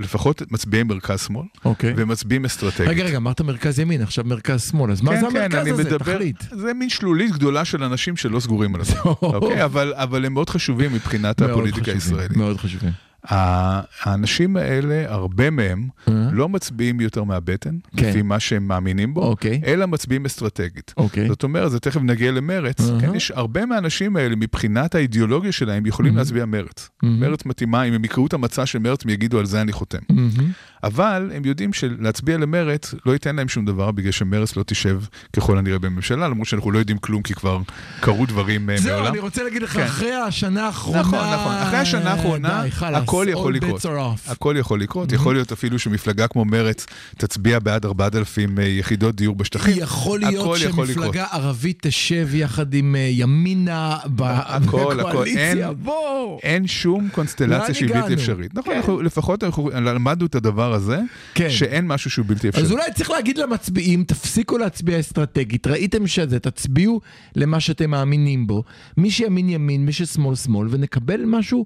לפחות 0.00 0.42
מצביעי 0.50 0.82
מרכז-שמאל, 0.82 1.46
אוקיי. 1.64 1.94
ומצביעים 1.96 2.44
אסטרטגית. 2.44 2.88
רגע, 2.88 3.04
רגע, 3.04 3.16
אמרת 3.16 3.40
מרכז 3.40 3.78
ימין, 3.78 4.02
עכשיו 4.02 4.24
מרכז 4.24 4.68
שמאל, 4.70 4.90
אז 4.92 5.00
מה 5.02 5.10
כן, 5.10 5.20
זה 5.20 5.26
כן, 5.30 5.36
המרכז 5.36 5.56
אני 5.60 5.70
הזה? 5.70 5.98
תחליט. 5.98 6.42
זה 6.50 6.74
מין 6.74 6.88
שלולית 6.88 7.32
גדולה 7.32 7.64
של 7.64 7.82
אנשים 7.84 8.16
שלא 8.16 8.40
סגורים 8.40 8.74
על 8.74 8.84
זה. 8.90 8.94
אוקיי? 9.04 9.64
אבל, 9.64 9.92
אבל 9.96 10.24
הם 10.24 10.32
מאוד 10.34 10.50
חשובים 10.50 10.92
מבחינת 10.92 11.42
הפוליטיקה 11.42 11.92
הישראלית. 11.92 12.36
מאוד 12.36 12.56
חשובים. 12.56 12.90
האנשים 13.28 14.56
האלה, 14.56 15.04
הרבה 15.08 15.50
מהם, 15.50 15.88
אה? 16.08 16.28
לא 16.32 16.48
מצביעים 16.48 17.00
יותר 17.00 17.24
מהבטן, 17.24 17.76
כן. 17.96 18.08
לפי 18.08 18.22
מה 18.22 18.40
שהם 18.40 18.68
מאמינים 18.68 19.14
בו, 19.14 19.22
אוקיי. 19.22 19.60
אלא 19.66 19.86
מצביעים 19.86 20.26
אסטרטגית. 20.26 20.94
אוקיי. 20.96 21.28
זאת 21.28 21.42
אומרת, 21.42 21.70
זה 21.70 21.80
תכף 21.80 22.00
נגיע 22.00 22.32
למרץ, 22.32 22.80
אהה. 22.80 23.00
כן, 23.00 23.14
יש 23.14 23.30
הרבה 23.30 23.66
מהאנשים 23.66 24.16
האלה, 24.16 24.36
מבחינת 24.36 24.94
האידיאולוגיה 24.94 25.52
שלהם, 25.52 25.86
יכולים 25.86 26.16
להצביע 26.16 26.44
מרץ. 26.44 26.90
מרץ 27.02 27.46
מתאימה, 27.46 27.82
אם 27.82 27.92
הם 27.92 28.04
יקראו 28.04 28.26
את 28.26 28.32
המצע 28.34 28.66
של 28.66 28.78
מרץ, 28.78 29.04
הם 29.04 29.10
יגידו 29.10 29.38
על 29.38 29.46
זה 29.46 29.60
אני 29.60 29.72
חותם. 29.72 29.98
מהמם. 30.10 30.50
אבל 30.84 31.30
הם 31.34 31.42
יודעים 31.44 31.72
שלהצביע 31.72 32.38
למרץ 32.38 32.94
לא 33.06 33.12
ייתן 33.12 33.36
להם 33.36 33.48
שום 33.48 33.64
דבר, 33.64 33.90
בגלל 33.90 34.12
שמרץ 34.12 34.56
לא 34.56 34.62
תשב 34.62 35.00
ככל 35.36 35.58
הנראה 35.58 35.78
בממשלה, 35.78 36.28
למרות 36.28 36.48
שאנחנו 36.48 36.70
לא 36.70 36.78
יודעים 36.78 36.98
כלום, 36.98 37.22
כי 37.22 37.34
כבר 37.34 37.58
קרו 38.00 38.26
דברים 38.26 38.70
אה, 38.70 38.76
זהו, 38.78 38.92
מעולם. 38.96 39.12
אני 39.12 39.18
רוצה 39.18 39.42
להגיד 39.42 39.62
לך, 39.62 39.72
כן. 39.72 39.82
אחרי 39.82 40.14
השנה 40.14 40.66
האחרונה... 40.66 41.00
נכון, 41.00 41.18
נכון. 41.18 41.52
אחרי 41.54 41.78
השנה 41.78 42.10
האחרונה, 42.12 42.62
הכל 42.80 43.26
יכול 43.30 43.54
לקרות. 43.54 43.86
הכל 44.26 44.54
יכול 44.58 44.80
לקרות, 44.80 45.12
יכול 45.12 45.34
להיות 45.34 45.52
אפילו 45.52 45.78
שמפלגה 45.78 46.28
כמו 46.28 46.44
מרץ 46.44 46.86
תצביע 47.18 47.58
בעד 47.58 47.84
4,000 47.86 48.58
אה, 48.58 48.64
יחידות 48.64 49.14
דיור 49.14 49.36
בשטחים. 49.36 49.74
יכול 49.78 50.20
להיות. 50.20 50.58
שמפלגה 50.58 51.26
ערבית 51.30 51.78
תשב 51.86 52.28
יחד 52.34 52.74
עם 52.74 52.96
אה, 52.96 53.08
ימינה. 53.10 53.96
בקואליציה, 54.06 55.68
אין- 55.68 55.74
בוא. 55.82 56.38
אין 56.42 56.66
שום 56.66 57.08
קונסטלציה 57.12 57.74
שהיא? 57.74 57.88
בלתי 57.94 58.14
אפשרית. 58.14 58.54
נכון, 58.54 58.74
כן. 58.82 59.04
לפחות 59.04 59.42
למדנו 59.72 60.26
את 60.26 60.34
הדבר 60.34 60.73
הזה, 60.74 61.00
כן. 61.34 61.50
שאין 61.50 61.86
משהו 61.86 62.10
שהוא 62.10 62.26
בלתי 62.28 62.48
אפשרי. 62.48 62.64
אז 62.64 62.72
אולי 62.72 62.92
צריך 62.94 63.10
להגיד 63.10 63.38
למצביעים, 63.38 64.04
תפסיקו 64.04 64.58
להצביע 64.58 65.00
אסטרטגית, 65.00 65.66
ראיתם 65.66 66.06
שזה, 66.06 66.38
תצביעו 66.38 67.00
למה 67.36 67.60
שאתם 67.60 67.90
מאמינים 67.90 68.46
בו, 68.46 68.62
מי 68.96 69.10
שימין 69.10 69.48
ימין, 69.48 69.86
מי 69.86 69.92
ששמאל 69.92 70.34
שמאל, 70.34 70.68
ונקבל 70.70 71.24
משהו 71.24 71.64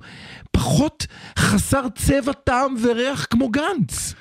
פחות 0.53 1.07
חסר 1.38 1.87
צבע, 1.94 2.33
טעם 2.33 2.75
וריח 2.83 3.27
כמו 3.31 3.49
גנץ. 3.49 4.14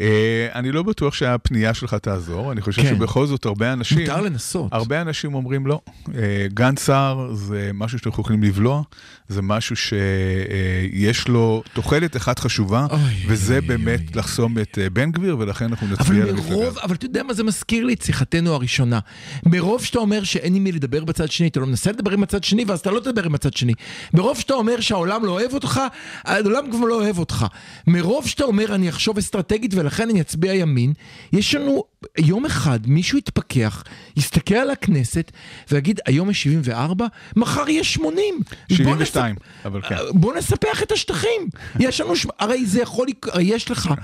אה, 0.00 0.48
אני 0.54 0.72
לא 0.72 0.82
בטוח 0.82 1.14
שהפנייה 1.14 1.74
שלך 1.74 1.94
תעזור, 1.94 2.52
אני 2.52 2.60
חושב 2.60 2.82
כן. 2.82 2.88
שבכל 2.88 3.26
זאת 3.26 3.46
הרבה 3.46 3.72
אנשים... 3.72 3.98
מותר 3.98 4.20
לנסות. 4.20 4.72
הרבה 4.72 5.00
אנשים 5.00 5.34
אומרים 5.34 5.66
לא. 5.66 5.80
אה, 6.14 6.46
גן 6.54 6.76
סער 6.76 7.34
זה 7.34 7.70
משהו 7.74 7.98
שאנחנו 7.98 8.20
יכולים 8.22 8.42
לבלוע, 8.42 8.82
זה 9.28 9.42
משהו 9.42 9.76
שיש 9.76 11.28
לו 11.28 11.62
תוחלת 11.72 12.16
אחת 12.16 12.38
חשובה, 12.38 12.86
אוי, 12.90 13.00
וזה 13.26 13.58
אוי, 13.58 13.60
באמת 13.60 14.00
אוי. 14.00 14.08
לחסום 14.14 14.58
את 14.58 14.78
אה, 14.82 14.90
בן 14.90 15.12
גביר, 15.12 15.36
ולכן 15.38 15.64
אנחנו 15.64 15.86
אבל 15.86 15.96
נצביע 15.96 16.24
למפלגה. 16.24 16.50
מרוב, 16.50 16.64
הזאת. 16.64 16.82
אבל 16.84 16.94
אתה 16.94 17.06
יודע 17.06 17.22
מה 17.22 17.34
זה 17.34 17.44
מזכיר 17.44 17.84
לי 17.84 17.92
את 17.92 18.02
שיחתנו 18.02 18.54
הראשונה. 18.54 18.98
מרוב 19.46 19.84
שאתה 19.84 19.98
אומר 19.98 20.24
שאין 20.24 20.54
עם 20.54 20.64
מי 20.64 20.72
לדבר 20.72 21.04
בצד 21.04 21.30
שני, 21.30 21.48
אתה 21.48 21.60
לא 21.60 21.66
מנסה 21.66 21.92
לדבר 21.92 22.10
עם 22.10 22.22
הצד 22.22 22.44
שני, 22.44 22.64
ואז 22.66 22.80
אתה 22.80 22.90
לא 22.90 23.00
תדבר 23.00 23.24
עם 23.24 23.34
הצד 23.34 23.52
שני. 23.52 23.72
מרוב 24.14 24.38
שאתה 24.40 24.54
אומר 24.54 24.80
שהעולם 24.80 25.24
לא 25.24 25.30
אוהב 25.30 25.54
אותך, 25.54 25.80
העולם 26.24 26.70
כבר 26.70 26.86
לא 26.86 26.94
אוהב 26.94 27.18
אותך. 27.18 27.46
מרוב 27.86 28.26
שאתה 28.26 28.44
אומר 28.44 28.74
אני 28.74 28.88
אחשוב 28.88 29.18
אסטרטגית 29.18 29.74
ולכן 29.82 30.10
אני 30.10 30.20
אצביע 30.20 30.54
ימין, 30.54 30.92
יש 31.32 31.54
לנו 31.54 31.84
יום 32.18 32.46
אחד 32.46 32.80
מישהו 32.86 33.18
יתפכח, 33.18 33.84
יסתכל 34.16 34.54
על 34.54 34.70
הכנסת 34.70 35.32
ויגיד 35.70 36.00
היום 36.06 36.30
יש 36.30 36.42
74, 36.42 37.06
מחר 37.36 37.68
יש 37.68 37.94
80. 37.94 38.34
בוא 38.68 38.76
72, 38.76 39.36
נספ- 39.36 39.38
אבל 39.64 39.82
כן. 39.82 39.96
בוא 40.10 40.34
נספח 40.34 40.82
את 40.82 40.92
השטחים. 40.92 41.48
יש 41.80 42.00
לנו, 42.00 42.16
ש... 42.16 42.26
הרי 42.38 42.66
זה 42.66 42.82
יכול, 42.82 43.06
הרי 43.32 43.44
יש 43.44 43.70
לך 43.70 43.94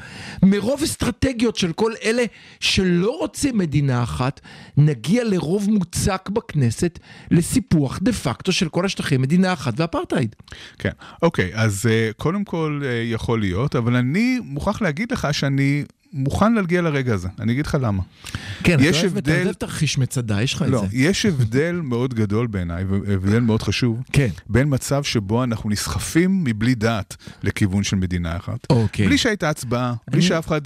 מרוב 0.42 0.82
אסטרטגיות 0.82 1.56
של 1.56 1.72
כל 1.72 1.92
אלה 2.04 2.24
שלא 2.60 3.18
רוצים 3.18 3.58
מדינה 3.58 4.02
אחת, 4.02 4.40
נגיע 4.76 5.24
לרוב 5.24 5.70
מוצק 5.70 6.28
בכנסת 6.32 6.98
לסיפוח 7.30 7.98
דה 8.02 8.12
פקטו 8.12 8.52
של 8.52 8.68
כל 8.68 8.84
השטחים, 8.84 9.22
מדינה 9.22 9.52
אחת 9.52 9.80
ואפרטהייד. 9.80 10.36
כן, 10.78 10.90
אוקיי, 11.22 11.50
אז 11.54 11.86
uh, 11.86 12.14
קודם 12.14 12.44
כל 12.44 12.80
uh, 12.82 12.86
יכול 13.12 13.40
להיות, 13.40 13.76
אבל 13.76 13.96
אני 13.96 14.38
מוכרח 14.44 14.82
להגיד 14.82 15.12
לך 15.12 15.28
שאני 15.32 15.84
מוכן 16.12 16.52
להגיע 16.54 16.82
לרגע 16.82 17.14
הזה, 17.14 17.28
אני 17.40 17.52
אגיד 17.52 17.66
לך 17.66 17.76
למה. 17.80 18.02
כן, 18.64 18.74
אתה 18.74 18.82
יש 18.84 18.96
אוהב 19.04 19.16
אתה 19.16 19.30
הבדל- 19.30 19.44
אוהב 19.44 19.54
תרחיש 19.54 19.98
מצדה, 19.98 20.42
יש 20.42 20.54
לך 20.54 20.62
את 20.62 20.68
לא, 20.68 20.80
זה. 20.80 20.96
יש 20.96 21.26
הבדל 21.26 21.80
מאוד 21.84 22.14
גדול 22.14 22.46
בעיניי, 22.46 22.84
והבדל 22.84 23.40
מאוד 23.40 23.62
חשוב, 23.62 24.02
כן. 24.12 24.28
בין 24.46 24.66
מצב 24.74 25.02
שבו 25.04 25.44
אנחנו 25.44 25.70
נסחפים 25.70 26.44
מבלי 26.44 26.74
דעת 26.74 27.16
לכיוון 27.42 27.82
של 27.82 27.96
מדינה 27.96 28.36
אחת. 28.36 28.66
אוקיי. 28.70 29.06
בלי 29.06 29.18
שהייתה 29.18 29.50
הצבעה, 29.50 29.94
בלי 30.10 30.22
שאף 30.22 30.46
אחד. 30.46 30.60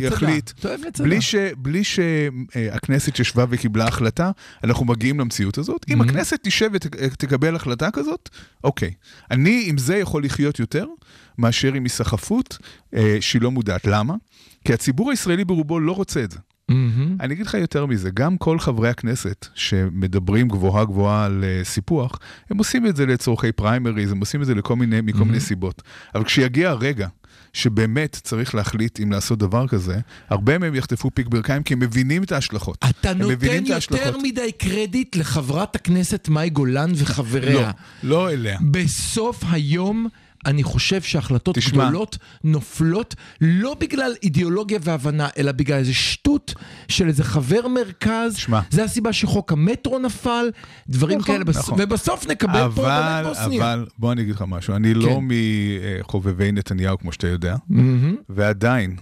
יחליט. 0.00 0.50
בלי, 0.98 1.20
ש, 1.22 1.34
בלי 1.58 1.82
שהכנסת 1.84 3.18
ישבה 3.20 3.44
וקיבלה 3.50 3.88
החלטה, 3.88 4.30
אנחנו 4.64 4.84
מגיעים 4.86 5.20
למציאות 5.20 5.58
הזאת. 5.58 5.84
אם 5.88 6.00
Mhm. 6.00 6.04
הכנסת 6.04 6.38
תשב 6.42 6.70
ותקבל 6.72 7.56
החלטה 7.56 7.90
כזאת, 7.90 8.28
אוקיי. 8.64 8.90
אני 9.30 9.64
עם 9.66 9.78
זה 9.78 9.96
יכול 9.96 10.24
לחיות 10.24 10.58
יותר 10.58 10.86
מאשר 11.38 11.74
עם 11.74 11.82
היסחפות 11.84 12.58
אה, 12.94 13.16
שהיא 13.20 13.42
לא 13.42 13.50
מודעת. 13.50 13.86
למה? 13.86 14.14
כי 14.64 14.72
הציבור 14.72 15.10
הישראלי 15.10 15.44
ברובו 15.44 15.80
לא 15.80 15.92
רוצה 15.92 16.24
את 16.24 16.30
זה. 16.30 16.38
מהמם. 16.70 17.16
אני 17.20 17.34
אגיד 17.34 17.46
לך 17.46 17.54
יותר 17.54 17.86
מזה, 17.86 18.10
גם 18.14 18.36
כל 18.36 18.58
חברי 18.58 18.88
הכנסת 18.88 19.46
שמדברים 19.54 20.48
גבוהה 20.48 20.84
גבוהה 20.84 21.24
על 21.24 21.44
אה, 21.44 21.64
סיפוח, 21.64 22.18
הם 22.50 22.58
עושים 22.58 22.86
את 22.86 22.96
זה 22.96 23.06
לצורכי 23.06 23.52
פריימריז, 23.52 24.12
הם 24.12 24.20
עושים 24.20 24.42
את 24.42 24.46
זה 24.46 24.54
לכל 24.54 24.76
מיני, 24.76 25.00
מכל 25.00 25.24
מיני 25.24 25.40
סיבות. 25.40 25.82
אבל 26.14 26.24
כשיגיע 26.24 26.70
הרגע 26.70 27.08
שבאמת 27.52 28.18
צריך 28.22 28.54
להחליט 28.54 29.00
אם 29.00 29.12
לעשות 29.12 29.38
דבר 29.38 29.68
כזה, 29.68 29.98
הרבה 30.28 30.58
מהם 30.58 30.74
יחטפו 30.74 31.10
פיק 31.14 31.26
ברכיים 31.26 31.62
כי 31.62 31.74
הם 31.74 31.80
מבינים 31.80 32.22
את 32.22 32.32
ההשלכות. 32.32 32.78
אתה 32.90 33.14
נותן 33.14 33.66
יותר. 33.66 34.16
מדי 34.22 34.52
קרדיט 34.52 35.16
לחברת 35.16 35.76
הכנסת 35.76 36.28
מאי 36.28 36.50
גולן 36.50 36.90
לא, 36.90 36.96
וחבריה. 36.98 37.70
לא 38.02 38.30
אליה. 38.30 38.58
בסוף 38.70 39.44
היום... 39.50 40.08
אני 40.46 40.62
חושב 40.62 41.02
שהחלטות 41.02 41.54
תשמע. 41.54 41.84
גדולות 41.84 42.18
נופלות 42.44 43.14
לא 43.40 43.76
בגלל 43.80 44.14
אידיאולוגיה 44.22 44.78
והבנה, 44.82 45.28
אלא 45.38 45.52
בגלל 45.52 45.78
איזה 45.78 45.94
שטות 45.94 46.54
של 46.88 47.08
איזה 47.08 47.24
חבר 47.24 47.68
מרכז. 47.68 48.36
שמע. 48.36 48.60
זה 48.70 48.84
הסיבה 48.84 49.12
שחוק 49.12 49.52
המטרו 49.52 49.98
נפל, 49.98 50.50
דברים 50.88 51.18
נכון, 51.18 51.34
כאלה, 51.34 51.44
בס... 51.44 51.56
נכון. 51.56 51.78
ובסוף 51.82 52.26
נקבל 52.26 52.52
פה 52.52 52.64
אבל, 52.64 53.22
באמת 53.22 53.26
בוסניה. 53.26 53.72
אבל, 53.72 53.86
בוא 53.98 54.12
אני 54.12 54.22
אגיד 54.22 54.34
לך 54.34 54.44
משהו, 54.48 54.76
אני 54.76 54.94
לא 54.94 55.08
כן. 55.08 55.28
מחובבי 56.00 56.52
נתניהו, 56.52 56.98
כמו 56.98 57.12
שאתה 57.12 57.26
יודע, 57.26 57.56
מהמם. 57.68 58.16
ועדיין, 58.28 58.96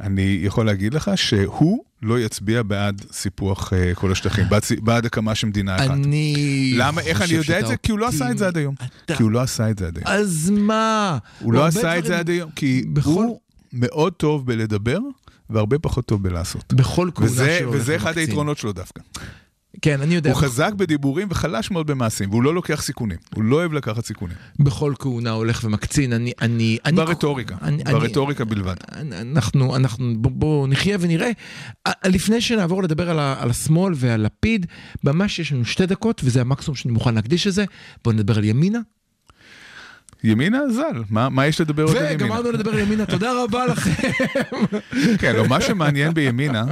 אני 0.00 0.40
יכול 0.42 0.66
להגיד 0.66 0.94
לך 0.94 1.10
שהוא 1.16 1.84
לא 2.02 2.20
יצביע 2.20 2.62
בעד 2.62 3.02
סיפוח 3.12 3.72
אה, 3.72 3.94
כל 3.94 4.12
השטחים, 4.12 4.44
בעד, 4.48 4.62
בעד 4.80 5.06
הקמה 5.06 5.34
של 5.34 5.46
מדינה 5.46 5.76
אחת. 5.76 5.90
אני 5.90 6.72
למה, 6.76 7.00
איך 7.00 7.22
אני 7.22 7.32
יודע 7.32 7.60
את 7.60 7.66
זה? 7.66 7.76
כי 7.76 7.92
הוא 7.92 7.98
לא 7.98 8.06
עשה 8.08 8.30
את 8.30 8.38
זה 8.38 8.46
עד 8.46 8.56
היום. 8.56 8.74
אתה- 9.04 9.16
כי 9.16 9.22
הוא 9.22 9.30
לא 9.30 9.40
עשה 9.40 9.70
את 9.70 9.78
זה 9.78 9.86
עד 9.86 9.96
היום. 9.98 10.06
אז 10.08 10.50
מה? 10.50 11.18
הוא 11.40 11.52
לא 11.52 11.66
עשה 11.66 11.98
את 11.98 12.04
זה 12.04 12.18
עד 12.18 12.30
היום, 12.30 12.50
כי 12.56 12.84
בכל- 12.92 13.10
הוא 13.10 13.40
מאוד 13.72 14.12
טוב 14.12 14.46
בלדבר, 14.46 14.98
והרבה 15.50 15.78
פחות 15.78 16.06
טוב 16.06 16.22
בלעשות. 16.22 16.72
בכל 16.74 17.10
כהונה 17.14 17.30
וזה, 17.32 17.56
שלו 17.58 17.68
הולך 17.68 17.80
וזה 17.82 17.96
אחד. 17.96 18.18
היתרונות 18.18 18.58
שלו 18.58 18.72
דווקא. 18.72 19.02
כן, 19.82 20.00
אני 20.00 20.14
יודע. 20.14 20.30
הוא 20.30 20.38
חזק 20.38 20.72
בדיבורים 20.76 21.28
וחלש 21.30 21.70
מאוד 21.70 21.86
במעשים, 21.86 22.30
והוא 22.30 22.42
לא 22.42 22.54
לוקח 22.54 22.82
סיכונים. 22.82 23.18
הוא 23.34 23.44
לא 23.44 23.56
אוהב 23.56 23.72
לקחת 23.72 24.04
סיכונים. 24.04 24.36
בכל 24.58 24.92
כהונה 24.98 25.30
הולך 25.30 25.60
ומקצין. 25.64 26.12
אני... 26.12 26.32
אני, 26.42 26.78
אני 26.84 26.96
ברטוריקה, 26.96 27.56
אני- 27.62 27.82
אני- 27.86 27.92
ברטוריקה 27.94 28.44
בלבד. 28.44 28.74
אנחנו, 29.12 29.76
אנחנו, 29.76 30.14
בוא, 30.18 30.30
בוא 30.34 30.68
נחיה 30.68 30.96
ונראה. 31.00 31.30
לפני 32.06 32.40
שנעבור 32.40 32.82
לדבר 32.82 33.10
על, 33.10 33.18
ה, 33.18 33.36
על 33.38 33.50
השמאל 33.50 33.94
ועל 33.96 34.20
לפיד, 34.20 34.66
ממש 35.04 35.38
יש 35.38 35.52
לנו 35.52 35.64
שתי 35.64 35.86
דקות, 35.86 36.20
וזה 36.24 36.40
המקסימום 36.40 36.76
שאני 36.76 36.92
מוכן 36.94 37.14
להקדיש 37.14 37.46
לזה. 37.46 37.64
בואו 38.04 38.14
נדבר 38.16 38.38
על 38.38 38.44
ימינה. 38.44 38.78
ימינה 40.24 40.68
ז"ל, 40.68 41.02
מה, 41.10 41.28
מה 41.28 41.46
יש 41.46 41.60
לדבר 41.60 41.82
עוד 41.82 41.96
על 41.96 42.04
ימינה? 42.04 42.24
וגמרנו 42.24 42.52
לדבר 42.52 42.70
על 42.70 42.78
ימינה, 42.78 43.06
תודה 43.06 43.42
רבה 43.44 43.66
לכם. 43.66 43.90
כן, 45.18 45.36
לא, 45.36 45.48
מה 45.48 45.60
שמעניין 45.60 46.14
בימינה 46.14 46.64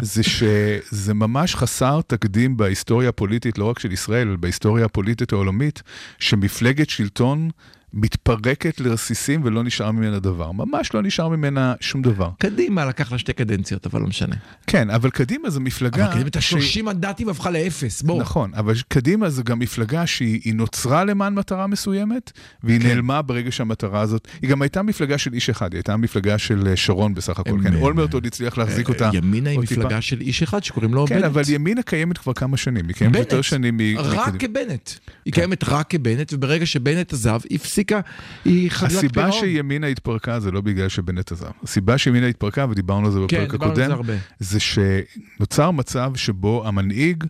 זה 0.00 0.22
שזה 0.22 1.14
ממש 1.14 1.54
חסר 1.54 2.00
תקדים 2.06 2.56
בהיסטוריה 2.56 3.08
הפוליטית, 3.08 3.58
לא 3.58 3.64
רק 3.64 3.78
של 3.78 3.92
ישראל, 3.92 4.28
אלא 4.28 4.36
בהיסטוריה 4.36 4.84
הפוליטית 4.84 5.32
העולמית, 5.32 5.82
שמפלגת 6.18 6.90
שלטון 6.90 7.50
מתפרקת 7.94 8.80
לרסיסים 8.80 9.40
ולא 9.44 9.62
נשאר 9.64 9.90
ממנה 9.90 10.18
דבר. 10.18 10.52
ממש 10.52 10.94
לא 10.94 11.02
נשאר 11.02 11.28
ממנה 11.28 11.74
שום 11.80 12.02
דבר. 12.02 12.30
קדימה 12.38 12.84
לקח 12.84 13.12
לה 13.12 13.18
שתי 13.18 13.32
קדנציות, 13.32 13.86
אבל 13.86 14.00
לא 14.00 14.06
משנה. 14.06 14.36
כן, 14.66 14.90
אבל 14.90 15.10
קדימה 15.10 15.50
זו 15.50 15.60
מפלגה... 15.60 16.04
אבל 16.04 16.12
קדימה 16.14 16.28
את 16.28 16.36
שהיא- 16.42 16.82
ה-30 16.82 16.94
מנדטים 16.94 17.28
הפכה 17.28 17.50
לאפס, 17.50 18.02
בואו. 18.02 18.20
נכון, 18.20 18.50
אבל 18.54 18.74
קדימה 18.88 19.30
זו 19.30 19.44
גם 19.44 19.58
מפלגה 19.58 20.06
שהיא 20.06 20.40
היא 20.44 20.54
נוצרה 20.54 21.04
למען 21.04 21.34
מטרה 21.34 21.66
מסוימת, 21.66 22.32
והיא 22.64 22.80
כן. 22.80 22.86
נעלמה 22.86 23.22
ברגע 23.22 23.52
שהמטרה 23.52 24.00
הזאת... 24.00 24.28
היא 24.42 24.50
גם 24.50 24.62
הייתה 24.62 24.82
מפלגה 24.82 25.18
של 25.18 25.32
איש 25.32 25.50
אחד, 25.50 25.72
היא 25.72 25.78
הייתה 25.78 25.96
מפלגה 25.96 26.38
של 26.38 26.68
אה, 26.68 26.76
שרון 26.76 27.14
בסך 27.14 27.38
הכל. 27.38 27.58
כן, 27.62 27.74
אולמרט 27.74 28.14
עוד 28.14 28.26
הצליח 28.26 28.58
להחזיק 28.58 28.88
אותה. 28.88 29.10
ימינה 29.14 29.50
היא. 29.50 29.58
מפלגה 29.58 30.00
של 30.00 30.20
איש 30.20 30.42
אחד 30.42 30.64
שקוראים 30.64 30.94
לו 30.94 31.04
בנט. 31.06 31.18
כן, 31.18 31.24
אבל 31.24 31.42
ימינה 31.48 31.82
קיימת 31.82 32.18
כבר 32.18 32.32
כמה 32.32 32.56
שנים, 32.56 32.88
היא 32.88 32.94
קיימת 32.96 33.16
יותר 33.16 33.42
שנים 33.42 33.76
מ... 33.76 33.80
רק 33.98 34.34
מקדימה. 34.34 34.64
כבנט. 34.64 34.90
היא 35.24 35.32
קיימת 35.32 35.64
רק 35.64 35.90
כבנט, 35.90 36.32
וברגע 36.32 36.66
שבנט 36.66 37.12
עזב, 37.12 37.40
היא 37.50 37.58
הפסיקה, 37.82 38.00
היא 38.44 38.70
חדלת 38.70 38.92
הסיבה 38.92 39.14
פירעון. 39.14 39.32
שימינה 39.40 39.86
התפרקה 39.86 40.40
זה 40.40 40.50
לא 40.50 40.60
בגלל 40.60 40.88
שבנט 40.88 41.32
עזב. 41.32 41.50
הסיבה 41.62 41.98
שימינה 41.98 42.26
התפרקה, 42.26 42.66
ודיברנו 42.70 43.06
על 43.06 43.12
זה 43.12 43.18
כן, 43.28 43.44
בפרק 43.44 43.50
זה 43.60 43.66
הקודם, 43.66 43.90
הרבה. 43.90 44.12
זה 44.38 44.58
שנוצר 44.60 45.70
מצב 45.70 46.12
שבו 46.16 46.68
המנהיג 46.68 47.24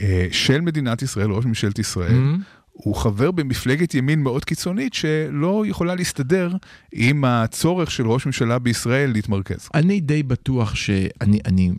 אה, 0.00 0.26
של 0.30 0.60
מדינת 0.60 1.02
ישראל, 1.02 1.30
ראש 1.30 1.44
ממשלת 1.44 1.78
ישראל, 1.78 2.12
Mhm. 2.12 2.40
הוא 2.72 2.94
חבר 2.96 3.30
במפלגת 3.30 3.94
ימין 3.94 4.22
מאוד 4.22 4.44
קיצונית 4.44 4.94
שלא 4.94 5.64
יכולה 5.66 5.94
להסתדר 5.94 6.52
עם 6.92 7.24
הצורך 7.24 7.90
של 7.90 8.06
ראש 8.06 8.26
ממשלה 8.26 8.58
בישראל 8.58 9.10
להתמרכז. 9.12 9.68
אני 9.74 10.00
די 10.00 10.22
בטוח 10.22 10.74
שאני... 10.74 11.38
אני... 11.46 11.72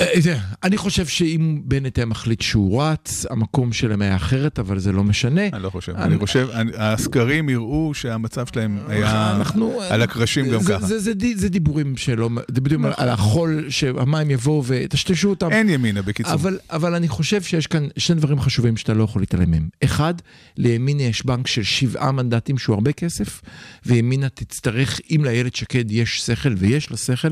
אה, 0.00 0.04
אה, 0.30 0.38
אני 0.64 0.76
חושב 0.76 1.06
שאם 1.06 1.60
בנט 1.64 1.98
היה 1.98 2.06
מחליט 2.06 2.40
שהוא 2.40 2.82
רץ, 2.82 3.26
המקום 3.30 3.72
שלהם 3.72 4.02
היה 4.02 4.16
אחרת, 4.16 4.58
אבל 4.58 4.78
זה 4.78 4.92
לא 4.92 5.04
משנה. 5.04 5.46
אני 5.52 5.62
לא 5.62 5.70
חושב. 5.70 5.92
אני- 5.96 6.18
חושב, 6.18 6.48
הסקרים 6.76 7.48
יראו 7.48 7.90
שהמצב 7.94 8.46
שלהם 8.54 8.78
היה 8.88 9.36
אנחנו- 9.36 9.80
על 9.90 10.02
הקרשים 10.02 10.48
גם 10.50 10.60
ככה. 10.62 10.86
זה- 10.86 10.98
זה 10.98 11.14
די- 11.14 11.36
זה 11.36 11.48
דיבורים 11.48 11.96
שלא... 11.96 12.30
זה 12.54 12.60
בדיוק 12.60 12.82
על 12.96 13.08
החול, 13.08 13.66
שהמים 13.68 14.30
יבואו 14.30 14.62
וטשטשו 14.66 15.30
אותם. 15.30 15.50
אין 15.52 15.68
ימינה, 15.68 16.02
בקיצור. 16.02 16.32
אבל, 16.32 16.58
אבל 16.70 16.94
אני 16.94 17.08
חושב 17.08 17.42
שיש 17.42 17.66
כאן 17.66 17.86
שני 17.96 18.16
דברים 18.16 18.40
חשובים 18.40 18.76
שאתה 18.76 18.94
לא 18.94 19.04
יכול 19.04 19.22
להתעלם 19.22 19.50
מהם. 19.50 19.68
אחד, 19.84 20.14
לימינה 20.56 21.02
יש 21.02 21.26
בנק 21.26 21.46
של 21.46 21.62
שבעה 21.62 22.12
מנדטים 22.12 22.58
שהוא 22.58 22.74
הרבה 22.74 22.92
כסף, 22.92 23.40
וימינה 23.86 24.28
תצטרך, 24.28 25.00
אם 25.10 25.20
לאיילת 25.24 25.56
שקד 25.56 25.90
יש 25.90 26.20
שכל, 26.20 26.54
ויש 26.58 26.90
לה 26.90 26.96
שכל, 26.96 27.28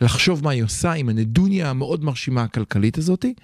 לחשוב 0.00 0.44
מה 0.44 0.50
היא 0.50 0.62
עושה 0.64 0.92
עם 0.92 1.08
הנדוניה 1.08 1.70
המאוד 1.70 1.91
מרשימה 2.00 2.42
הכלכלית 2.42 2.98
הזאתי. 2.98 3.34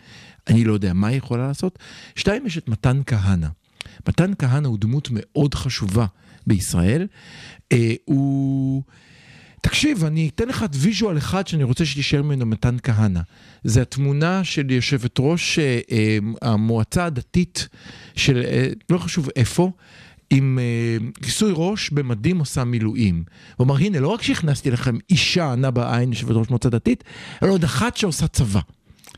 אני 0.46 0.64
לא 0.64 0.72
יודע 0.72 0.92
מה 0.92 1.09
היא 1.09 1.18
יכולה 1.18 1.46
לעשות. 1.46 1.78
שתיים, 2.16 2.46
יש 2.46 2.59
את 2.59 2.68
מתן 2.68 3.01
כהנא. 3.07 3.49
מתן 4.09 4.32
כהנא 4.38 4.68
הוא 4.68 4.78
דמות 4.78 5.09
מאוד 5.12 5.55
חשובה 5.55 6.07
בישראל. 6.46 7.07
אה, 7.72 7.94
הוא... 8.05 8.82
תקשיב, 9.62 10.05
אני 10.05 10.30
אתן 10.34 10.49
לך 10.49 10.62
את 10.62 10.70
ויז'ואל 10.74 11.18
אחד 11.18 11.46
שאני 11.46 11.64
רוצה 11.64 11.84
שתישאר 11.84 12.22
ממנו 12.22 12.46
מתן 12.46 12.76
כהנא. 12.82 13.20
זה 13.64 13.82
התמונה 13.82 14.44
של 14.44 14.70
יושבת 14.70 15.16
ראש 15.18 15.59
אה, 15.59 15.80
אה, 15.90 16.18
המועצה 16.42 17.05
הדתית 17.05 17.68
של, 18.16 18.42
אה, 18.44 18.68
לא 18.90 18.99
חשוב 18.99 19.28
איפה, 19.36 19.72
עם 20.30 20.58
אה, 20.58 20.96
כיסוי 21.22 21.52
ראש 21.54 21.90
במדים 21.90 22.38
עושה 22.38 22.64
מילואים. 22.64 23.22
הוא 23.56 23.64
אמר, 23.64 23.76
הנה, 23.76 24.00
לא 24.00 24.08
רק 24.08 24.22
שהכנסתי 24.22 24.70
לכם 24.70 24.96
אישה 25.10 25.52
ענה 25.52 25.70
בעין, 25.70 26.08
יושבת 26.12 26.30
ראש 26.36 26.50
מועצה 26.50 26.70
דתית, 26.70 27.04
אלא 27.42 27.50
עוד 27.52 27.64
אחת 27.64 27.96
שעושה 27.96 28.26
צבא. 28.28 28.60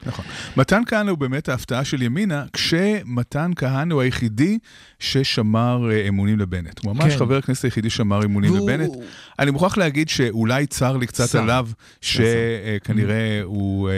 נכון. 0.06 0.24
מתן 0.56 0.82
כהנא 0.86 1.11
הוא 1.11 1.18
באמת 1.18 1.48
ההפתעה 1.48 1.84
של 1.84 2.02
ימינה, 2.02 2.44
כשמתן 2.52 3.50
כהנא 3.56 3.94
הוא 3.94 4.02
היחידי 4.02 4.58
ששמר 4.98 5.90
אה, 5.92 6.08
אמונים 6.08 6.38
לבנט. 6.38 6.84
הוא 6.84 6.92
ממש 6.94 7.12
כן. 7.12 7.18
חבר 7.18 7.36
הכנסת 7.36 7.64
היחידי 7.64 7.90
ששמר 7.90 8.24
אמונים 8.24 8.52
והוא- 8.52 8.70
לבנט. 8.70 8.90
אני 9.38 9.50
מוכרח 9.50 9.78
להגיד 9.78 10.08
שאולי 10.08 10.66
צר 10.66 10.96
לי 10.96 11.06
קצת 11.06 11.28
צר. 11.28 11.42
עליו, 11.42 11.68
שכנראה 12.00 13.40
הוא 13.44 13.88
אה, 13.90 13.94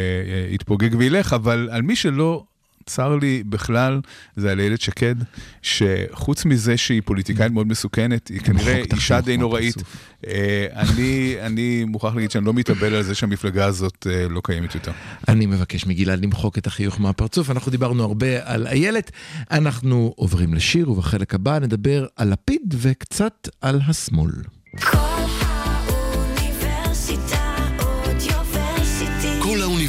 יתפוגג 0.50 0.90
וילך, 0.98 1.32
אבל 1.32 1.68
על 1.72 1.82
מי 1.82 1.96
שלא... 1.96 2.44
צר 2.86 3.16
לי 3.16 3.42
בכלל, 3.46 4.00
זה 4.36 4.52
על 4.52 4.60
איילת 4.60 4.80
שקד, 4.80 5.14
שחוץ 5.62 6.44
מזה 6.44 6.76
שהיא 6.76 7.02
פוליטיקאית 7.04 7.52
מאוד 7.52 7.66
מסוכנת, 7.66 8.28
היא 8.28 8.40
כנראה 8.40 8.82
אישה 8.92 9.20
די 9.20 9.36
נוראית. 9.36 9.74
אה, 10.26 10.66
אני, 10.74 11.36
אני 11.40 11.84
מוכרח 11.84 12.14
להגיד 12.14 12.30
שאני 12.30 12.44
לא 12.44 12.54
מתאבל 12.54 12.94
על 12.94 13.02
זה 13.02 13.14
שהמפלגה 13.14 13.64
הזאת 13.64 14.06
אה, 14.10 14.28
לא 14.28 14.40
קיימת 14.44 14.74
יותר. 14.74 14.92
אני 15.28 15.46
מבקש 15.46 15.86
מגלעד 15.86 16.24
למחוק 16.24 16.58
את 16.58 16.66
החיוך 16.66 17.00
מהפרצוף, 17.00 17.50
אנחנו 17.50 17.70
דיברנו 17.70 18.04
הרבה 18.04 18.52
על 18.52 18.66
איילת, 18.66 19.10
אנחנו 19.50 20.12
עוברים 20.16 20.54
לשיר, 20.54 20.90
ובחלק 20.90 21.34
הבא 21.34 21.58
נדבר 21.58 22.06
על 22.16 22.32
לפיד 22.32 22.74
וקצת 22.78 23.48
על 23.60 23.80
השמאל. 23.88 24.32
כל 24.80 25.11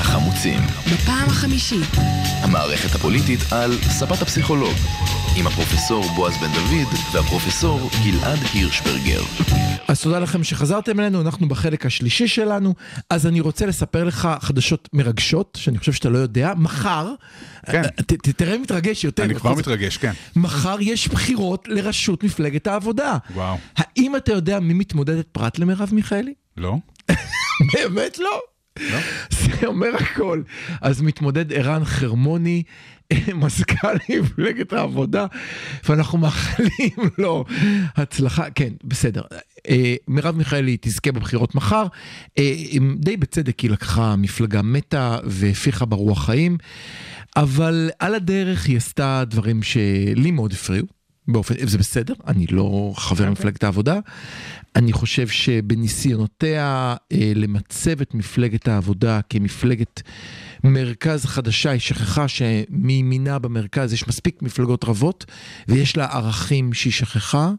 החמוצים. 0.00 0.60
בפעם 0.92 1.28
החמישית. 1.28 1.88
המערכת 2.42 2.94
הפוליטית 2.94 3.40
על 3.52 3.72
ספת 3.72 4.22
הפסיכולוג. 4.22 4.74
עם 5.36 5.46
הפרופסור 5.46 6.04
בועז 6.16 6.36
בן 6.36 6.52
דוד 6.52 6.94
והפרופסור 7.12 7.90
גלעד 8.04 8.38
הירשברגר. 8.54 9.20
אז 9.88 10.02
תודה 10.02 10.18
לכם 10.18 10.44
שחזרתם 10.44 11.00
אלינו, 11.00 11.20
אנחנו 11.20 11.48
בחלק 11.48 11.86
השלישי 11.86 12.28
שלנו. 12.28 12.74
אז 13.10 13.26
אני 13.26 13.40
רוצה 13.40 13.66
לספר 13.66 14.04
לך 14.04 14.28
חדשות 14.40 14.88
מרגשות, 14.92 15.58
שאני 15.60 15.78
חושב 15.78 15.92
שאתה 15.92 16.08
לא 16.08 16.18
יודע. 16.18 16.52
מחר, 16.56 17.14
כן. 17.66 17.82
ת, 17.82 18.12
ת, 18.12 18.28
תראה 18.28 18.58
מתרגש 18.58 19.04
יותר. 19.04 19.24
אני 19.24 19.34
כבר. 19.34 19.54
מתרגש, 19.54 19.96
כן. 19.96 20.12
מחר 20.36 20.76
יש 20.80 21.08
בחירות 21.08 21.68
לראשות 21.68 22.24
מפלגת 22.24 22.66
העבודה. 22.66 23.16
וואו. 23.34 23.56
האם 23.76 24.16
אתה 24.16 24.32
יודע 24.32 24.60
מי 24.60 24.74
מתמודדת 24.74 25.26
פרט 25.32 25.58
למרב 25.58 25.88
מיכאלי? 25.92 26.34
לא? 26.56 26.76
באמת 27.74 28.18
לא. 28.18 28.49
זה 29.30 29.66
אומר 29.66 29.96
הכל. 29.96 30.42
אז 30.80 31.02
מתמודד 31.02 31.52
ערן 31.52 31.84
חרמוני, 31.84 32.62
מזכ"ל 33.34 33.96
מפלגת 34.08 34.72
העבודה, 34.72 35.26
ואנחנו 35.88 36.18
מאחלים 36.18 37.10
לו 37.18 37.44
הצלחה. 37.96 38.50
כן, 38.50 38.72
בסדר. 38.84 39.22
אה, 39.68 39.94
מרב 40.08 40.36
מיכאלי 40.36 40.76
תזכה 40.80 41.12
בבחירות 41.12 41.54
מחר. 41.54 41.86
אה, 42.38 42.54
די 42.96 43.16
בצדק 43.16 43.60
היא 43.60 43.70
לקחה 43.70 44.16
מפלגה 44.16 44.62
מתה 44.62 45.18
והפיחה 45.24 45.84
ברוח 45.84 46.26
חיים, 46.26 46.58
אבל 47.36 47.90
על 47.98 48.14
הדרך 48.14 48.66
היא 48.66 48.76
עשתה 48.76 49.24
דברים 49.26 49.62
שלי 49.62 50.30
מאוד 50.30 50.52
הפריעו. 50.52 50.99
באופן, 51.32 51.54
זה 51.66 51.78
בסדר, 51.78 52.14
אני 52.26 52.46
לא 52.46 52.92
חבר 52.96 53.30
מפלגת 53.30 53.64
העבודה. 53.64 53.98
אני 54.76 54.92
חושב 54.92 55.28
שבניסיונותיה 55.28 56.96
אה, 57.12 57.32
למצב 57.34 58.00
את 58.00 58.14
מפלגת 58.14 58.68
העבודה 58.68 59.20
כמפלגת 59.30 60.02
מרכז 60.64 61.24
חדשה, 61.24 61.70
היא 61.70 61.80
שכחה 61.80 62.28
שמימינה 62.28 63.38
במרכז 63.38 63.92
יש 63.92 64.08
מספיק 64.08 64.42
מפלגות 64.42 64.84
רבות, 64.84 65.24
ויש 65.68 65.96
לה 65.96 66.04
ערכים 66.04 66.72
שהיא 66.72 66.92
שכחה. 66.92 67.50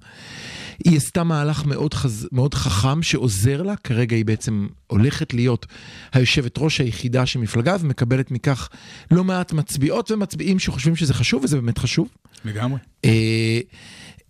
היא 0.86 0.98
עשתה 0.98 1.24
מהלך 1.24 1.66
מאוד, 1.66 1.94
חז... 1.94 2.28
מאוד 2.32 2.54
חכם 2.54 3.04
שעוזר 3.04 3.62
לה, 3.62 3.76
כרגע 3.76 4.16
היא 4.16 4.26
בעצם 4.26 4.68
הולכת 4.88 5.34
להיות 5.34 5.66
היושבת 6.14 6.56
ראש 6.58 6.82
היחידה 6.82 7.26
של 7.26 7.40
מפלגה 7.40 7.76
ומקבלת 7.80 8.32
מכך 8.32 8.70
לא 9.12 9.24
מעט 9.24 9.54
מצביעות 9.54 10.12
ומצביעים 10.12 10.60
שחושבים 10.60 10.96
שזה 10.96 11.14
חשוב, 11.14 11.44
וזה 11.44 11.56
באמת 11.56 11.78
חשוב. 11.78 12.08
לגמרי. 12.46 12.80
אה, 13.06 13.60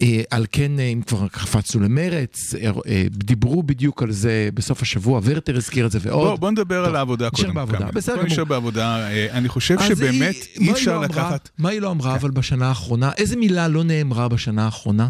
אה, 0.01 0.21
על 0.31 0.45
כן, 0.51 0.79
אה, 0.79 0.83
אם 0.87 1.01
כבר 1.01 1.27
קפצנו 1.27 1.81
למרץ, 1.81 2.55
אה, 2.55 2.71
אה, 2.87 3.03
דיברו 3.09 3.63
בדיוק 3.63 4.03
על 4.03 4.11
זה 4.11 4.49
בסוף 4.53 4.81
השבוע, 4.81 5.21
ורטר 5.23 5.57
הזכיר 5.57 5.85
את 5.85 5.91
זה 5.91 5.99
ועוד. 6.01 6.27
בוא, 6.27 6.35
בוא 6.35 6.51
נדבר 6.51 6.79
טוב, 6.79 6.89
על 6.89 6.95
העבודה 6.95 7.29
נשאר 7.33 7.43
קודם. 7.45 7.55
בעבודה, 7.55 7.77
כמה. 7.77 7.91
בסדר 7.91 8.15
בוא 8.15 8.23
נשאר 8.23 8.35
גמור. 8.35 8.47
בעבודה. 8.49 9.07
אה, 9.09 9.27
אני 9.31 9.49
חושב 9.49 9.77
שבאמת 9.87 10.35
היא- 10.55 10.67
אי 10.67 10.71
אפשר 10.71 10.95
לא? 10.99 11.03
לקחת... 11.03 11.49
מה 11.57 11.69
היא 11.69 11.81
לא 11.81 11.91
אמרה 11.91 12.15
אבל 12.15 12.31
בשנה 12.31 12.67
האחרונה? 12.67 13.11
איזה 13.17 13.35
מילה 13.35 13.67
לא 13.67 13.83
נאמרה 13.83 14.27
בשנה 14.27 14.65
האחרונה? 14.65 15.09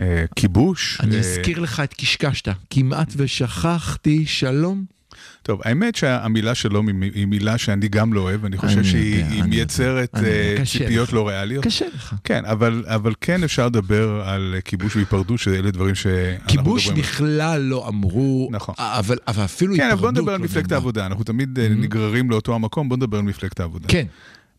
אה, 0.00 0.24
כיבוש. 0.36 0.98
אני 1.00 1.14
אה, 1.14 1.20
אזכיר 1.20 1.60
לך 1.60 1.80
את 1.80 1.94
קשקשת, 1.94 2.48
כמעט 2.70 3.12
ושכחתי 3.16 4.26
שלום. 4.26 4.84
טוב, 5.42 5.60
האמת 5.64 5.94
שהמילה 5.96 6.54
שלום 6.54 6.88
היא- 7.02 7.26
מילה 7.26 7.58
שאני 7.58 7.88
גם 7.88 8.12
לא 8.12 8.20
אוהב, 8.20 8.44
אני 8.44 8.56
חושב 8.56 8.78
אני 8.78 8.84
שהיא 8.88 9.14
יודע, 9.24 9.28
אני 9.40 9.42
מייצרת 9.50 10.10
יודע. 10.16 10.28
אה, 10.28 10.56
ציפיות. 10.72 11.12
לא 11.12 11.28
ריאליות. 11.28 11.64
קשה 11.64 11.86
לך. 11.94 12.14
כן, 12.24 12.44
אבל, 12.44 12.84
אבל 12.86 13.12
כן 13.20 13.44
אפשר 13.44 13.66
לדבר 13.66 14.22
על 14.24 14.54
כיבוש 14.64 14.96
והיפרדות, 14.96 15.38
שאלה 15.38 15.70
דברים 15.70 15.94
שאנחנו 15.94 16.48
כיבוש 16.48 16.88
בכלל 16.90 17.60
לא 17.60 17.88
אמרו, 17.88 18.48
נכון. 18.52 18.74
אבל 18.78 19.16
אבל 19.28 19.44
אפילו 19.44 19.74
כן, 19.76 19.82
אבל 19.82 19.90
היפרדות 19.90 20.00
בוא 20.14 20.20
נדבר 20.22 20.32
על 20.32 20.38
לא 20.40 20.44
מפלגת. 20.44 20.72
העבודה, 20.72 21.06
אנחנו 21.06 21.24
תמיד 21.24 21.58
אה, 21.58 21.68
נגררים 21.68 22.30
לאותו 22.30 22.54
המקום, 22.54 22.88
בוא 22.88 22.96
נדבר 22.96 23.18
על 23.18 23.24
מפלגת 23.24 23.60
העבודה. 23.60 23.88
כן, 23.88 24.06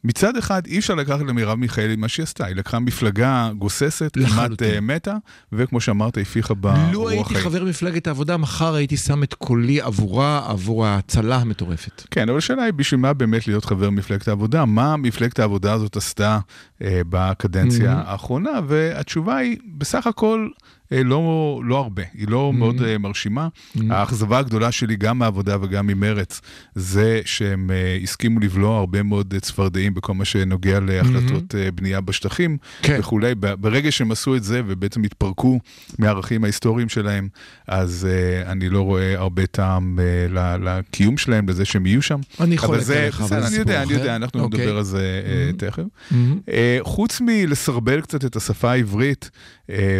מצד 0.03 0.37
אחד, 0.37 0.65
אי 0.67 0.79
אפשר 0.79 0.95
לקחת 0.95 1.19
למרב 1.19 1.59
מיכאלי 1.59 1.95
מה 1.95 2.07
שהיא 2.07 2.23
עשתה, 2.23 2.45
היא 2.45 2.55
לקחה 2.55 2.79
מפלגה 2.79 3.51
גוססת, 3.57 4.17
כמעט. 4.27 4.61
אה, 4.61 4.81
מתה, 4.81 5.15
וכמו 5.51 5.81
שאמרת, 5.81 6.17
הפיחה 6.17 6.53
בה 6.53 6.89
לו 6.93 6.99
רוח 7.01 7.09
הייתי 7.11 7.29
חיים. 7.33 7.39
חבר 7.49 7.63
מפלגת 7.63 8.07
העבודה, 8.07 8.37
מחר 8.37 8.73
הייתי 8.75 8.97
שם 8.97 9.23
את 9.23 9.33
קולי 9.33 9.81
עבורה, 9.81 10.45
עבור 10.49 10.85
ההצלה 10.85 11.35
המטורפת. 11.35 12.03
כן, 12.11 12.29
אבל 12.29 12.37
השאלה 12.37 12.63
היא 12.63 12.73
בשביל 12.73 12.99
מה 12.99 13.13
באמת 13.13 13.47
להיות 13.47 13.65
חבר 13.65 13.89
מפלגת 13.89 14.27
העבודה? 14.27 14.65
מה 14.65 14.97
מפלגת 14.97 15.39
העבודה 15.39 15.73
הזאת 15.73 15.95
עשתה 15.97 16.39
אה, 16.81 17.01
בקדנציה 17.09 17.93
Mhm. 17.93 18.07
האחרונה? 18.09 18.51
והתשובה 18.67 19.37
היא, 19.37 19.57
בסך 19.77 20.07
הכל, 20.07 20.47
לא, 20.91 21.21
לא 21.65 21.77
הרבה, 21.77 22.03
היא 22.13 22.27
לא 22.29 22.51
Mhm. 22.53 22.57
מאוד 22.57 22.81
אה, 22.81 22.97
מרשימה. 22.97 23.47
Mhm. 23.75 23.79
האכזבה 23.89 24.39
הגדולה 24.39 24.71
שלי, 24.71 24.95
גם 24.95 25.19
מהעבודה 25.19 25.57
וגם 25.61 25.87
ממרץ, 25.87 26.41
זה 26.75 27.21
שהם 27.25 27.71
אה, 27.71 27.97
הסכימו 28.03 28.39
לבלוע 28.39 28.77
הרבה 28.77 29.03
מאוד 29.03 29.33
אה, 29.33 29.39
צפרדעים 29.39 29.93
בכל 29.93 30.13
מה 30.13 30.25
שנוגע 30.25 30.79
להחלטות 30.79 31.55
אה, 31.55 31.71
בנייה 31.71 32.01
בשטחים 32.01 32.57
כן. 32.81 32.97
וכולי. 32.99 33.35
ברגע 33.35 33.91
שהם 33.91 34.11
עשו 34.11 34.35
את 34.35 34.43
זה 34.43 34.61
ובעצם 34.67 35.03
התפרקו 35.03 35.59
מהערכים 35.99 36.43
ההיסטוריים 36.43 36.89
שלהם, 36.89 37.27
אז 37.67 38.07
אה, 38.09 38.51
אני 38.51 38.69
לא 38.69 38.81
רואה 38.81 39.13
הרבה 39.17 39.45
טעם 39.45 39.99
אה, 39.99 40.27
ל- 40.57 40.69
לקיום 40.69 41.17
שלהם, 41.17 41.49
לזה 41.49 41.65
שהם 41.65 41.85
יהיו 41.85 42.01
שם. 42.01 42.19
אני 42.41 42.57
חולק 42.57 42.81
עליך, 42.89 43.19
אבל 43.21 43.27
זה 43.29 43.37
אני 43.37 43.45
סיפור 43.45 43.59
יודע, 43.59 43.77
אני 43.83 43.91
אחר. 43.93 43.99
יודע, 43.99 44.15
אנחנו 44.15 44.39
אוקיי. 44.43 44.59
נדבר 44.59 44.77
על 44.77 44.83
זה 44.83 45.21
אה, 45.25 45.49
Mhm. 45.51 45.55
תכף. 45.59 45.83
מהמם. 46.11 46.39
אה, 46.49 46.77
חוץ 46.81 47.21
מלסרבל 47.21 48.01
קצת 48.01 48.25
את 48.25 48.35
השפה 48.35 48.71
העברית 48.71 49.29
אה, 49.33 49.56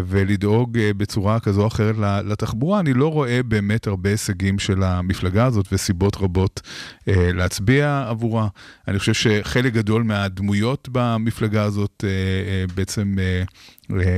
ולדאוג 0.08 0.78
אה, 0.78 0.94
בצורה 0.94 1.40
כזו 1.40 1.62
או 1.62 1.68
אחרת 1.68 1.96
לתחבורה, 2.26 2.80
אני 2.80 2.94
לא 2.94 3.12
רואה 3.12 3.44
באמת 3.44 3.88
הרבה 3.88 4.10
הישגים 4.10 4.60
של 4.60 4.84
המפלגה 4.84 5.46
הזאת 5.46 5.66
וסיבות 5.72 6.18
רבות 6.18 6.62
אה, 7.08 7.32
להצביע 7.34 8.06
עבורה. 8.10 8.48
אני 8.88 9.00
חושב 9.00 9.14
שחלק 9.14 9.74
גדול 9.74 10.04
מהדמויות 10.04 10.90
במפלגה 10.92 11.64
הזאת 11.64 12.04
אה, 12.04 12.10
אה, 12.10 12.66
בעצם... 12.76 13.16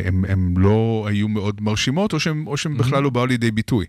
הם, 0.06 0.26
הם 0.28 0.54
לא 0.58 1.06
היו 1.10 1.28
מאוד 1.28 1.62
מרשימות, 1.62 2.14
או 2.14 2.18
או 2.48 2.58
שהם 2.58 2.78
בכלל 2.78 3.04
לא 3.04 3.10
באו 3.10 3.26
לידי 3.26 3.52
ביטוי. 3.52 3.86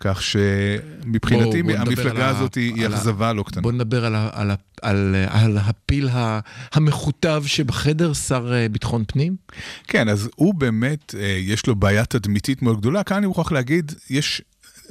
כך 0.00 0.22
שמבחינתי 0.22 1.62
בוא- 1.62 1.72
בוא 1.72 1.80
המפלגה 1.80 2.26
ה- 2.26 2.28
הזאת 2.28 2.54
היא 2.54 2.74
היא 2.74 2.84
ה- 2.86 2.88
אכזבה 2.88 3.32
לא 3.32 3.42
קטנה. 3.42 3.62
בוא 3.62 3.72
נדבר 3.72 4.04
על, 4.04 4.14
ה, 4.14 4.28
על, 4.32 4.50
ה, 4.50 4.54
על, 4.82 5.14
על 5.28 5.58
הפיל 5.58 6.08
ה- 6.08 6.40
המכותב 6.72 7.42
שבחדר, 7.46 8.12
שר 8.12 8.52
אה, 8.52 8.68
ביטחון 8.68 9.04
פנים. 9.06 9.36
כן, 9.86 10.08
אז 10.08 10.30
הוא 10.36 10.54
באמת, 10.54 11.14
אה, 11.18 11.36
יש 11.40 11.66
לו 11.66 11.74
בעיה 11.76 12.04
תדמיתית 12.04 12.62
מאוד 12.62 12.80
גדולה. 12.80 13.02
כאן 13.02 13.16
אני 13.16 13.26
מוכרח 13.26 13.52
להגיד, 13.52 13.92
יש 14.10 14.42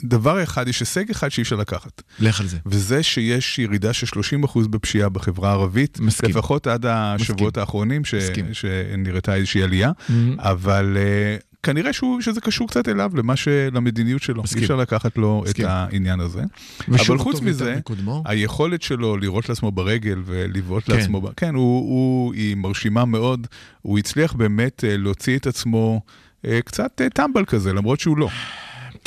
דבר 0.03 0.43
אחד, 0.43 0.67
יש 0.67 0.79
הישג 0.79 1.09
אחד 1.09 1.29
שאי 1.29 1.43
אפשר 1.43 1.55
לקחת, 1.55 2.01
לך 2.19 2.41
על 2.41 2.47
זה. 2.47 2.57
וזה 2.65 3.03
שיש 3.03 3.59
ירידה 3.59 3.93
של 3.93 4.07
30% 4.47 4.67
בפשיעה 4.69 5.09
בחברה 5.09 5.49
הערבית, 5.49 5.99
מסכים. 5.99 6.29
לפחות 6.29 6.67
עד 6.67 6.85
השבועות 6.85 7.57
האחרונים, 7.57 8.05
ש... 8.05 8.13
מסכים. 8.13 8.45
שנראתה 8.53 9.35
איזושהי 9.35 9.63
עלייה, 9.63 9.91
מהמם. 10.09 10.39
אבל 10.39 10.97
אה, 10.99 11.37
כנראה 11.63 11.93
שהוא, 11.93 12.21
שזה 12.21 12.41
קשור 12.41 12.67
קצת 12.67 12.87
אליו, 12.87 13.11
למה 13.15 13.35
ש... 13.35 13.47
למדיניות 13.47 14.23
שלו. 14.23 14.43
מסכים. 14.43 14.57
אי 14.57 14.63
אפשר 14.63 14.75
לקחת 14.75 15.17
לו 15.17 15.41
מסכים. 15.45 15.65
את 15.65 15.69
העניין 15.71 16.19
הזה. 16.19 16.43
אבל 16.87 17.17
חוץ 17.17 17.41
מזה, 17.41 17.75
מקודמו. 17.77 18.23
היכולת 18.25 18.81
שלו 18.81 19.17
לירות 19.17 19.49
לעצמו 19.49 19.71
ברגל 19.71 20.21
ולבעוט 20.25 20.83
כן. 20.83 20.95
לעצמו, 20.95 21.21
כן, 21.37 21.55
הוא, 21.55 21.79
הוא, 21.79 22.33
היא 22.33 22.55
מרשימה 22.55 23.05
מאוד, 23.05 23.47
הוא 23.81 23.99
הצליח 23.99 24.33
באמת 24.33 24.83
אה, 24.83 24.97
להוציא 24.97 25.37
את 25.37 25.47
עצמו 25.47 26.01
אה, 26.45 26.59
קצת 26.65 27.01
טמבל 27.13 27.45
כזה, 27.45 27.73
למרות 27.73 27.99
שהוא 27.99 28.17
לא. 28.17 28.29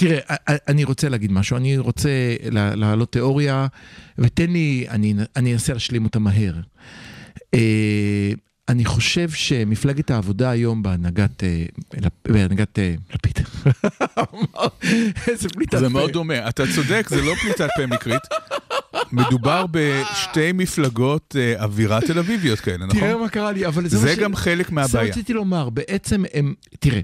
תראה, 0.02 0.20
אני 0.68 0.84
רוצה 0.84 1.08
להגיד 1.08 1.32
משהו, 1.32 1.56
אני 1.56 1.78
רוצה 1.78 2.08
לה- 2.50 2.74
להעלות 2.74 3.12
תיאוריה, 3.12 3.66
ותן 4.18 4.50
לי, 4.50 4.86
אני 4.90 5.14
אני 5.36 5.52
אנסה 5.52 5.72
להשלים 5.72 6.04
אותה 6.04 6.18
מהר. 6.18 6.54
אה, 7.54 8.32
אני 8.68 8.84
חושב 8.84 9.30
שמפלגת 9.30 10.10
העבודה 10.10 10.50
היום 10.50 10.82
בהנהגת, 10.82 11.44
אה, 11.44 11.64
בהנהגת 12.28 12.78
אה, 12.78 12.94
לפיד, 13.14 13.38
איזה 15.28 15.48
פליטת 15.48 15.78
זה 15.78 15.84
פה. 15.84 15.88
מאוד 15.90 16.10
דומה, 16.12 16.48
אתה 16.48 16.62
צודק, 16.74 17.06
זה 17.08 17.22
לא 17.22 17.34
פליטת 17.34 17.68
פה 17.76 17.86
מקרית. 17.86 18.22
מדובר 19.12 19.64
בשתי 19.70 20.52
מפלגות 20.52 21.36
אווירה 21.58 22.00
תל 22.00 22.18
אביביות 22.18 22.60
כאלה, 22.60 22.86
נכון? 22.86 23.00
תראה 23.00 23.16
מה 23.16 23.28
קרה 23.28 23.52
לי, 23.52 23.66
אבל 23.66 23.88
זה, 23.88 23.98
זה 23.98 24.06
מה 24.06 24.14
ש- 24.14 24.18
גם 24.18 24.36
חלק 24.36 24.68
זה 24.68 24.74
מהבעיה. 24.74 25.10
רציתי 25.10 25.32
לומר, 25.32 25.70
בעצם 25.70 26.24
הם, 26.34 26.54
תראה, 26.80 27.00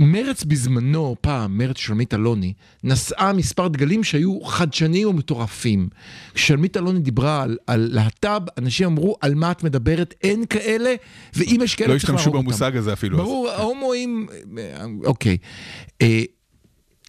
מרץ 0.00 0.44
בזמנו, 0.44 1.16
פעם, 1.20 1.58
מרץ 1.58 1.78
שלומית 1.78 2.14
אלוני, 2.14 2.52
נשאה 2.84 3.32
מספר 3.32 3.68
דגלים 3.68 4.04
שהיו 4.04 4.40
חדשניים 4.44 5.08
ומטורפים. 5.08 5.88
כששלומית 6.34 6.76
אלוני 6.76 7.00
דיברה 7.00 7.42
על, 7.42 7.58
על 7.66 7.88
להט"ב, 7.92 8.42
אנשים 8.58 8.86
אמרו, 8.86 9.16
על 9.20 9.34
מה 9.34 9.50
את 9.50 9.64
מדברת? 9.64 10.14
אין 10.22 10.46
כאלה, 10.46 10.94
ואם 11.34 11.60
יש 11.64 11.74
כאלה 11.74 11.94
לא 11.94 11.98
צריך 11.98 12.10
השתמשו 12.10 12.30
להרוג 12.30 12.36
אותם. 12.36 12.46
במושג 12.46 12.76
הזה 12.76 12.92
אפילו. 12.92 13.16
ברור, 13.16 13.50
ההומואים, 13.50 14.26
אוקיי. 15.04 15.36
אה, 16.02 16.22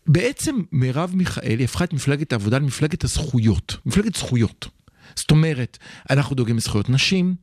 בעצם 0.08 0.56
מרב 0.72 1.12
מיכאלי 1.16 1.64
הפכה 1.64 1.84
את 1.84 1.94
מפלגת 1.94 2.34
העבודה 2.34 2.58
למפלגת 2.58 3.04
הזכויות, 3.04 3.78
מפלגת 3.86 4.16
זכויות. 4.16 4.68
זאת 5.16 5.32
אומרת, 5.32 5.78
אנחנו 6.10 6.36
דואגים 6.36 6.58
לזכויות 6.58 6.90
נשים, 6.90 7.36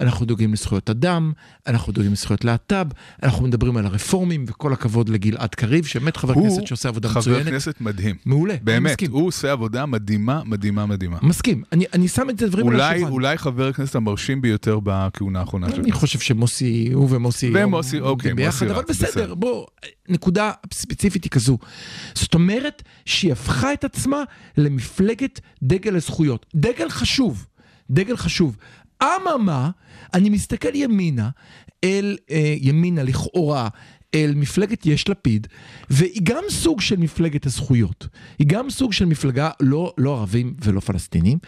אנחנו 0.00 0.26
דואגים 0.26 0.52
לזכויות 0.52 0.90
אדם, 0.90 1.32
אנחנו 1.66 1.92
דואגים 1.92 2.12
לזכויות 2.12 2.44
להט"ב, 2.44 2.86
אנחנו 3.22 3.44
מדברים 3.44 3.76
על 3.76 3.86
הרפורמים, 3.86 4.44
וכל 4.48 4.72
הכבוד 4.72 5.08
לגלעד 5.08 5.54
קריב, 5.54 5.84
שבאמת 5.84 6.16
חבר 6.16 6.34
כנסת 6.34 6.66
שעושה 6.66 6.88
עבודה 6.88 7.08
חבר 7.08 7.20
מצוינת. 7.20 7.48
כנסת 7.48 7.80
מדהים. 7.80 8.16
מעולה, 8.26 8.54
באמת, 8.62 8.92
מסכים. 8.92 9.10
הוא 9.10 9.26
עושה 9.26 9.52
עבודה 9.52 9.86
מדהימה, 9.86 10.42
מדהימה, 10.44 10.86
מדהימה. 10.86 11.18
מסכים, 11.22 11.62
אני, 11.72 11.84
אני 11.92 12.08
שם 12.08 12.30
את 12.30 12.42
הדברים 12.42 12.68
על 12.68 12.80
השולחן. 12.80 13.12
אולי 13.12 13.38
חבר 13.38 13.68
הכנסת 13.68 13.94
המרשים 13.94 14.42
ביותר 14.42 14.78
בכהונה 14.82 15.40
האחרונה 15.40 15.70
שלו. 15.70 15.84
אני 15.84 15.92
חושב 15.92 16.18
שמוסי, 16.18 16.90
הוא 16.92 17.08
ומוסי, 17.10 17.52
ומוסי, 17.54 17.98
עומדים 17.98 18.10
אוקיי, 18.10 18.34
ביחד, 18.34 18.46
מוסי 18.52 18.64
אבל 18.64 18.74
רץ, 18.74 18.88
בסדר, 18.88 19.08
בסדר. 19.08 19.34
בוא, 19.34 19.66
נקודה 20.08 20.52
ספציפית 20.72 21.24
היא 21.24 21.30
כזו. 21.30 21.58
זאת 22.14 22.34
אומרת 22.34 22.82
שהיא 23.04 23.32
הפכה 23.32 23.72
את 23.72 23.84
עצמה 23.84 24.22
למפלגת 24.56 25.40
דגל 25.62 25.96
הזכויות. 25.96 26.46
דגל 26.54 26.88
חשוב, 26.88 27.46
דגל 27.90 28.16
חשוב. 28.16 28.56
אממה, 29.02 29.70
אני 30.14 30.30
מסתכל 30.30 30.74
ימינה, 30.74 31.28
אל 31.84 32.16
אה, 32.30 32.54
ימינה 32.60 33.02
לכאורה, 33.02 33.68
אל 34.14 34.32
מפלגת 34.36 34.86
יש 34.86 35.08
לפיד, 35.08 35.46
והיא 35.90 36.20
גם 36.22 36.42
סוג 36.48 36.80
של 36.80 36.96
מפלגת 36.96 37.46
הזכויות. 37.46 38.06
היא 38.38 38.46
גם 38.46 38.70
סוג 38.70 38.92
של 38.92 39.04
מפלגה 39.04 39.50
לא, 39.60 39.92
לא 39.98 40.18
ערבים 40.18 40.54
ולא 40.64 40.80
פלסטינים, 40.80 41.38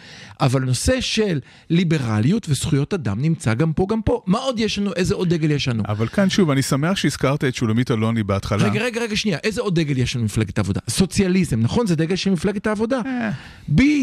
אבל 0.40 0.62
נושא 0.62 1.01
של 1.01 1.40
ליברליות 1.70 2.47
וזכויות 2.49 2.94
אדם 2.94 3.22
נמצא 3.22 3.55
גם 3.55 3.72
פה, 3.72 3.86
גם 3.88 4.03
פה. 4.03 4.22
מה 4.26 4.38
עוד 4.38 4.61
יש 4.61 4.78
לנו? 4.78 4.92
איזה 4.92 5.14
עוד 5.14 5.28
דגל 5.28 5.51
יש 5.51 5.68
לנו? 5.68 5.82
אבל 5.88 6.09
כאן 6.09 6.30
שוב, 6.30 6.51
אני 6.51 6.62
שמח 6.62 6.97
שהזכרת 6.97 7.44
את 7.44 7.55
שולמית 7.55 7.90
אלוני 7.90 8.22
בהתחלה. 8.22 8.64
רגע, 8.64 8.84
רגע, 8.84 9.01
רגע, 9.01 9.16
שנייה, 9.16 9.38
איזה 9.44 9.61
עוד 9.61 9.80
דגל 9.80 9.99
יש 9.99 10.16
לנו 10.16 10.24
במפלגת 10.24 10.59
העבודה? 10.59 10.80
סוציאליזם, 10.90 11.61
נכון? 11.61 11.86
זה 11.86 11.97
דגל 11.97 12.16
של 12.16 12.30
מפלגת 12.30 12.66
העבודה? 12.66 13.01
אה, 13.07 13.30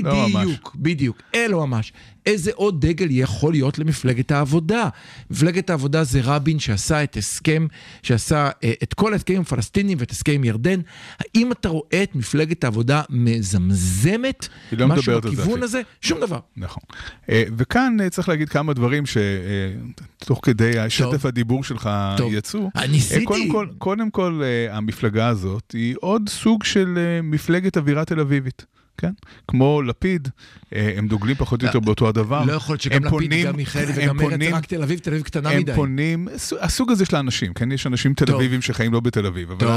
לא. 0.03 0.27
בדיוק, 0.27 0.75
בדיוק, 0.75 1.21
אה, 1.35 1.47
לא 1.47 1.67
ממש. 1.67 1.93
איזה 2.25 2.51
עוד 2.55 2.85
דגל 2.85 3.07
יכול 3.09 3.53
להיות 3.53 3.79
למפלגת 3.79 4.31
העבודה? 4.31 4.89
מפלגת 5.29 5.69
העבודה 5.69 6.03
זה 6.03 6.19
רבין 6.23 6.59
שעשה 6.59 7.03
את 7.03 7.17
הסכם, 7.17 7.67
שעשה 8.03 8.49
אה, 8.63 8.73
את 8.83 8.93
כל 8.93 9.13
ההסכמים 9.13 9.41
הפלסטינים 9.41 9.97
ואת 10.01 10.11
הסכם 10.11 10.31
עם 10.31 10.43
ירדן. 10.43 10.79
האם 11.19 11.51
אתה 11.51 11.69
רואה 11.69 12.03
את 12.03 12.15
מפלגת 12.15 12.63
העבודה 12.63 13.01
מזמזמת 13.09 14.47
היא 14.71 14.79
לא 14.79 14.87
משהו 14.87 15.21
בכיוון. 15.21 15.63
הזה? 15.63 15.81
שום 16.01 16.19
דבר. 16.19 16.39
נכון. 16.57 16.83
אה, 17.29 17.43
וכאן 17.57 17.97
אה, 18.01 18.09
צריך 18.09 18.29
להגיד 18.29 18.49
כמה 18.49 18.73
דברים 18.73 19.03
שתוך 19.05 20.39
כדי 20.43 20.79
השטף 20.79 21.25
הדיבור 21.25 21.63
שלך 21.63 21.89
טוב. 22.17 22.33
יצאו. 22.33 22.69
ניסיתי. 22.89 23.25
קודם 23.25 23.51
כל, 23.51 23.67
קודם 23.77 24.09
כל, 24.09 24.41
המפלגה 24.69 25.27
הזאת 25.27 25.71
היא 25.71 25.95
עוד 25.99 26.29
סוג 26.29 26.63
של 26.63 26.97
מפלגת 27.23 27.77
אווירה 27.77 28.05
תל 28.05 28.19
אביבית. 28.19 28.72
כן? 28.97 29.11
כמו 29.47 29.81
לפיד, 29.81 30.27
אה, 30.75 30.93
הם 30.97 31.07
דוגלים 31.07 31.35
פחות 31.35 31.61
או 31.61 31.67
יותר 31.67 31.79
באותו 31.79 32.07
הדבר. 32.09 32.43
לא 32.45 32.53
יכול 32.53 32.73
להיות 32.73 32.81
שגם 32.81 32.95
הם 32.95 33.01
לפיד, 33.03 33.11
פונים- 33.11 33.47
גם 33.47 33.55
מיכאלי 33.55 33.85
הם 33.93 33.93
וגם 33.95 34.19
פונים- 34.19 34.55
רק 34.55 34.65
תל 34.65 34.83
אביב, 34.83 34.99
תל 34.99 35.09
אביב 35.09 35.21
קטנה 35.23 35.49
הם 35.49 35.59
מדי. 35.59 35.73
פונים, 35.75 36.27
ס- 36.37 36.53
הסוג 36.61 36.91
הזה 36.91 37.05
של 37.05 37.15
האנשים, 37.15 37.53
כן? 37.53 37.71
יש 37.71 37.87
אנשים 37.87 38.13
תל. 38.13 38.35
אביבים 38.35 38.61
שחיים 38.61 38.93
לא 38.93 38.99
בתל 38.99 39.25
אביב, 39.25 39.51
אבל 39.51 39.67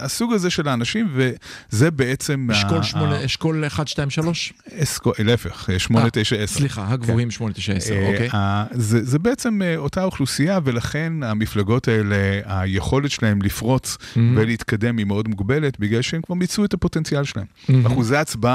הסוג 0.00 0.32
הזה 0.32 0.50
של 0.50 0.68
האנשים, 0.68 1.08
וזה 1.14 1.90
בעצם... 1.90 2.48
אשכול 2.52 2.78
אשכול 3.24 3.66
1, 3.66 3.88
2, 3.88 4.10
3? 4.10 4.52
אסכו- 4.82 5.12
להפך, 5.24 5.68
8, 5.78 6.10
9, 6.10 6.36
10. 6.36 6.58
סליחה, 6.58 6.92
הגבוהים 6.92 7.30
8, 7.30 7.52
9, 7.54 7.72
10, 7.72 7.94
אה, 7.94 8.08
אוקיי. 8.12 8.28
זה, 8.72 9.18
בעצם 9.18 9.62
אה, 9.62 9.76
אותה 9.76 10.04
אוכלוסייה, 10.04 10.58
ולכן 10.64 11.12
המפלגות 11.22 11.88
האלה, 11.88 12.16
היכולת 12.44 13.10
שלהם 13.10 13.42
לפרוץ. 13.42 13.96
ולהתקדם 14.36 14.96
היא 14.96 15.06
מאוד 15.06 15.28
מוגבלת, 15.28 15.80
בגלל 15.80 16.02
שהם 16.02 16.22
כבר 16.22 16.34
מיצו 16.34 16.64
את 16.64 16.74
הפוטנציאל 16.74 17.24
שלהם. 17.24 17.46
אחוזי 17.86 18.14
ב- 18.40 18.46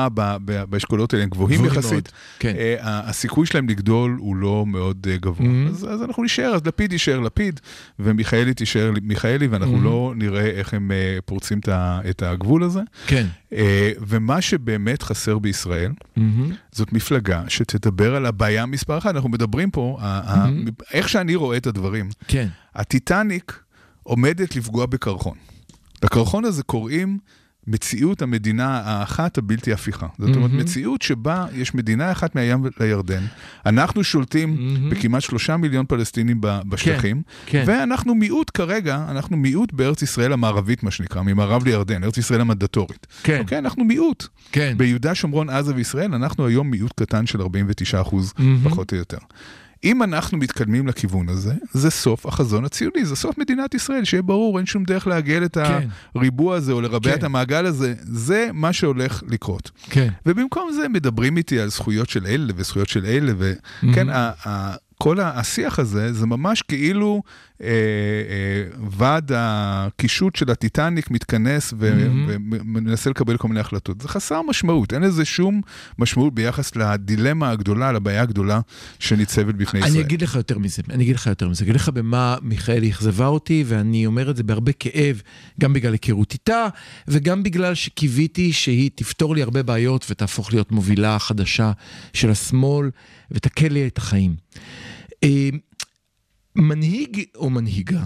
באשכולות 0.70 1.14
האלה 1.14 1.24
הם 1.24 1.30
גבוהים 1.30 1.66
יחסית. 1.66 2.12
כן. 2.40 2.54
אה, 2.58 2.76
הסיכוי 3.10 3.46
שלהם 3.46 3.70
לגדול 3.70 4.16
הוא 4.20 4.36
לא 4.36 4.66
מאוד 4.68 5.08
אה, 5.10 5.18
גבוה. 5.18 5.48
Mm-hmm. 5.48 5.70
אז, 5.70 5.88
אז 5.90 6.02
אנחנו 6.04 6.24
נשאר, 6.24 6.56
אז 6.56 6.62
לפיד 6.66 6.94
יישאר 6.94 7.20
לפיד, 7.20 7.60
ומיכאלי 8.00 8.54
תישאר 8.54 8.92
מיכאלי, 9.02 9.48
ואנחנו 9.48 9.78
Mm-hmm. 9.78 9.84
לא 9.84 10.14
נראה 10.16 10.46
איך 10.46 10.74
הם 10.74 10.92
אה, 10.92 11.18
פורצים 11.26 11.60
את 12.10 12.22
הגבול 12.22 12.64
הזה. 12.64 12.82
כן. 13.08 13.26
ומה 14.08 14.42
שבאמת 14.42 15.02
חסר 15.04 15.40
בישראל, 15.40 15.92
מהמם. 16.16 16.52
זאת 16.72 16.94
מפלגה 16.94 17.44
שתדבר 17.48 18.16
על 18.16 18.26
הבעיה 18.26 18.66
מספר 18.66 18.98
אחת. 18.98 19.16
אנחנו 19.16 19.30
מדברים 19.30 19.72
פה, 19.72 19.98
ה- 20.02 20.50
איך 20.94 21.10
שאני 21.10 21.36
רואה 21.36 21.58
את 21.58 21.68
הדברים, 21.68 22.10
כן. 22.28 22.48
הטיטניק 22.76 23.60
עומדת 24.04 24.56
לפגוע 24.56 24.86
בקרחון. 24.86 25.38
לקרחון 26.04 26.46
הזה 26.46 26.64
קוראים 26.64 27.18
מציאות 27.68 28.22
המדינה 28.22 28.82
האחת 28.86 29.38
הבלתי 29.38 29.74
הפיכה. 29.74 30.08
זאת 30.20 30.36
אומרת, 30.36 30.52
מציאות 30.52 31.02
שבה 31.02 31.46
יש 31.54 31.76
מדינה 31.76 32.12
אחת 32.12 32.36
מהים 32.36 32.64
לירדן, 32.80 33.24
אנחנו 33.66 34.04
שולטים 34.04 34.58
בכמעט 34.92 35.22
שלושה 35.22 35.58
מיליון 35.58 35.86
פלסטינים 35.86 36.42
ב- 36.42 36.60
בשטחים, 36.70 37.22
כן. 37.46 37.64
ואנחנו 37.68 38.16
מיעוט 38.16 38.52
כרגע, 38.54 39.06
אנחנו 39.10 39.38
מיעוט 39.38 39.74
בארץ 39.74 40.02
ישראל 40.02 40.34
המערבית, 40.34 40.84
מה 40.84 40.92
שנקרא, 40.92 41.22
ממערב 41.22 41.66
לירדן, 41.66 42.04
ארץ 42.04 42.18
ישראל 42.18 42.42
המנדטורית. 42.42 43.08
כן. 43.24 43.40
אוקיי, 43.40 43.58
אנחנו 43.58 43.84
מיעוט. 43.84 44.28
כן. 44.52 44.74
ביהודה, 44.78 45.16
שומרון, 45.16 45.50
עזה 45.50 45.76
וישראל, 45.76 46.14
אנחנו 46.14 46.48
היום 46.48 46.72
מיעוט 46.72 46.92
קטן 47.00 47.26
של 47.26 47.42
49 47.42 48.02
אחוז, 48.02 48.34
פחות 48.64 48.92
או 48.92 48.98
יותר. 48.98 49.18
אם 49.84 50.04
אנחנו 50.04 50.38
מתקדמים 50.38 50.88
לכיוון 50.88 51.30
הזה, 51.30 51.54
זה 51.74 51.90
סוף 51.90 52.26
החזון 52.26 52.66
הציוני, 52.66 53.06
זה 53.06 53.16
סוף 53.16 53.38
מדינת 53.38 53.74
ישראל, 53.74 54.04
שיהיה 54.04 54.22
ברור, 54.22 54.58
אין 54.58 54.66
שום 54.66 54.84
דרך 54.84 55.08
לעגל 55.08 55.46
את 55.46 55.58
כן. 55.58 55.88
הריבוע 56.16 56.56
הזה 56.56 56.72
או 56.72 56.82
לרבע 56.82 57.10
כן. 57.12 57.18
את 57.18 57.24
המעגל 57.24 57.66
הזה, 57.66 57.94
זה 58.02 58.50
מה 58.54 58.74
שהולך 58.74 59.24
לקרות. 59.28 59.72
כן. 59.90 60.08
ובמקום 60.26 60.72
זה 60.72 60.90
מדברים 60.90 61.38
איתי 61.38 61.60
על 61.60 61.70
זכויות 61.70 62.10
של 62.10 62.26
אלה 62.28 62.54
וזכויות 62.56 62.90
של 62.90 63.06
אלה, 63.06 63.34
וכן, 63.38 64.08
ה- 64.10 64.32
כל 64.98 65.20
השיח 65.20 65.80
הזה, 65.80 66.14
זה 66.14 66.26
ממש 66.28 66.62
כאילו 66.62 67.24
ועד 68.90 69.32
הקישוט 69.36 70.36
של 70.36 70.52
הטיטניק 70.52 71.12
מתכנס 71.12 71.74
ומנסה 71.78 73.10
לקבל 73.10 73.38
כל 73.38 73.48
מיני 73.48 73.60
החלטות. 73.60 74.02
זה 74.02 74.08
חסר 74.08 74.42
משמעות, 74.42 74.94
אין 74.94 75.02
לזה 75.02 75.26
שום 75.26 75.62
משמעות 76.00 76.36
ביחס 76.36 76.76
לדילמה 76.76 77.50
הגדולה, 77.50 77.92
לבעיה 77.92 78.22
הגדולה 78.22 78.60
שניצבת 79.00 79.56
בפני 79.56 79.80
ישראל. 79.80 79.92
אני 79.92 80.02
אגיד 80.02 80.22
לך 80.22 80.36
יותר 80.36 80.58
מזה, 80.58 80.82
אני 80.90 81.04
אגיד 81.04 81.16
לך 81.16 81.28
יותר 81.28 81.50
מזה, 81.50 81.64
אגיד 81.64 81.76
לך 81.76 81.90
במה 81.90 82.36
מיכאלי 82.42 82.90
אכזבה 82.90 83.28
אותי, 83.28 83.64
ואני 83.68 84.06
אומר 84.06 84.32
את 84.32 84.38
זה 84.38 84.44
בהרבה 84.44 84.72
כאב, 84.72 85.22
גם 85.60 85.74
בגלל 85.74 85.92
היכרות 85.92 86.34
איתה, 86.34 86.68
וגם 87.08 87.44
בגלל 87.44 87.76
שקיוויתי 87.76 88.54
שהיא 88.54 88.90
תפתור 88.96 89.36
לי 89.36 89.42
הרבה 89.42 89.64
בעיות 89.64 90.06
ותהפוך 90.10 90.54
להיות 90.54 90.72
מובילה 90.72 91.20
חדשה 91.20 91.72
של 92.14 92.30
השמאל, 92.30 92.90
ותקל 93.32 93.68
לי 93.68 93.88
את 93.88 93.98
החיים. 93.98 94.36
מנהיג 96.56 97.24
או 97.36 97.50
מנהיגה 97.50 98.04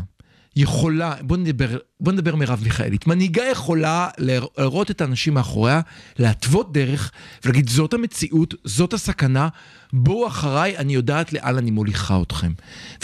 יכולה, 0.56 1.14
בוא 1.22 1.38
נדבר, 1.38 1.78
בוא 2.00 2.14
נדבר 2.14 2.36
מרב 2.36 2.62
מיכאלית, 2.64 3.08
מנהיגה 3.08 3.44
יכולה 3.44 4.10
להראות 4.18 4.92
את 4.92 5.02
האנשים 5.02 5.34
מאחוריה, 5.34 5.82
להתוות 6.20 6.74
דרך 6.74 7.12
ולהגיד 7.44 7.70
זאת 7.70 7.94
המציאות, 7.94 8.54
זאת 8.64 8.94
הסכנה, 8.94 9.48
בואו 9.94 10.28
אחריי, 10.28 10.78
אני 10.78 10.94
יודעת 10.94 11.34
לאן 11.34 11.58
אני 11.58 11.72
מוליכה 11.72 12.22
אתכם. 12.22 12.52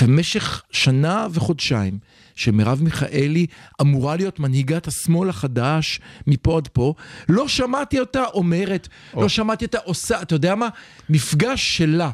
ובמשך 0.02 0.62
שנה 0.72 1.28
וחודשיים 1.32 2.00
שמרב 2.36 2.84
מיכאלי 2.84 3.46
אמורה 3.82 4.16
להיות 4.16 4.40
מנהיגת 4.40 4.88
השמאל 4.88 5.30
החדש 5.30 6.00
מפה 6.28 6.58
עד 6.58 6.68
פה, 6.68 6.94
לא 7.30 7.48
שמעתי 7.48 8.00
אותה 8.00 8.24
אומרת, 8.34 8.88
לא 9.14 9.30
שמעתי 9.30 9.66
אותה 9.66 9.78
עושה, 9.84 10.22
אתה 10.22 10.36
יודע 10.36 10.56
מה? 10.56 10.68
מפגש 11.10 11.78
שלה. 11.78 12.12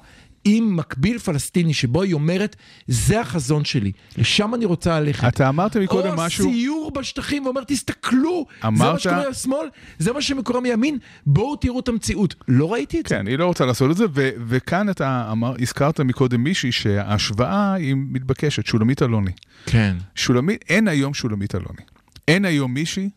עם 0.47 0.75
מקביל 0.75 1.19
פלסטיני 1.19 1.73
שבו 1.73 2.01
היא 2.01 2.13
אומרת, 2.13 2.55
זה 2.87 3.21
החזון 3.21 3.65
שלי, 3.65 3.91
לשם 4.17 4.53
אני 4.55 4.65
רוצה 4.65 4.99
ללכת. 4.99 5.27
אתה 5.27 5.49
אמרת 5.49 5.77
מקודם 5.77 6.09
או 6.09 6.17
משהו... 6.17 6.51
סיור 6.51 6.91
בשטחים 6.95 7.45
ואומר, 7.45 7.63
תסתכלו, 7.67 8.45
זה 8.61 8.67
אמרת- 8.67 8.93
מה 8.93 8.99
שקורה 8.99 9.29
לשמאל, 9.29 9.67
זה 9.99 10.13
מה 10.13 10.21
שקורה 10.21 10.61
מימין, 10.61 10.97
בואו 11.25 11.55
תראו 11.55 11.79
את 11.79 11.87
המציאות. 11.87 12.35
לא 12.47 12.73
ראיתי 12.73 12.99
את 12.99 13.05
זה. 13.07 13.15
כן, 13.15 13.27
היא 13.27 13.37
לא 13.37 13.45
רוצה 13.45 13.65
לעשות 13.65 13.91
את 13.91 13.97
זה, 13.97 14.05
ו- 14.13 14.29
וכאן 14.47 14.89
אתה 14.89 15.29
אמר, 15.31 15.53
הזכרת 15.61 15.99
מקודם 15.99 16.43
מישהי 16.43 16.71
שההשוואה 16.71 17.73
היא 17.73 17.95
מתבקשת, 17.97 18.65
שולמית 18.65 19.01
אלוני. 19.03 19.31
כן. 19.65 19.95
שולמית, 20.15 20.63
אין 20.69 20.87
היום 20.87 21.13
שולמית 21.13 21.55
אלוני. 21.55 21.81
אין 22.27 22.45
היום 22.45 22.73
מישהי 22.73 23.09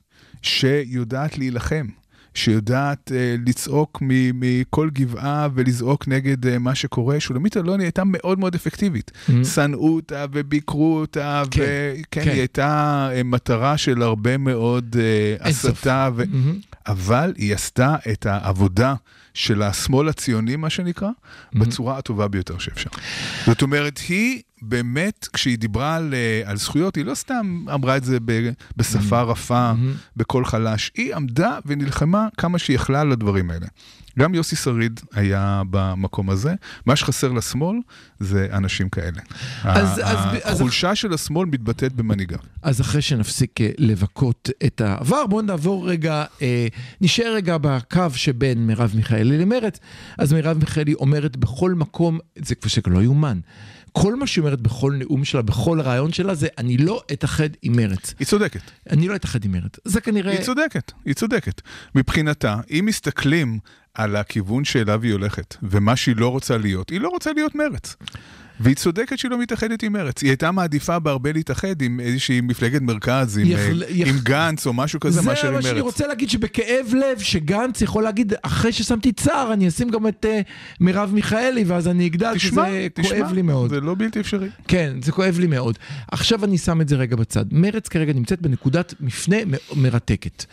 שיודעת 0.42 1.38
להילחם. 1.38 1.86
שיודעת 2.34 3.12
אה, 3.14 3.36
לצעוק 3.46 3.98
מכל 4.34 4.90
גבעה 4.92 5.48
ולזעוק 5.54 6.08
נגד 6.08 6.46
אה, 6.46 6.58
מה 6.58 6.74
שקורה. 6.74 7.20
שולמית 7.20 7.56
אלוני 7.56 7.84
הייתה 7.84 8.02
מאוד 8.06 8.38
מאוד 8.38 8.54
אפקטיבית. 8.54 9.10
שנאו 9.44 9.94
אותה 9.94 10.24
וביקרו 10.32 10.98
אותה, 11.00 11.42
כן, 11.50 11.62
וכן, 11.62 12.24
כן. 12.24 12.30
היא 12.30 12.38
הייתה 12.38 13.08
אה, 13.12 13.22
מטרה 13.22 13.76
של 13.76 14.02
הרבה 14.02 14.36
מאוד 14.36 14.96
אה, 14.98 15.52
סוף. 15.52 15.70
הסתה, 15.70 16.10
ו... 16.14 16.22
אבל 16.86 17.32
היא 17.36 17.54
עשתה 17.54 17.96
את 18.12 18.26
העבודה 18.26 18.94
של 19.34 19.62
השמאל 19.62 20.08
הציוני, 20.08 20.56
מה 20.56 20.70
שנקרא, 20.70 21.08
בצורה 21.52 21.98
הטובה 21.98 22.28
ביותר 22.28 22.58
שאפשר. 22.58 22.90
זאת 23.46 23.62
אומרת, 23.62 24.00
היא 24.08 24.42
באמת, 24.62 25.28
כשהיא 25.32 25.58
דיברה 25.58 25.96
על, 25.96 26.14
אה, 26.14 26.50
על 26.50 26.56
זכויות, 26.56 26.96
היא 26.96 27.04
לא 27.04 27.14
סתם 27.14 27.64
אמרה 27.74 27.96
את 27.96 28.04
זה 28.04 28.18
ב, 28.24 28.50
בשפה 28.76 29.22
רפה, 29.22 29.72
בקול 30.16 30.44
חלש, 30.44 30.90
היא 30.96 31.14
עמדה 31.14 31.58
ונלחמה 31.66 32.28
כמה 32.36 32.58
שהיא 32.58 32.74
יכלה 32.74 33.00
על 33.00 33.12
הדברים 33.12 33.50
האלה. 33.50 33.66
גם 34.18 34.34
יוסי 34.34 34.56
שריד 34.56 35.00
היה 35.14 35.62
במקום 35.70 36.30
הזה. 36.30 36.54
מה 36.86 36.96
שחסר 36.96 37.32
לשמאל 37.32 37.76
זה 38.20 38.46
אנשים 38.52 38.88
כאלה. 38.88 39.20
אז- 39.62 39.88
אז- 39.88 40.00
אז- 40.42 40.56
החולשה 40.56 40.94
של 40.94 41.12
השמאל 41.12 41.46
מתבטאת 41.48 41.92
במנהיגה. 41.92 42.36
אז 42.62 42.80
אחרי 42.80 43.02
שנפסיק 43.02 43.60
אה, 43.60 43.70
לבכות 43.78 44.48
את 44.66 44.80
העבר, 44.80 45.26
בואו 45.26 45.42
נעבור 45.42 45.88
רגע, 45.90 46.24
אה, 46.42 46.66
נשאר 47.00 47.34
רגע 47.34 47.56
בקו 47.60 48.06
שבין 48.14 48.66
מרב 48.66 48.92
מיכאלי 48.94 49.38
למרצ. 49.38 49.78
אז 50.18 50.32
מרב 50.32 50.58
מיכאלי 50.58 50.94
אומרת 50.94 51.36
בכל 51.36 51.74
מקום, 51.74 52.18
זה 52.38 52.54
כבר 52.54 52.68
שלא 52.68 53.02
יאומן. 53.02 53.40
כל 53.92 54.14
מה 54.16 54.26
שהיא 54.26 54.42
אומרת 54.42 54.60
בכל 54.60 54.92
נאום 54.92 55.24
שלה, 55.24 55.42
בכל 55.42 55.80
רעיון 55.80 56.12
שלה, 56.12 56.34
זה 56.34 56.48
אני 56.58 56.76
לא 56.76 57.02
אתאחד 57.12 57.48
עם 57.62 57.76
מרצ. 57.76 58.14
היא 58.18 58.26
צודקת. 58.26 58.60
אני 58.90 59.08
לא 59.08 59.16
אתאחד 59.16 59.44
עם 59.44 59.52
מרצ. 59.52 59.72
זה 59.84 60.00
כנראה... 60.00 60.32
היא 60.32 60.42
צודקת, 60.42 60.92
היא 61.04 61.14
צודקת. 61.14 61.60
מבחינתה, 61.94 62.56
אם 62.70 62.84
מסתכלים 62.86 63.58
על 63.94 64.16
הכיוון 64.16 64.64
שאליו 64.64 65.02
היא 65.02 65.12
הולכת, 65.12 65.56
ומה 65.62 65.96
שהיא 65.96 66.16
לא 66.16 66.28
רוצה 66.28 66.58
להיות, 66.58 66.90
היא 66.90 67.00
לא 67.00 67.08
רוצה 67.08 67.32
להיות 67.32 67.54
מרץ. 67.54 67.96
והיא 68.60 68.76
צודקת 68.76 69.18
שהיא 69.18 69.30
לא 69.30 69.38
מתאחדת 69.38 69.82
עם 69.82 69.92
מרץ. 69.92 70.22
היא 70.22 70.30
הייתה 70.30 70.50
מעדיפה 70.50 70.98
בהרבה 70.98 71.32
להתאחד 71.32 71.82
עם 71.82 72.00
איזושהי 72.00 72.40
מפלגת 72.40 72.82
מרכז, 72.82 73.38
עם, 73.38 73.46
יכול- 73.46 73.82
אה, 73.82 73.88
עם 74.06 74.16
גנץ 74.22 74.66
או 74.66 74.72
משהו 74.72 75.00
כזה, 75.00 75.22
מאשר 75.22 75.42
זה 75.42 75.48
עם 75.48 75.54
מה 75.54 75.62
שאני 75.62 75.74
מרץ. 75.74 75.82
רוצה 75.82 76.06
להגיד, 76.06 76.30
שבכאב 76.30 76.94
לב, 76.94 77.18
שגנץ 77.18 77.82
יכול 77.82 78.02
להגיד, 78.02 78.32
אחרי 78.42 78.72
ששמתי 78.72 79.12
צער, 79.12 79.52
אני 79.52 79.68
אשים 79.68 79.88
גם 79.90 80.06
את 80.06 80.26
אה, 80.28 80.40
מרב 80.80 81.10
מיכאלי, 81.14 81.64
ואז 81.66 81.88
אני 81.88 82.06
אגדל, 82.06 82.34
תשמע, 82.36 82.66
שזה 82.66 82.86
תשמע, 82.94 83.18
כואב 83.18 83.32
לי 83.32 83.42
מאוד. 83.42 83.70
זה 83.70 83.80
לא 83.80 83.94
בלתי 83.98 84.20
אפשרי. 84.20 84.48
כן, 84.68 84.92
זה 85.02 85.12
כואב 85.12 85.38
לי 85.38 85.46
מאוד. 85.46 85.78
עכשיו 86.12 86.44
אני 86.44 86.58
שם 86.58 86.80
את 86.80 86.88
זה 86.88 86.96
רגע 86.96 87.16
בצד. 87.16 87.44
מרצ 87.50 87.88
כרגע 87.88 88.12
נמצאת 88.12 88.40
בנקודת 88.42 88.94
מפנה 89.00 89.36
מ- 89.46 89.82
מרתקת. 89.82 90.44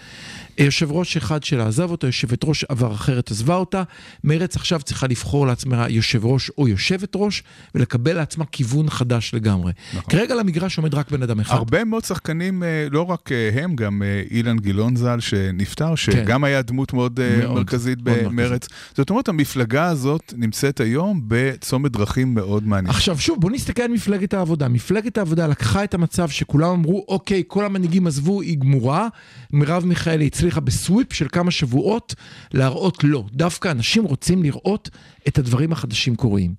יושב 0.58 0.92
ראש 0.92 1.18
אחד 1.18 1.44
שלה 1.44 1.68
עזב 1.68 1.92
אותה, 1.92 2.08
יושבת 2.08 2.44
ראש 2.44 2.64
עבר 2.64 2.94
אחרת 2.94 3.32
עזבה 3.32 3.56
אותה. 3.56 3.84
מרצ 4.24 4.56
עכשיו 4.56 4.82
צריכה 4.82 5.08
לבחור 5.08 5.48
לעצמה 5.48 5.86
יושב 5.90 6.26
ראש 6.26 6.52
או 6.58 6.68
יושבת 6.68 7.12
ראש, 7.16 7.44
ולקבל 7.76 7.97
לעצמה 8.06 8.46
כיוון 8.46 8.90
חדש 8.90 9.34
לגמרי. 9.34 9.72
נכון. 9.94 10.12
כרגע 10.12 10.36
למגרש 10.36 10.78
עומד 10.78 10.94
רק 10.94 11.12
בן 11.12 11.24
אדם 11.24 11.40
אחד. 11.40 11.56
הרבה 11.58 11.84
מאוד 11.84 12.06
שחקנים, 12.06 12.64
אה, 12.64 12.88
לא 12.92 13.02
רק 13.02 13.32
אה, 13.32 13.64
הם, 13.64 13.76
גם 13.76 14.04
אה, 14.04 14.22
אילן 14.32 14.60
גילאון 14.60 14.96
ז"ל 14.96 15.20
שנפטר, 15.20 15.96
שגם 15.96 16.44
היה 16.44 16.62
דמות 16.62 16.94
מאוד 16.94 17.20
כן. 17.20 17.40
מאוד, 17.40 17.56
מרכזית 17.56 18.00
מאוד 18.02 18.18
במרץ. 18.24 18.68
זאת 18.96 19.10
אומרת, 19.10 19.28
המפלגה 19.28 19.86
הזאת 19.86 20.34
נמצאת 20.38 20.80
היום 20.80 21.22
בצומת 21.28 21.92
דרכים 21.92 22.34
מאוד 22.34 22.68
מעניין. 22.68 22.90
עכשיו 22.90 23.20
שוב, 23.20 23.42
בוא 23.42 23.52
נסתכל 23.52 23.82
על 23.82 23.92
מפלגת 23.92 24.34
העבודה. 24.34 24.68
מפלגת 24.68 25.18
העבודה 25.18 25.48
לקחה 25.48 25.84
את 25.84 25.94
המצב 25.94 26.30
שכולם 26.30 26.70
אמרו, 26.70 27.06
אוקיי, 27.08 27.44
כל 27.48 27.66
המנהיגים 27.66 28.08
עזבו, 28.08 28.42
היא 28.42 28.58
גמורה. 28.58 29.08
מרב 29.54 29.86
מיכאלי 29.86 30.28
הצליחה 30.28 30.60
בסוויפ 30.60 31.14
של 31.14 31.28
כמה 31.32 31.52
שבועות 31.52 32.16
להראות 32.54 33.04
לא. 33.04 33.24
דווקא 33.32 33.72
אנשים 33.72 34.04
רוצים 34.04 34.44
לראות 34.44 34.90
את 35.28 35.38
הדברים 35.38 35.72
החדשים 35.72 36.16
קורים. 36.16 36.54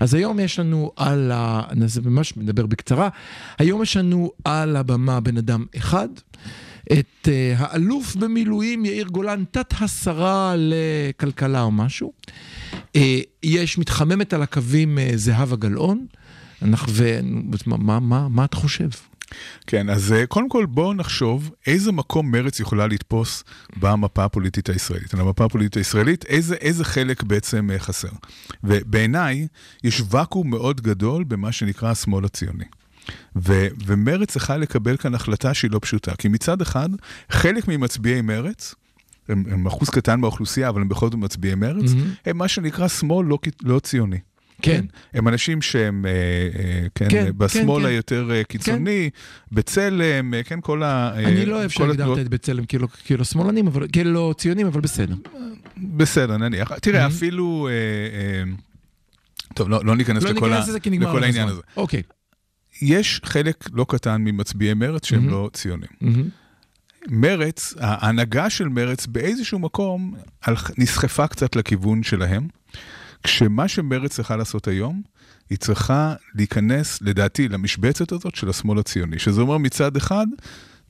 אז 0.00 0.14
היום 0.14 0.40
יש 0.40 0.58
לנו 0.58 0.92
על 0.96 1.32
ה... 1.34 1.62
זה 1.86 2.00
ממש 2.02 2.36
מדבר 2.36 2.66
בקצרה. 2.66 3.08
היום 3.58 3.82
יש 3.82 3.96
לנו 3.96 4.30
על 4.44 4.76
הבמה 4.76 5.20
בן 5.20 5.36
אדם 5.36 5.64
אחד. 5.76 6.08
את 6.92 7.28
uh, 7.28 7.28
האלוף 7.58 8.16
במילואים 8.16 8.84
יאיר 8.84 9.06
גולן, 9.06 9.44
תת 9.50 9.74
השרה 9.80 10.54
לכלכלה 10.56 11.62
או 11.62 11.70
משהו. 11.70 12.12
Uh, 12.72 12.98
יש 13.42 13.78
מתחממת 13.78 14.32
על 14.32 14.42
הקווים 14.42 14.98
uh, 14.98 15.16
זהבה 15.16 15.56
גלאון. 15.56 16.06
אנחנו. 16.62 16.92
מה, 17.66 18.00
מה, 18.00 18.28
מה, 18.28 18.44
אתה 18.44 18.56
חושב? 18.56 18.88
כן, 19.66 19.90
אז 19.90 20.12
אה, 20.12 20.26
קודם 20.26 20.48
כל 20.48 20.66
בואו 20.66 20.94
נחשוב 20.94 21.50
איזה 21.66 21.92
מקום 21.92 22.30
מרץ 22.30 22.60
יכולה 22.60 22.86
לתפוס 22.86 23.44
במפה 23.76 24.24
הפוליטית 24.24 24.68
הישראלית. 24.68 25.14
על 25.14 25.20
המפה 25.20 25.44
הפוליטית 25.44 25.76
הישראלית, 25.76 26.24
איזה, 26.24 26.54
איזה 26.54 26.84
חלק 26.84 27.22
בעצם 27.22 27.70
אה, 27.70 27.78
חסר. 27.78 28.08
ובעיניי, 28.64 29.46
יש 29.84 30.02
ואקום 30.10 30.50
מאוד 30.50 30.80
גדול 30.80 31.24
במה 31.24 31.52
שנקרא 31.52 31.90
השמאל 31.90 32.24
הציוני. 32.24 32.64
ו- 33.36 33.68
ומרץ 33.86 34.30
צריכה 34.30 34.56
לקבל 34.56 34.96
כאן 34.96 35.14
החלטה 35.14 35.54
שהיא 35.54 35.70
לא 35.70 35.78
פשוטה. 35.82 36.14
כי 36.18 36.28
מצד 36.28 36.60
אחד, 36.62 36.88
חלק 37.30 37.68
ממצביעי 37.68 38.20
מרץ, 38.20 38.74
הם, 39.28 39.44
הם 39.50 39.66
אחוז 39.66 39.90
קטן 39.90 40.20
מהאוכלוסייה, 40.20 40.68
אבל 40.68 40.80
הם 40.80 40.88
בכל 40.88 41.06
זאת 41.06 41.14
מצביעי 41.14 41.54
מרץ, 41.54 41.90
Mhm. 41.90 41.96
הם 42.26 42.38
מה 42.38 42.48
שנקרא 42.48 42.88
שמאל 42.88 43.26
לא, 43.26 43.38
לא 43.62 43.78
ציוני. 43.78 44.18
כן. 44.62 44.84
הם 45.14 45.28
אנשים 45.28 45.62
שהם, 45.62 46.06
אה, 46.06 46.10
אה, 46.10 46.86
כן, 46.94 47.08
כן, 47.08 47.24
כן, 47.24 47.30
בשמאל 47.36 47.76
כן, 47.76 47.88
כן. 47.88 47.92
היותר 47.92 48.30
אה, 48.32 48.44
קיצוני, 48.44 49.10
כן. 49.12 49.54
בצלם, 49.56 50.34
כן, 50.44 50.58
כל 50.60 50.82
ה... 50.82 51.12
אני 51.14 51.46
לא 51.46 51.56
אוהב 51.56 51.70
שהגדרת 51.70 51.94
התנועות- 52.00 52.18
את 52.18 52.28
בצלם 52.28 52.64
כאילו, 52.64 52.88
כאילו 53.04 53.24
שמאלנים, 53.24 53.66
אבל 53.66 53.86
כאילו 53.92 54.34
ציונים, 54.34 54.66
אבל 54.66 54.80
בסדר. 54.80 55.14
בסדר, 55.76 56.36
נניח. 56.36 56.72
תראה, 56.78 57.06
Mhm. 57.06 57.10
אפילו... 57.10 57.68
אה, 57.70 57.72
אה, 57.72 58.52
טוב, 59.54 59.68
לא, 59.68 59.80
לא 59.84 59.96
ניכנס 59.96 60.22
לא 60.22 60.30
לכל, 60.30 60.48
ניכנס 60.50 60.68
ה... 60.68 60.72
לכל 61.00 61.24
העניין. 61.24 61.48
הזה. 61.48 61.60
אוקיי. 61.76 62.02
יש 62.82 63.20
חלק 63.24 63.64
לא 63.72 63.86
קטן 63.88 64.22
ממצביעי 64.24 64.74
מרץ 64.74 65.06
שהם 65.06 65.28
Mhm. 65.28 65.30
לא 65.30 65.50
ציונים. 65.52 65.88
מהמם. 66.00 66.28
מרץ, 67.08 67.74
ההנהגה 67.80 68.50
של 68.50 68.68
מרץ 68.68 69.06
באיזשהו 69.06 69.58
מקום 69.58 70.14
נסחפה 70.78 71.26
קצת 71.26 71.56
לכיוון 71.56 72.02
שלהם, 72.02 72.48
כשמה 73.22 73.68
שמרץ 73.68 74.14
צריכה 74.14 74.36
לעשות 74.36 74.68
היום, 74.68 75.02
היא 75.50 75.58
צריכה 75.58 76.14
להיכנס, 76.34 77.02
לדעתי, 77.02 77.48
למשבצת 77.48 78.12
הזאת 78.12 78.34
של 78.34 78.48
השמאל 78.48 78.78
הציוני, 78.78 79.18
שזה 79.18 79.40
אומר 79.40 79.58
מצד 79.58 79.96
אחד, 79.96 80.26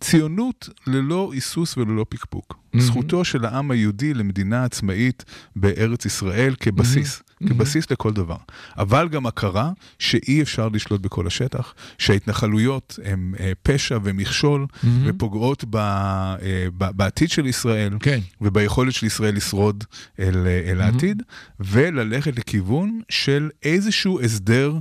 ציונות 0.00 0.68
ללא 0.86 1.30
היסוס 1.32 1.76
וללא 1.76 2.06
פקפוק. 2.08 2.54
Mhm. 2.76 2.80
זכותו 2.80 3.24
של 3.24 3.44
העם 3.44 3.70
היהודי 3.70 4.14
למדינה 4.14 4.64
עצמאית 4.64 5.24
בארץ 5.56 6.06
ישראל 6.06 6.54
כבסיס, 6.60 7.18
Mhm. 7.18 7.29
כבסיס 7.48 7.90
לכל 7.90 8.12
דבר. 8.12 8.36
אבל 8.78 9.08
גם 9.08 9.26
הכרה 9.26 9.72
שאי 9.98 10.42
אפשר 10.42 10.68
לשלוט 10.68 11.00
בכל 11.00 11.26
השטח, 11.26 11.74
שההתנחלויות 11.98 12.98
הן 13.04 13.34
אה, 13.40 13.52
פשע 13.62 13.98
ומכשול. 14.02 14.66
ופוגעות 15.04 15.64
ב, 15.70 15.76
אה, 15.76 16.36
ב, 16.78 16.90
בעתיד 16.96 17.30
של 17.30 17.46
ישראל, 17.46 17.92
כן. 18.00 18.18
וביכולת 18.40 18.92
של 18.92 19.06
ישראל 19.06 19.36
לשרוד 19.36 19.84
אל, 20.18 20.46
אל 20.66 20.80
העתיד, 20.80 21.22
וללכת 21.60 22.38
לכיוון 22.38 23.00
של 23.08 23.50
איזשהו 23.62 24.20
הסדר 24.20 24.78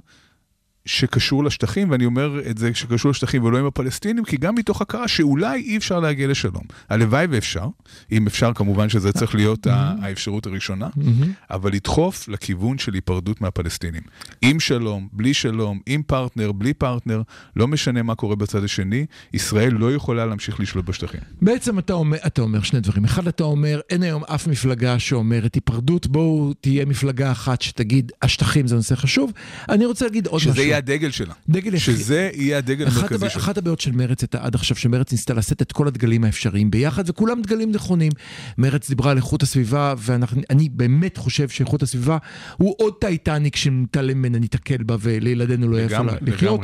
שקשור 0.86 1.44
לשטחים, 1.44 1.90
ואני 1.92 2.06
אומר 2.06 2.40
את 2.50 2.58
זה 2.58 2.72
שקשור 2.74 3.12
לשטחים 3.12 3.44
ולא 3.44 3.58
עם 3.58 3.66
הפלסטינים, 3.66 4.24
כי 4.24 4.38
גם 4.38 4.56
מתוך 4.56 4.82
הכרה 4.82 5.08
שאולי 5.08 5.62
אי 5.62 5.78
אפשר 5.78 6.00
להגיע 6.00 6.28
לשלום. 6.28 6.64
הלוואי 6.90 7.26
ואפשר, 7.30 7.66
אם 8.12 8.28
אפשר 8.28 8.52
כמובן 8.56 8.90
שזה 8.90 9.12
צריך 9.12 9.36
להיות 9.36 9.68
ה- 9.68 9.94
האפשרות 10.02 10.46
הראשונה, 10.46 10.88
מהמם. 10.96 11.32
אבל 11.52 11.72
לדחוף 11.74 12.28
לכיוון 12.28 12.78
של 12.78 12.94
היפרדות 12.94 13.42
מהפלסטינים. 13.42 14.02
עם 14.42 14.60
שלום, 14.60 15.08
בלי 15.12 15.34
שלום, 15.34 15.80
עם 15.86 16.02
פרטנר, 16.04 16.52
בלי 16.52 16.74
פרטנר, 16.74 17.22
לא 17.56 17.68
משנה 17.68 18.04
מה 18.04 18.16
קורה 18.16 18.36
בצד 18.36 18.64
השני, 18.64 19.06
ישראל 19.34 19.74
לא 19.74 19.94
יכולה 19.96 20.26
להמשיך 20.26 20.60
לשלוט 20.60 20.86
בשטחים. 20.86 21.20
בעצם 21.42 21.80
אתה 21.80 21.94
אומר, 21.94 22.18
אתה 22.28 22.42
אומר 22.42 22.62
שני 22.62 22.80
דברים. 22.80 23.06
אחד, 23.06 23.28
אתה 23.28 23.44
אומר, 23.44 23.80
אין 23.90 24.04
היום 24.04 24.24
אף 24.24 24.48
מפלגה 24.48 25.00
שאומרת 25.00 25.56
היפרדות, 25.56 26.08
בואו 26.08 26.54
תהיה 26.62 26.86
מפלגה 26.86 27.32
אחת 27.32 27.62
שתגיד, 27.62 28.12
השטחים 28.22 28.68
זה 28.68 28.76
נושא 28.76 28.96
חשוב. 28.96 29.32
אני 29.70 29.86
רוצה 29.86 30.06
להגיד 30.06 30.28
עוד 30.28 30.42
משהו. 30.42 30.52
יהיה 30.70 30.78
הדגל 30.78 31.12
שלה. 31.12 31.34
דגל 31.50 31.74
יחיד. 31.74 31.96
שזה 31.96 32.30
יהיה 32.34 32.58
הדגל 32.58 32.88
המרכזי. 32.88 33.30
שלה. 33.30 33.42
אחת 33.42 33.58
הבעיות 33.58 33.80
של 33.80 33.92
מרץ 33.92 34.22
הייתה 34.22 34.38
עד 34.42 34.56
עכשיו 34.56 34.78
שמרץ 34.78 35.12
ניסתה 35.12 35.34
לשאת 35.34 35.62
את 35.62 35.72
כל 35.72 35.88
הדגלים 35.88 36.24
האפשריים 36.24 36.72
ביחד 36.72 37.10
וכולם 37.10 37.42
דגלים 37.42 37.72
נכונים. 37.72 38.12
מרץ 38.58 38.90
דיברה 38.90 39.12
על 39.12 39.18
איכות 39.18 39.44
הסביבה 39.44 39.94
ואני 39.98 40.70
באמת 40.70 41.18
חושב 41.18 41.50
שאיכות 41.50 41.84
הסביבה 41.84 42.18
הוא 42.58 42.76
עוד 42.78 42.94
טייטניק 43.02 43.56
שנתעלם 43.56 44.18
ממנה 44.18 44.40
ניתקל 44.40 44.84
בה 44.84 44.96
ולילדינו 45.00 45.68
לא 45.68 45.80
לגמרי, 45.80 46.16
לחיות. 46.22 46.62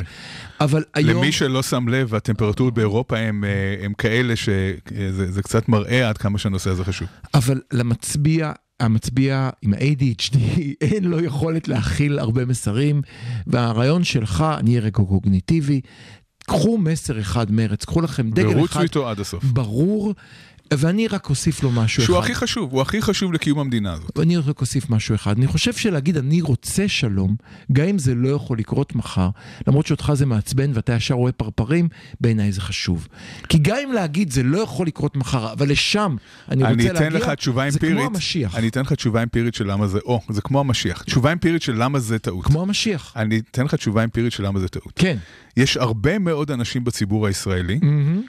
אבל 0.60 0.84
היום... 0.94 1.18
למי 1.18 1.32
שלא 1.32 1.62
שם 1.62 1.88
לב, 1.88 2.14
הטמפרטורות 2.14 2.74
באירופה 2.74 3.18
הם, 3.18 3.44
אה, 3.44 3.86
כאלה 3.98 4.36
שזה 4.36 5.32
זה 5.32 5.42
קצת 5.42 5.68
מראה 5.68 6.08
עד 6.08 6.18
כמה 6.18 6.38
שהנושא 6.38 6.70
הזה 6.70 6.84
חשוב. 6.84 7.08
אבל 7.34 7.60
למצביע, 7.72 8.52
המצביע 8.80 9.50
עם 9.62 9.74
ה-ADHD, 9.74 10.36
אין 10.80 11.04
לו 11.04 11.24
יכולת 11.24 11.68
להכיל 11.68 12.18
הרבה 12.18 12.44
מסרים, 12.44 13.02
והרעיון 13.46 14.04
שלך, 14.04 14.44
אני 14.58 14.70
אהיה 14.70 14.80
רגע 14.80 14.90
קוגניטיבי, 14.90 15.80
קחו 16.46 16.78
מסר 16.78 17.20
אחד 17.20 17.50
מרץ, 17.50 17.84
קחו 17.84 18.00
לכם 18.00 18.30
דגל 18.30 18.48
אחד. 18.48 18.56
ורוצו 18.56 18.80
איתו 18.80 19.08
עד 19.08 19.20
הסוף. 19.20 19.44
ברור, 19.44 20.14
ואני 20.74 21.08
רק 21.08 21.30
אוסיף 21.30 21.62
לו 21.62 21.70
משהו 21.70 22.02
שהוא 22.02 22.18
אחד. 22.18 22.24
הכי 22.24 22.34
חשוב, 22.34 22.72
הוא 22.72 22.82
הכי 22.82 23.02
חשוב 23.02 23.32
לקיום 23.32 23.58
המדינה 23.58 23.92
הזאת. 23.92 24.18
אני 24.18 24.36
רק 24.36 24.60
אוסיף 24.60 24.90
משהו 24.90 25.14
אחד. 25.14 25.38
אני 25.38 25.46
חושב 25.46 25.72
שלהגיד 25.72 26.16
אני 26.16 26.40
רוצה 26.40 26.88
שלום, 26.88 27.36
גם 27.72 27.86
אם 27.86 27.98
זה 27.98 28.14
לא 28.14 28.28
יכול 28.28 28.58
לקרות 28.58 28.94
מחר, 28.94 29.28
למרות 29.66 29.86
שאותך 29.86 30.12
זה 30.14 30.26
מעצבן 30.26 30.70
ואתה 30.74 30.92
ישר 30.92 31.14
רואה 31.14 31.32
פרפרים, 31.32 31.88
בעיניי 32.20 32.52
זה 32.52 32.60
חשוב. 32.60 33.08
כי 33.48 33.58
גם 33.58 33.76
אם 33.84 33.92
להגיד 33.92 34.30
זה 34.30 34.42
לא 34.42 34.58
יכול 34.58 34.86
לקרות 34.86 35.16
מחר, 35.16 35.52
אבל 35.52 35.70
לשם 35.70 36.16
אני 36.50 36.62
רוצה 36.62 36.74
אני 36.74 36.84
להגיע, 36.84 37.08
לך 37.08 37.28
תשובה 37.28 37.70
זה 37.70 37.76
אמפירית. 37.76 37.96
כמו 37.96 38.06
המשיח. 38.06 38.56
אני 38.56 38.68
אתן 38.68 38.80
לך 38.80 38.92
תשובה 38.92 39.22
אמפירית 39.22 39.54
של 39.54 39.72
למה 39.72 39.86
זה, 39.86 39.98
או, 40.04 40.20
זה 40.28 40.40
כמו 40.40 40.60
המשיח. 40.60 41.02
תשובה 41.02 41.32
אמפירית 41.32 41.62
של 41.62 41.82
למה 41.82 41.98
זה 41.98 42.18
טעות. 42.18 42.44
כמו 42.44 42.62
המשיח. 42.62 43.12
אני 43.16 43.38
אתן 43.50 43.64
לך 43.64 43.74
תשובה 43.74 44.04
אמפירית 44.04 44.32
של 44.32 44.46
למה 44.46 44.60
זה 44.60 44.68
טעות. 44.68 44.92
כן. 44.96 45.16
יש 45.56 45.76
הרבה 45.76 46.18
מאוד 46.18 46.50
אנשים 46.50 46.84
בציבור 46.84 47.26
הישראלי, 47.26 47.80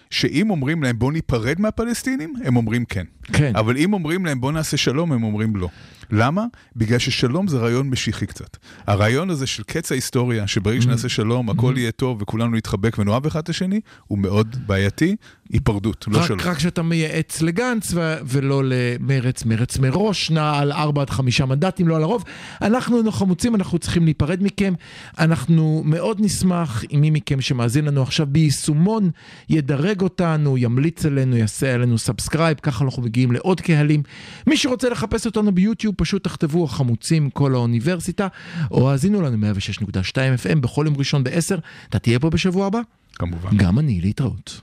שאם 0.10 0.50
אומרים 0.50 0.84
להם 0.84 1.00
בוא 1.00 1.12
ניפרד 1.12 1.62
מהפלסטינים, 1.62 2.27
הם 2.44 2.56
אומרים 2.56 2.86
כן. 2.86 3.04
כן. 3.24 3.52
אבל 3.56 3.78
אם 3.78 3.94
אומרים 3.94 4.26
להם 4.26 4.42
בוא 4.42 4.52
נעשה 4.52 4.78
שלום, 4.78 5.12
הם 5.12 5.24
אומרים 5.24 5.56
לא. 5.56 5.68
למה? 6.12 6.46
בגלל 6.76 7.00
ששלום 7.00 7.48
זה 7.48 7.58
רעיון 7.58 7.90
משיחי 7.90 8.26
קצת. 8.26 8.58
הרעיון 8.88 9.30
הזה 9.30 9.48
של 9.48 9.64
קץ 9.64 9.92
ההיסטוריה, 9.92 10.48
שברגע 10.48 10.82
שנעשה 10.82 11.10
שלום 11.10 11.50
הכל 11.50 11.74
יהיה 11.78 11.92
טוב 11.92 12.22
וכולנו 12.22 12.56
נתחבק 12.56 12.98
ונאהב 13.00 13.26
אחד 13.26 13.40
את 13.40 13.50
השני, 13.50 13.82
הוא 14.08 14.18
מאוד 14.18 14.56
בעייתי, 14.66 15.16
היפרדות, 15.50 16.06
לא 16.08 16.24
שלום. 16.24 16.40
רק, 16.40 16.60
שאתה 16.60 16.82
מייעץ 16.82 17.42
לגנץ 17.42 17.92
ו- 17.94 18.18
ולא 18.26 18.62
למרץ, 18.66 19.46
מרץ 19.46 19.78
מראש, 19.78 20.32
נע 20.32 20.58
על 20.60 20.72
4 20.72 21.02
עד 21.02 21.10
5 21.10 21.42
מנדטים, 21.42 21.88
לא 21.88 21.96
על 21.96 22.04
הרוב. 22.04 22.24
אנחנו 22.62 23.12
חמוצים, 23.12 23.56
אנחנו 23.56 23.80
צריכים 23.80 24.04
להיפרד 24.06 24.44
מכם. 24.44 24.74
אנחנו 25.20 25.82
מאוד 25.86 26.18
נשמח 26.22 26.84
אם 26.92 27.02
מי 27.02 27.10
מכם 27.10 27.42
שמאזין 27.42 27.86
לנו 27.86 28.02
עכשיו 28.02 28.28
ביישומון 28.30 29.10
ידרג 29.50 30.02
אותנו, 30.02 30.58
ימליץ 30.58 31.06
עלינו, 31.06 31.38
יעשה 31.38 31.74
עלינו 31.74 31.98
subscribe, 31.98 32.58
ככה 32.62 32.86
אנחנו 32.86 33.04
מגיעים 33.04 33.32
לעוד 33.32 33.62
קהלים. 33.62 34.04
מי 34.48 34.58
שרוצה 34.58 34.90
לחפש 34.90 35.26
אותנו 35.26 35.52
ביוטיוב, 35.52 35.96
פשוט 35.98 36.24
תכתבו 36.24 36.64
החמוצים 36.64 37.30
קול 37.30 37.56
האוניברסיטה, 37.56 38.28
או 38.72 38.92
האזינו 38.92 39.22
לנו 39.22 39.54
106.2 39.54 40.14
FM 40.44 40.60
בכל 40.60 40.84
יום 40.86 40.98
ראשון 40.98 41.24
ב-10. 41.24 41.60
אתה 41.90 42.00
תהיה 42.00 42.20
פה 42.20 42.30
בשבוע 42.30 42.68
הבא? 42.68 42.80
כמובן. 43.16 43.58
גם 43.58 43.80
אני, 43.80 44.02
להתראות. 44.02 44.56